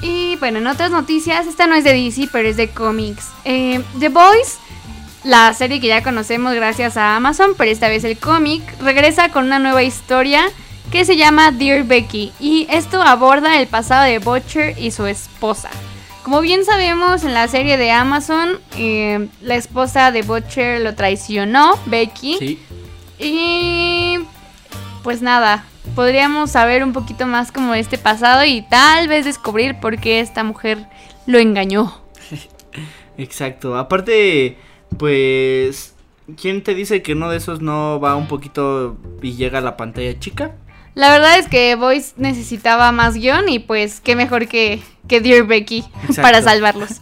Y 0.00 0.36
bueno, 0.36 0.58
en 0.58 0.66
otras 0.68 0.92
noticias, 0.92 1.46
esta 1.48 1.66
no 1.66 1.74
es 1.74 1.82
de 1.82 1.92
DC, 1.92 2.28
pero 2.30 2.48
es 2.48 2.56
de 2.56 2.68
cómics. 2.68 3.30
Eh, 3.44 3.80
The 3.98 4.10
Boys, 4.10 4.58
la 5.24 5.52
serie 5.54 5.80
que 5.80 5.88
ya 5.88 6.04
conocemos 6.04 6.54
gracias 6.54 6.96
a 6.96 7.16
Amazon, 7.16 7.52
pero 7.58 7.70
esta 7.72 7.88
vez 7.88 8.04
el 8.04 8.16
cómic, 8.16 8.62
regresa 8.80 9.30
con 9.30 9.46
una 9.46 9.58
nueva 9.58 9.82
historia 9.82 10.44
que 10.90 11.04
se 11.04 11.16
llama 11.16 11.50
Dear 11.50 11.84
Becky. 11.84 12.32
Y 12.40 12.66
esto 12.70 13.02
aborda 13.02 13.60
el 13.60 13.66
pasado 13.66 14.04
de 14.04 14.18
Butcher 14.18 14.78
y 14.78 14.90
su 14.90 15.06
esposa. 15.06 15.70
Como 16.22 16.40
bien 16.40 16.64
sabemos, 16.64 17.22
en 17.24 17.34
la 17.34 17.46
serie 17.48 17.76
de 17.76 17.92
Amazon, 17.92 18.58
eh, 18.76 19.28
la 19.42 19.54
esposa 19.54 20.10
de 20.10 20.22
Butcher 20.22 20.80
lo 20.80 20.94
traicionó, 20.94 21.78
Becky. 21.86 22.36
Sí. 22.38 22.58
Y 23.18 24.18
pues 25.02 25.22
nada, 25.22 25.64
podríamos 25.94 26.50
saber 26.50 26.82
un 26.82 26.92
poquito 26.92 27.26
más 27.26 27.52
como 27.52 27.72
de 27.72 27.80
este 27.80 27.96
pasado 27.96 28.44
y 28.44 28.62
tal 28.62 29.06
vez 29.06 29.24
descubrir 29.24 29.78
por 29.78 29.98
qué 29.98 30.20
esta 30.20 30.42
mujer 30.42 30.86
lo 31.26 31.38
engañó. 31.38 32.00
Exacto. 33.18 33.76
Aparte, 33.76 34.58
pues, 34.98 35.94
¿quién 36.40 36.62
te 36.62 36.74
dice 36.74 37.02
que 37.02 37.12
uno 37.12 37.30
de 37.30 37.36
esos 37.36 37.60
no 37.60 38.00
va 38.00 38.16
un 38.16 38.26
poquito 38.26 38.98
y 39.22 39.36
llega 39.36 39.58
a 39.58 39.62
la 39.62 39.76
pantalla 39.76 40.18
chica? 40.18 40.56
La 40.96 41.10
verdad 41.10 41.38
es 41.38 41.46
que 41.46 41.74
Voice 41.76 42.14
necesitaba 42.16 42.90
más 42.90 43.14
guion 43.14 43.48
y 43.50 43.58
pues 43.58 44.00
qué 44.00 44.16
mejor 44.16 44.48
que, 44.48 44.80
que 45.06 45.20
Dear 45.20 45.44
Becky 45.46 45.84
Exacto. 46.08 46.22
para 46.22 46.42
salvarlos. 46.42 46.90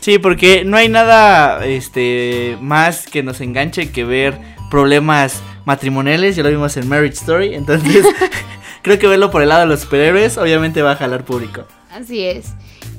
Sí, 0.00 0.18
porque 0.18 0.64
no 0.64 0.76
hay 0.76 0.88
nada, 0.88 1.64
este, 1.64 2.58
más 2.60 3.06
que 3.06 3.22
nos 3.22 3.40
enganche 3.40 3.92
que 3.92 4.02
ver 4.02 4.36
problemas 4.68 5.40
matrimoniales. 5.64 6.34
Ya 6.34 6.42
lo 6.42 6.48
vimos 6.48 6.76
en 6.76 6.88
Marriage 6.88 7.14
Story, 7.14 7.54
entonces 7.54 8.04
creo 8.82 8.98
que 8.98 9.06
verlo 9.06 9.30
por 9.30 9.42
el 9.42 9.50
lado 9.50 9.60
de 9.60 9.68
los 9.68 9.78
superhéroes 9.82 10.38
obviamente 10.38 10.82
va 10.82 10.90
a 10.92 10.96
jalar 10.96 11.24
público. 11.24 11.66
Así 11.92 12.24
es. 12.24 12.46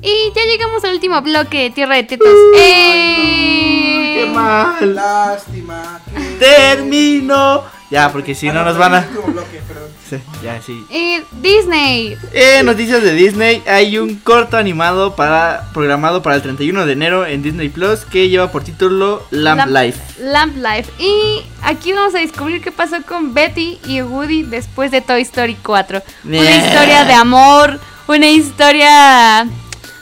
Y 0.00 0.32
ya 0.34 0.44
llegamos 0.46 0.82
al 0.84 0.94
último 0.94 1.20
bloque 1.20 1.70
Tierra 1.74 1.96
de 1.96 2.04
Tetas. 2.04 2.26
¡Eh! 2.56 4.22
¡Qué 4.24 4.30
mal! 4.32 4.94
Lástima. 4.94 6.00
que- 6.10 6.23
Termino. 6.38 7.62
Ya, 7.90 8.10
porque 8.10 8.34
si 8.34 8.48
Ah, 8.48 8.52
no 8.54 8.64
nos 8.64 8.76
van 8.76 8.94
a... 8.94 9.00
bloque. 9.26 9.60
Sí, 10.08 10.16
ya, 10.42 10.60
sí. 10.60 10.84
Y 10.90 11.18
Disney. 11.40 12.16
Eh, 12.32 12.62
noticias 12.64 13.02
de 13.02 13.12
Disney. 13.12 13.62
Hay 13.66 13.98
un 13.98 14.16
corto 14.16 14.56
animado 14.56 15.14
para 15.16 15.68
programado 15.72 16.22
para 16.22 16.36
el 16.36 16.42
31 16.42 16.86
de 16.86 16.92
enero 16.92 17.24
en 17.26 17.42
Disney 17.42 17.68
Plus 17.68 18.00
que 18.00 18.28
lleva 18.28 18.50
por 18.50 18.64
título 18.64 19.22
Lamp 19.30 19.60
Lamp- 19.60 19.82
Life. 19.84 20.00
Lamp 20.20 20.56
Life. 20.56 20.90
Y 20.98 21.42
aquí 21.62 21.92
vamos 21.92 22.14
a 22.14 22.18
descubrir 22.18 22.60
qué 22.62 22.72
pasó 22.72 22.96
con 23.06 23.32
Betty 23.32 23.78
y 23.86 24.02
Woody 24.02 24.42
después 24.42 24.90
de 24.90 25.00
Toy 25.00 25.22
Story 25.22 25.56
4. 25.62 26.02
Una 26.24 26.56
historia 26.56 27.04
de 27.04 27.12
amor, 27.14 27.78
una 28.08 28.28
historia 28.28 29.46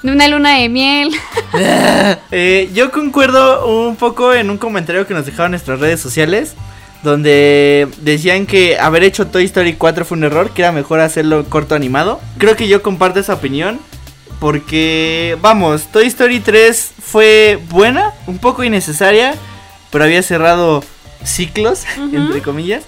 de 0.03 0.13
una 0.13 0.29
luna 0.29 0.57
de 0.59 0.69
miel. 0.69 1.11
Eh, 2.35 2.71
yo 2.73 2.91
concuerdo 2.91 3.67
un 3.67 3.97
poco 3.97 4.33
en 4.33 4.49
un 4.49 4.57
comentario 4.57 5.07
que 5.07 5.13
nos 5.13 5.27
dejaron 5.27 5.49
en 5.49 5.53
nuestras 5.53 5.81
redes 5.81 6.01
sociales. 6.01 6.55
Donde 7.03 7.89
decían 8.01 8.47
que 8.47 8.79
haber 8.79 9.03
hecho 9.03 9.27
Toy 9.27 9.45
Story 9.45 9.75
4 9.75 10.05
fue 10.05 10.17
un 10.17 10.25
error, 10.25 10.51
que 10.51 10.63
era 10.63 10.73
mejor 10.73 11.01
hacerlo 11.01 11.45
corto 11.45 11.75
animado. 11.75 12.21
Creo 12.39 12.57
que 12.57 12.69
yo 12.69 12.83
comparto 12.83 13.21
esa 13.21 13.35
opinión. 13.35 13.81
Porque, 14.41 15.37
vamos, 15.41 15.89
Toy 15.93 16.07
Story 16.07 16.41
3 16.41 16.93
fue 17.01 17.61
buena, 17.69 18.13
un 18.27 18.39
poco 18.39 18.65
innecesaria, 18.65 19.35
pero 19.91 20.05
había 20.05 20.23
cerrado 20.23 20.83
ciclos, 21.23 21.85
entre 22.13 22.41
comillas. 22.41 22.85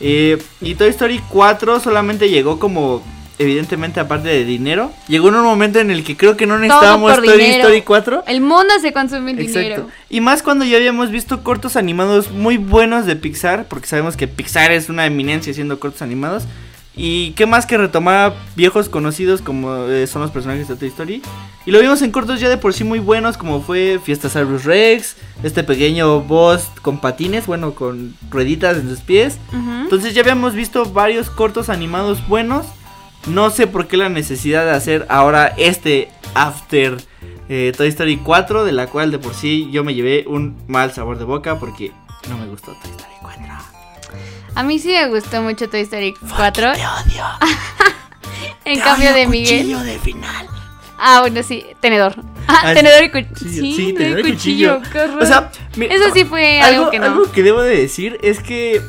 Eh, 0.00 0.42
y 0.60 0.74
Toy 0.74 0.88
Story 0.90 1.22
4 1.28 1.80
solamente 1.80 2.28
llegó 2.28 2.58
como, 2.58 3.02
evidentemente, 3.40 4.00
aparte 4.00 4.28
de 4.28 4.44
dinero. 4.44 4.92
Llegó 5.08 5.30
en 5.30 5.36
un 5.36 5.44
momento 5.44 5.78
en 5.80 5.90
el 5.90 6.04
que 6.04 6.14
creo 6.14 6.36
que 6.36 6.46
no 6.46 6.58
necesitábamos 6.58 7.16
Toy 7.16 7.38
dinero. 7.38 7.62
Story 7.62 7.82
4. 7.82 8.24
El 8.26 8.42
mundo 8.42 8.68
se 8.82 8.92
consume 8.92 9.30
Exacto. 9.32 9.58
dinero. 9.58 9.88
Y 10.10 10.20
más 10.20 10.42
cuando 10.42 10.66
ya 10.66 10.76
habíamos 10.76 11.10
visto 11.10 11.42
cortos 11.42 11.76
animados 11.76 12.30
muy 12.30 12.58
buenos 12.58 13.06
de 13.06 13.16
Pixar, 13.16 13.66
porque 13.66 13.86
sabemos 13.86 14.18
que 14.18 14.28
Pixar 14.28 14.72
es 14.72 14.90
una 14.90 15.06
eminencia 15.06 15.52
haciendo 15.52 15.80
cortos 15.80 16.02
animados. 16.02 16.44
Y 16.94 17.30
qué 17.30 17.46
más 17.46 17.64
que 17.64 17.78
retomar 17.78 18.34
viejos 18.56 18.90
conocidos 18.90 19.40
como 19.40 19.86
eh, 19.86 20.06
son 20.06 20.20
los 20.20 20.30
personajes 20.30 20.68
de 20.68 20.76
Toy 20.76 20.88
Story. 20.88 21.22
Y 21.64 21.70
lo 21.70 21.80
vimos 21.80 22.02
en 22.02 22.10
cortos 22.10 22.40
ya 22.40 22.50
de 22.50 22.58
por 22.58 22.74
sí 22.74 22.84
muy 22.84 22.98
buenos, 22.98 23.38
como 23.38 23.62
fue 23.62 23.98
Fiesta 24.04 24.28
Cyrus 24.28 24.64
Rex, 24.64 25.16
este 25.42 25.62
pequeño 25.64 26.20
boss 26.20 26.68
con 26.82 27.00
patines, 27.00 27.46
bueno, 27.46 27.74
con 27.74 28.14
rueditas 28.28 28.76
en 28.76 28.90
sus 28.90 29.00
pies. 29.00 29.38
Ujú. 29.48 29.84
Entonces 29.84 30.12
ya 30.12 30.20
habíamos 30.20 30.54
visto 30.54 30.84
varios 30.84 31.30
cortos 31.30 31.70
animados 31.70 32.26
buenos. 32.28 32.66
No 33.26 33.50
sé 33.50 33.66
por 33.66 33.86
qué 33.86 33.96
la 33.96 34.08
necesidad 34.08 34.64
de 34.64 34.72
hacer 34.72 35.06
ahora 35.08 35.52
este 35.56 36.08
After 36.34 36.96
eh, 37.48 37.72
Toy 37.76 37.88
Story 37.88 38.16
4, 38.18 38.64
de 38.64 38.72
la 38.72 38.86
cual 38.86 39.10
de 39.10 39.18
por 39.18 39.34
sí 39.34 39.68
yo 39.70 39.84
me 39.84 39.94
llevé 39.94 40.24
un 40.26 40.56
mal 40.68 40.92
sabor 40.92 41.18
de 41.18 41.24
boca 41.24 41.58
porque 41.58 41.92
no 42.28 42.38
me 42.38 42.46
gustó 42.46 42.72
Toy 42.82 42.90
Story 42.90 43.12
4. 43.20 43.40
A 44.54 44.62
mí 44.62 44.78
sí 44.78 44.88
me 44.88 45.08
gustó 45.08 45.42
mucho 45.42 45.68
Toy 45.68 45.80
Story 45.80 46.14
4. 46.36 46.72
Te 46.72 46.78
odio. 46.80 47.24
En 48.64 48.78
Te 48.78 48.84
cambio 48.84 49.08
odio, 49.10 49.16
de 49.20 49.26
Miguel. 49.26 49.84
del 49.84 49.98
final. 50.00 50.46
Ah, 50.98 51.20
bueno, 51.22 51.42
sí, 51.42 51.64
tenedor. 51.80 52.14
Ah, 52.46 52.60
Ah, 52.66 52.74
tenedor 52.74 53.02
y 53.04 53.10
cuchillo. 53.10 53.50
Sí, 53.50 53.74
sí, 53.74 53.92
tenedor 53.94 54.20
y 54.20 54.32
cuchillo. 54.32 54.80
O 55.20 55.24
sea, 55.26 55.50
Eso 55.78 56.12
sí 56.12 56.24
fue 56.24 56.60
algo, 56.60 56.90
que 56.90 56.98
no. 56.98 57.06
algo 57.06 57.32
que 57.32 57.42
debo 57.42 57.62
de 57.62 57.74
decir 57.76 58.18
es 58.22 58.40
que 58.40 58.80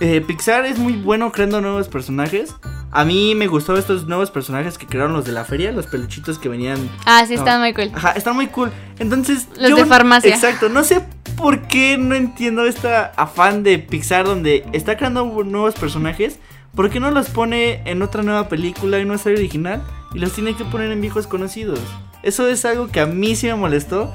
eh, 0.00 0.20
Pixar 0.26 0.64
es 0.64 0.78
muy 0.78 0.94
bueno 0.94 1.30
creando 1.30 1.60
nuevos 1.60 1.88
personajes. 1.88 2.54
A 2.94 3.04
mí 3.06 3.34
me 3.34 3.46
gustó 3.46 3.76
estos 3.78 4.06
nuevos 4.06 4.30
personajes 4.30 4.76
que 4.76 4.86
crearon 4.86 5.14
los 5.14 5.24
de 5.24 5.32
la 5.32 5.44
feria, 5.46 5.72
los 5.72 5.86
peluchitos 5.86 6.38
que 6.38 6.50
venían 6.50 6.78
Ah, 7.06 7.24
sí, 7.26 7.34
No. 7.34 7.40
está 7.40 7.58
muy 7.58 7.72
cool. 7.72 7.90
Ajá, 7.94 8.12
están 8.12 8.36
muy 8.36 8.48
cool. 8.48 8.70
Entonces. 8.98 9.48
Los 9.56 9.74
de 9.76 9.86
farmacia. 9.86 10.34
Exacto. 10.34 10.68
No 10.68 10.84
sé 10.84 11.02
por 11.36 11.62
qué 11.62 11.96
no 11.96 12.14
entiendo 12.14 12.66
este 12.66 12.88
afán 13.16 13.62
de 13.62 13.78
Pixar 13.78 14.26
donde 14.26 14.66
está 14.74 14.98
creando 14.98 15.24
nuevos 15.42 15.74
personajes. 15.74 16.38
¿Por 16.74 16.90
qué 16.90 17.00
no 17.00 17.10
los 17.10 17.28
pone 17.30 17.82
en 17.90 18.02
otra 18.02 18.22
nueva 18.22 18.48
película, 18.48 18.98
en 18.98 19.08
una 19.08 19.18
serie 19.18 19.38
original? 19.38 19.82
Y 20.14 20.18
los 20.18 20.32
tiene 20.32 20.54
que 20.54 20.64
poner 20.64 20.90
en 20.92 21.00
viejos 21.00 21.26
conocidos. 21.26 21.80
Eso 22.22 22.46
es 22.46 22.64
algo 22.66 22.88
que 22.88 23.00
a 23.00 23.06
mí 23.06 23.34
sí 23.36 23.46
me 23.46 23.54
molestó. 23.54 24.12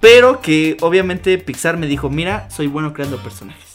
Pero 0.00 0.40
que 0.40 0.76
obviamente 0.82 1.36
Pixar 1.38 1.76
me 1.78 1.86
dijo: 1.86 2.10
Mira, 2.10 2.48
soy 2.50 2.66
bueno 2.66 2.92
creando 2.92 3.16
personajes. 3.22 3.69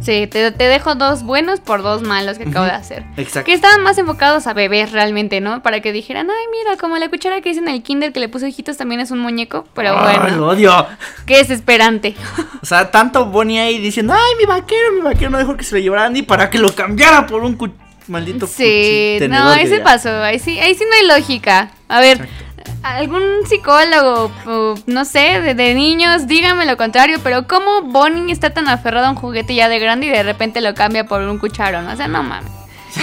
Sí, 0.00 0.26
te, 0.26 0.52
te 0.52 0.64
dejo 0.64 0.94
dos 0.94 1.22
buenos 1.22 1.60
por 1.60 1.82
dos 1.82 2.02
malos 2.02 2.38
que 2.38 2.44
acabo 2.48 2.64
de 2.64 2.70
hacer. 2.70 3.04
Exacto. 3.16 3.46
Que 3.46 3.52
estaban 3.52 3.82
más 3.82 3.98
enfocados 3.98 4.46
a 4.46 4.52
bebés 4.54 4.92
realmente, 4.92 5.40
¿no? 5.40 5.62
Para 5.62 5.80
que 5.80 5.92
dijeran, 5.92 6.28
ay, 6.30 6.44
mira, 6.52 6.76
como 6.78 6.96
la 6.98 7.08
cuchara 7.08 7.40
que 7.40 7.50
hice 7.50 7.60
en 7.60 7.68
el 7.68 7.82
kinder 7.82 8.12
que 8.12 8.20
le 8.20 8.28
puso 8.28 8.46
ojitos 8.46 8.76
también 8.76 9.00
es 9.00 9.10
un 9.10 9.18
muñeco. 9.18 9.66
Pero 9.74 9.94
lo 9.94 10.00
bueno, 10.02 10.46
odio. 10.48 10.86
qué 11.26 11.38
desesperante. 11.38 12.14
O 12.62 12.66
sea, 12.66 12.90
tanto 12.90 13.26
Bonnie 13.26 13.58
ahí 13.60 13.78
diciendo: 13.78 14.12
Ay, 14.14 14.36
mi 14.38 14.44
vaquero, 14.46 14.92
mi 14.94 15.00
vaquero 15.00 15.30
no 15.30 15.38
dejó 15.38 15.56
que 15.56 15.64
se 15.64 15.74
lo 15.74 15.80
llevara 15.80 16.08
ni 16.10 16.22
para 16.22 16.48
que 16.50 16.58
lo 16.58 16.74
cambiara 16.74 17.26
por 17.26 17.42
un 17.42 17.56
cu- 17.56 17.72
maldito 18.06 18.46
Sí, 18.46 19.18
no, 19.28 19.48
ahí 19.48 19.66
se 19.66 19.80
pasó. 19.80 20.10
Ahí 20.22 20.38
sí, 20.38 20.58
ahí 20.58 20.74
sí 20.74 20.84
no 20.88 20.96
hay 20.96 21.20
lógica. 21.20 21.70
A 21.88 22.00
ver, 22.00 22.18
Exacto. 22.18 22.44
Algún 22.82 23.22
psicólogo, 23.46 24.30
o 24.46 24.74
no 24.86 25.04
sé, 25.04 25.40
de, 25.40 25.54
de 25.54 25.74
niños, 25.74 26.26
dígame 26.26 26.66
lo 26.66 26.76
contrario, 26.76 27.18
pero 27.22 27.46
¿cómo 27.46 27.82
Bonnie 27.82 28.32
está 28.32 28.50
tan 28.50 28.68
aferrado 28.68 29.06
a 29.06 29.10
un 29.10 29.16
juguete 29.16 29.54
ya 29.54 29.68
de 29.68 29.78
grande 29.78 30.06
y 30.06 30.10
de 30.10 30.22
repente 30.22 30.60
lo 30.60 30.74
cambia 30.74 31.06
por 31.06 31.22
un 31.22 31.38
cucharón? 31.38 31.86
O 31.86 31.96
sea, 31.96 32.08
no 32.08 32.22
mames. 32.22 32.52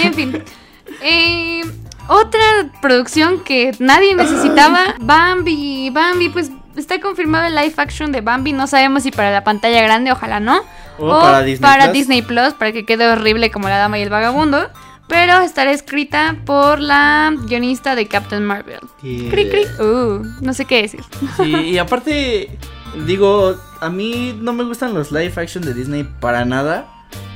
En 0.01 0.13
fin. 0.13 0.43
Eh, 1.01 1.61
otra 2.07 2.39
producción 2.81 3.43
que 3.43 3.71
nadie 3.79 4.15
necesitaba, 4.15 4.95
Bambi. 4.99 5.89
Bambi, 5.89 6.29
pues 6.29 6.51
está 6.75 6.99
confirmado 6.99 7.47
el 7.47 7.55
live 7.55 7.73
action 7.77 8.11
de 8.11 8.21
Bambi. 8.21 8.53
No 8.53 8.67
sabemos 8.67 9.03
si 9.03 9.11
para 9.11 9.31
la 9.31 9.43
pantalla 9.43 9.81
grande, 9.81 10.11
ojalá 10.11 10.39
no. 10.39 10.61
O 10.99 11.09
para 11.19 11.41
Disney 11.41 11.69
para 11.69 11.83
Plus. 11.85 11.93
Disney 11.93 12.21
Plus, 12.21 12.53
para 12.53 12.71
que 12.71 12.85
quede 12.85 13.07
horrible 13.07 13.49
como 13.49 13.67
la 13.67 13.77
dama 13.77 13.97
y 13.97 14.03
el 14.03 14.09
vagabundo. 14.09 14.69
Pero 15.07 15.41
estará 15.41 15.71
escrita 15.71 16.37
por 16.45 16.79
la 16.79 17.31
guionista 17.47 17.95
de 17.95 18.07
Captain 18.07 18.43
Marvel. 18.43 18.79
Y- 19.03 19.29
Cri, 19.29 19.49
cri. 19.49 19.63
Uh, 19.79 20.23
no 20.41 20.53
sé 20.53 20.65
qué 20.65 20.81
decir. 20.81 21.01
Sí, 21.37 21.51
y 21.53 21.77
aparte, 21.77 22.57
digo, 23.05 23.55
a 23.81 23.89
mí 23.89 24.35
no 24.41 24.53
me 24.53 24.63
gustan 24.63 24.93
los 24.93 25.11
live 25.11 25.33
action 25.37 25.63
de 25.63 25.73
Disney 25.73 26.03
para 26.19 26.43
nada. 26.45 26.87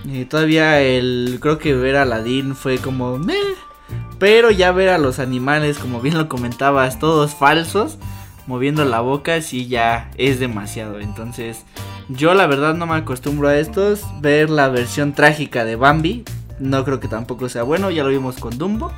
Y 0.06 0.26
todavía 0.26 0.82
el, 0.82 1.38
creo 1.42 1.60
que 1.60 1.74
ver 1.76 1.96
a 1.98 2.04
Aladdin 2.04 2.56
fue 2.56 2.78
como, 2.80 3.18
meh. 3.20 3.36
Pero 4.18 4.52
ya 4.52 4.72
ver 4.72 4.90
a 4.90 4.98
los 4.98 5.20
animales, 5.20 5.78
como 5.78 6.02
bien 6.02 6.18
lo 6.18 6.28
comentabas, 6.28 7.00
todos 7.00 7.36
falsos, 7.36 7.98
moviendo 8.48 8.84
la 8.84 9.00
boca, 9.02 9.42
sí 9.42 9.68
ya 9.68 10.10
es 10.18 10.40
demasiado. 10.40 11.00
Entonces, 11.00 11.66
yo 12.10 12.34
la 12.34 12.48
verdad 12.48 12.74
no 12.74 12.86
me 12.88 12.96
acostumbro 12.96 13.48
a 13.48 13.58
estos. 13.58 14.02
Ver 14.22 14.50
la 14.50 14.68
versión 14.70 15.14
trágica 15.14 15.64
de 15.66 15.76
Bambi, 15.76 16.24
no 16.60 16.84
creo 16.86 17.00
que 17.00 17.08
tampoco 17.08 17.50
sea 17.50 17.64
bueno, 17.64 17.90
ya 17.90 18.04
lo 18.04 18.10
vimos 18.10 18.38
con 18.38 18.58
Dumbo. 18.58 18.90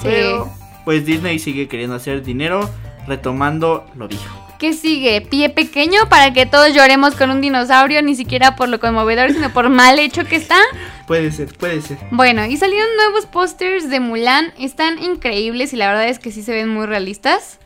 Sí. 0.00 0.04
Pero, 0.04 0.52
pues 0.84 1.04
Disney 1.04 1.38
sigue 1.38 1.68
queriendo 1.68 1.96
hacer 1.96 2.22
dinero, 2.22 2.68
retomando 3.06 3.86
lo 3.96 4.08
viejo. 4.08 4.40
¿Qué 4.58 4.72
sigue? 4.72 5.20
Pie 5.20 5.50
pequeño 5.50 6.08
para 6.08 6.32
que 6.32 6.46
todos 6.46 6.72
lloremos 6.74 7.16
con 7.16 7.30
un 7.30 7.40
dinosaurio, 7.40 8.00
ni 8.02 8.14
siquiera 8.14 8.56
por 8.56 8.68
lo 8.68 8.80
conmovedor, 8.80 9.32
sino 9.32 9.52
por 9.52 9.68
mal 9.68 9.98
hecho 9.98 10.24
que 10.24 10.36
está. 10.36 10.58
Puede 11.06 11.32
ser, 11.32 11.52
puede 11.58 11.82
ser. 11.82 11.98
Bueno, 12.10 12.46
y 12.46 12.56
salieron 12.56 12.88
nuevos 12.96 13.26
pósters 13.26 13.90
de 13.90 14.00
Mulan. 14.00 14.54
Están 14.58 15.02
increíbles 15.02 15.72
y 15.72 15.76
la 15.76 15.88
verdad 15.88 16.08
es 16.08 16.18
que 16.18 16.30
sí 16.30 16.42
se 16.42 16.52
ven 16.52 16.68
muy 16.68 16.86
realistas. 16.86 17.58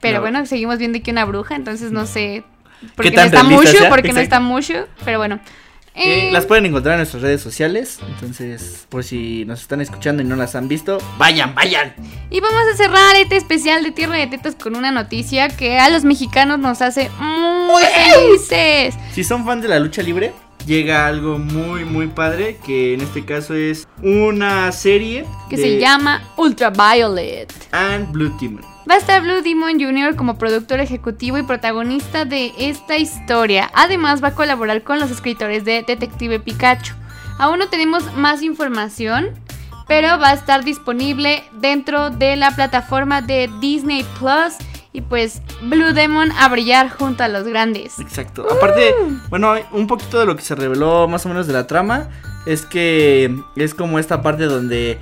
Pero 0.00 0.20
bueno, 0.20 0.44
seguimos 0.46 0.78
viendo 0.78 0.98
aquí 0.98 1.12
una 1.12 1.24
bruja, 1.24 1.54
entonces 1.54 1.92
no 1.92 2.06
sé 2.06 2.42
por 2.96 3.04
qué, 3.04 3.10
¿Qué 3.10 3.16
no 3.16 3.22
está 3.22 3.44
Mushu, 3.44 3.88
porque 3.88 4.12
no 4.12 4.18
Exacto. 4.18 4.20
está 4.20 4.40
Mushu, 4.40 4.86
pero 5.04 5.18
bueno. 5.18 5.38
Eh, 5.98 6.28
Eh, 6.28 6.32
las 6.32 6.46
pueden 6.46 6.64
encontrar 6.66 6.94
en 6.94 6.98
nuestras 7.00 7.22
redes 7.22 7.40
sociales. 7.40 7.98
Entonces, 8.06 8.86
por 8.88 9.02
si 9.04 9.44
nos 9.44 9.60
están 9.62 9.80
escuchando 9.80 10.22
y 10.22 10.26
no 10.26 10.36
las 10.36 10.54
han 10.54 10.68
visto, 10.68 10.98
vayan, 11.18 11.54
vayan. 11.54 11.94
Y 12.30 12.40
vamos 12.40 12.62
a 12.72 12.76
cerrar 12.76 13.16
este 13.16 13.36
especial 13.36 13.82
de 13.82 13.90
Tierra 13.90 14.16
de 14.16 14.26
Tetas 14.28 14.54
con 14.54 14.76
una 14.76 14.90
noticia 14.92 15.48
que 15.48 15.78
a 15.78 15.88
los 15.90 16.04
mexicanos 16.04 16.58
nos 16.60 16.82
hace 16.82 17.10
muy 17.18 17.82
felices. 17.82 18.94
Si 19.12 19.24
son 19.24 19.44
fan 19.44 19.60
de 19.60 19.68
la 19.68 19.78
lucha 19.80 20.02
libre, 20.02 20.32
llega 20.66 21.06
algo 21.06 21.38
muy, 21.38 21.84
muy 21.84 22.06
padre. 22.06 22.58
Que 22.64 22.94
en 22.94 23.00
este 23.00 23.24
caso 23.24 23.54
es 23.54 23.88
una 24.02 24.70
serie 24.72 25.24
Que 25.50 25.56
de 25.56 25.62
se 25.62 25.78
llama 25.80 26.22
Ultraviolet. 26.36 27.52
And 27.72 28.10
Blue 28.12 28.32
Demon. 28.40 28.64
Va 28.88 28.94
a 28.94 28.98
estar 28.98 29.20
Blue 29.22 29.42
Demon 29.42 29.78
Jr. 29.78 30.16
como 30.16 30.38
productor 30.38 30.80
ejecutivo 30.80 31.36
y 31.36 31.42
protagonista 31.42 32.24
de 32.24 32.54
esta 32.58 32.96
historia. 32.96 33.70
Además 33.74 34.24
va 34.24 34.28
a 34.28 34.34
colaborar 34.34 34.82
con 34.82 34.98
los 34.98 35.10
escritores 35.10 35.66
de 35.66 35.82
Detective 35.82 36.40
Pikachu. 36.40 36.94
Aún 37.38 37.58
no 37.58 37.68
tenemos 37.68 38.14
más 38.14 38.40
información, 38.42 39.28
pero 39.86 40.18
va 40.18 40.30
a 40.30 40.32
estar 40.32 40.64
disponible 40.64 41.44
dentro 41.60 42.08
de 42.08 42.36
la 42.36 42.52
plataforma 42.52 43.20
de 43.20 43.50
Disney 43.60 44.06
Plus. 44.18 44.54
Y 44.94 45.02
pues 45.02 45.42
Blue 45.60 45.92
Demon 45.92 46.32
a 46.32 46.48
brillar 46.48 46.88
junto 46.88 47.24
a 47.24 47.28
los 47.28 47.46
grandes. 47.46 47.98
Exacto. 47.98 48.46
Aparte, 48.50 48.94
bueno, 49.28 49.52
un 49.70 49.86
poquito 49.86 50.18
de 50.18 50.24
lo 50.24 50.34
que 50.34 50.42
se 50.42 50.54
reveló 50.54 51.06
más 51.08 51.26
o 51.26 51.28
menos 51.28 51.46
de 51.46 51.52
la 51.52 51.66
trama 51.66 52.08
es 52.46 52.64
que 52.64 53.36
es 53.56 53.74
como 53.74 53.98
esta 53.98 54.22
parte 54.22 54.44
donde 54.44 54.98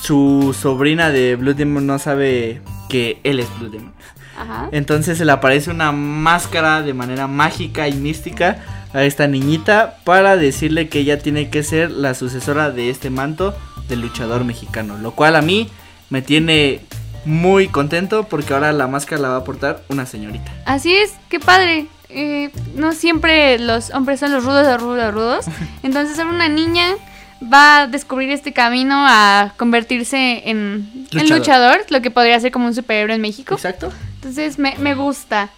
su 0.00 0.52
sobrina 0.60 1.10
de 1.10 1.36
Blue 1.36 1.54
Demon 1.54 1.86
no 1.86 2.00
sabe 2.00 2.60
que 2.90 3.20
él 3.24 3.40
es 3.40 3.48
Blue 3.58 3.70
Demon. 3.70 3.94
Ajá. 4.38 4.68
Entonces 4.72 5.16
se 5.16 5.24
le 5.24 5.32
aparece 5.32 5.70
una 5.70 5.92
máscara 5.92 6.82
de 6.82 6.92
manera 6.92 7.26
mágica 7.26 7.88
y 7.88 7.94
mística 7.94 8.58
a 8.92 9.04
esta 9.04 9.26
niñita 9.26 9.98
para 10.04 10.36
decirle 10.36 10.88
que 10.88 11.00
ella 11.00 11.18
tiene 11.18 11.48
que 11.48 11.62
ser 11.62 11.90
la 11.90 12.14
sucesora 12.14 12.70
de 12.70 12.90
este 12.90 13.10
manto 13.10 13.54
del 13.88 14.00
luchador 14.00 14.44
mexicano. 14.44 14.98
Lo 14.98 15.12
cual 15.12 15.36
a 15.36 15.42
mí 15.42 15.68
me 16.10 16.22
tiene 16.22 16.80
muy 17.24 17.68
contento 17.68 18.24
porque 18.24 18.54
ahora 18.54 18.72
la 18.72 18.86
máscara 18.86 19.22
la 19.22 19.28
va 19.28 19.36
a 19.36 19.44
portar 19.44 19.82
una 19.88 20.06
señorita. 20.06 20.52
Así 20.66 20.94
es, 20.94 21.14
qué 21.28 21.40
padre. 21.40 21.86
Eh, 22.08 22.50
no 22.74 22.92
siempre 22.92 23.58
los 23.58 23.90
hombres 23.90 24.18
son 24.18 24.32
los 24.32 24.44
rudos, 24.44 24.66
los 24.66 24.80
rudos, 24.80 24.98
los 24.98 25.14
rudos. 25.14 25.46
Entonces 25.82 26.18
ahora 26.18 26.34
una 26.34 26.48
niña 26.48 26.96
va 27.42 27.82
a 27.82 27.86
descubrir 27.86 28.30
este 28.30 28.52
camino 28.52 28.94
a 29.06 29.54
convertirse 29.56 30.48
en 30.48 31.06
en 31.12 31.28
Luchador. 31.28 31.84
lo 31.88 32.00
que 32.02 32.10
podría 32.10 32.38
ser 32.40 32.52
como 32.52 32.66
un 32.66 32.74
superhéroe 32.74 33.14
en 33.14 33.20
México. 33.20 33.54
Exacto. 33.54 33.92
Entonces 34.16 34.58
me, 34.58 34.76
me 34.78 34.94
gusta. 34.94 35.50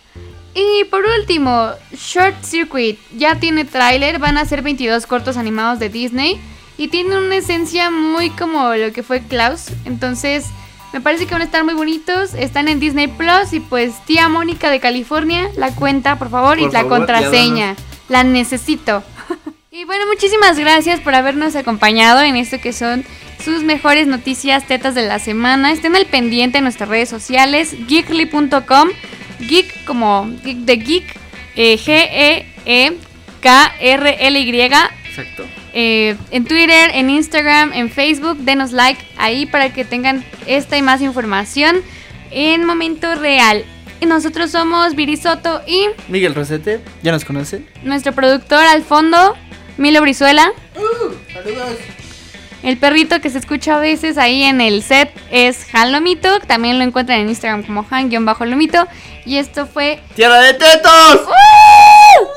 Y 0.54 0.84
por 0.84 1.04
último, 1.18 1.70
Short 1.92 2.44
Circuit 2.44 2.98
ya 3.16 3.36
tiene 3.36 3.64
tráiler, 3.64 4.18
van 4.18 4.36
a 4.36 4.44
ser 4.44 4.62
22 4.62 5.06
cortos 5.06 5.36
animados 5.36 5.78
de 5.78 5.88
Disney 5.88 6.40
y 6.76 6.88
tiene 6.88 7.16
una 7.16 7.36
esencia 7.36 7.90
muy 7.90 8.30
como 8.30 8.74
lo 8.74 8.92
que 8.92 9.02
fue 9.02 9.22
Klaus. 9.22 9.68
Entonces 9.84 10.46
me 10.92 11.00
parece 11.00 11.26
que 11.26 11.32
van 11.32 11.40
a 11.40 11.46
estar 11.46 11.64
muy 11.64 11.72
bonitos, 11.72 12.34
están 12.34 12.68
en 12.68 12.80
Disney 12.80 13.08
Plus 13.08 13.52
y 13.52 13.60
pues 13.60 13.94
tía 14.04 14.28
Mónica 14.28 14.68
de 14.68 14.78
California, 14.78 15.48
la 15.56 15.74
cuenta 15.74 16.18
por 16.18 16.28
favor 16.28 16.58
y 16.58 16.70
la 16.70 16.84
contraseña, 16.84 17.74
la 18.08 18.24
necesito. 18.24 19.02
Y 19.74 19.84
bueno, 19.84 20.06
muchísimas 20.06 20.58
gracias 20.58 21.00
por 21.00 21.14
habernos 21.14 21.56
acompañado 21.56 22.20
en 22.20 22.36
esto 22.36 22.60
que 22.60 22.74
son 22.74 23.06
sus 23.42 23.62
mejores 23.62 24.06
noticias 24.06 24.66
tetas 24.66 24.94
de 24.94 25.00
la 25.06 25.18
semana. 25.18 25.72
Estén 25.72 25.96
al 25.96 26.04
pendiente 26.04 26.58
en 26.58 26.64
nuestras 26.64 26.90
redes 26.90 27.08
sociales, 27.08 27.74
geekly.com, 27.88 28.90
geek 29.40 29.84
como 29.84 30.28
geek 30.44 30.58
de 30.58 30.76
geek, 30.76 31.16
eh, 31.56 31.78
G-E-E-K-R-L-Y. 31.78 33.00
Exacto. 35.08 35.46
eh, 35.72 36.16
en 36.30 36.44
Twitter, 36.44 36.90
en 36.92 37.08
Instagram, 37.08 37.72
en 37.72 37.90
Facebook, 37.90 38.36
denos 38.40 38.72
like 38.72 39.02
ahí 39.16 39.46
para 39.46 39.72
que 39.72 39.86
tengan 39.86 40.22
esta 40.46 40.76
y 40.76 40.82
más 40.82 41.00
información 41.00 41.80
en 42.30 42.66
momento 42.66 43.14
real. 43.14 43.64
Y 44.02 44.06
nosotros 44.06 44.50
somos 44.50 44.94
Viri 44.96 45.16
Soto 45.16 45.62
y 45.66 45.86
Miguel 46.08 46.34
Rosete, 46.34 46.80
ya 47.02 47.12
nos 47.12 47.24
conocen. 47.24 47.66
nuestro 47.84 48.12
productor 48.12 48.64
al 48.64 48.82
fondo, 48.82 49.36
Milo 49.82 50.00
Brizuela. 50.00 50.52
Uh, 50.76 51.32
saludos. 51.32 51.76
El 52.62 52.78
perrito 52.78 53.20
que 53.20 53.30
se 53.30 53.38
escucha 53.38 53.76
a 53.76 53.80
veces 53.80 54.16
ahí 54.16 54.44
en 54.44 54.60
el 54.60 54.84
set 54.84 55.10
es 55.32 55.66
Han 55.74 55.90
Lomito. 55.90 56.38
También 56.38 56.78
lo 56.78 56.84
encuentran 56.84 57.18
en 57.18 57.28
Instagram 57.28 57.64
como 57.64 57.84
Han-Lomito. 57.90 58.86
Y 59.26 59.38
esto 59.38 59.66
fue 59.66 60.00
¡Tierra 60.14 60.40
de 60.40 60.54
tetos! 60.54 61.26
¡Uh! 61.26 62.31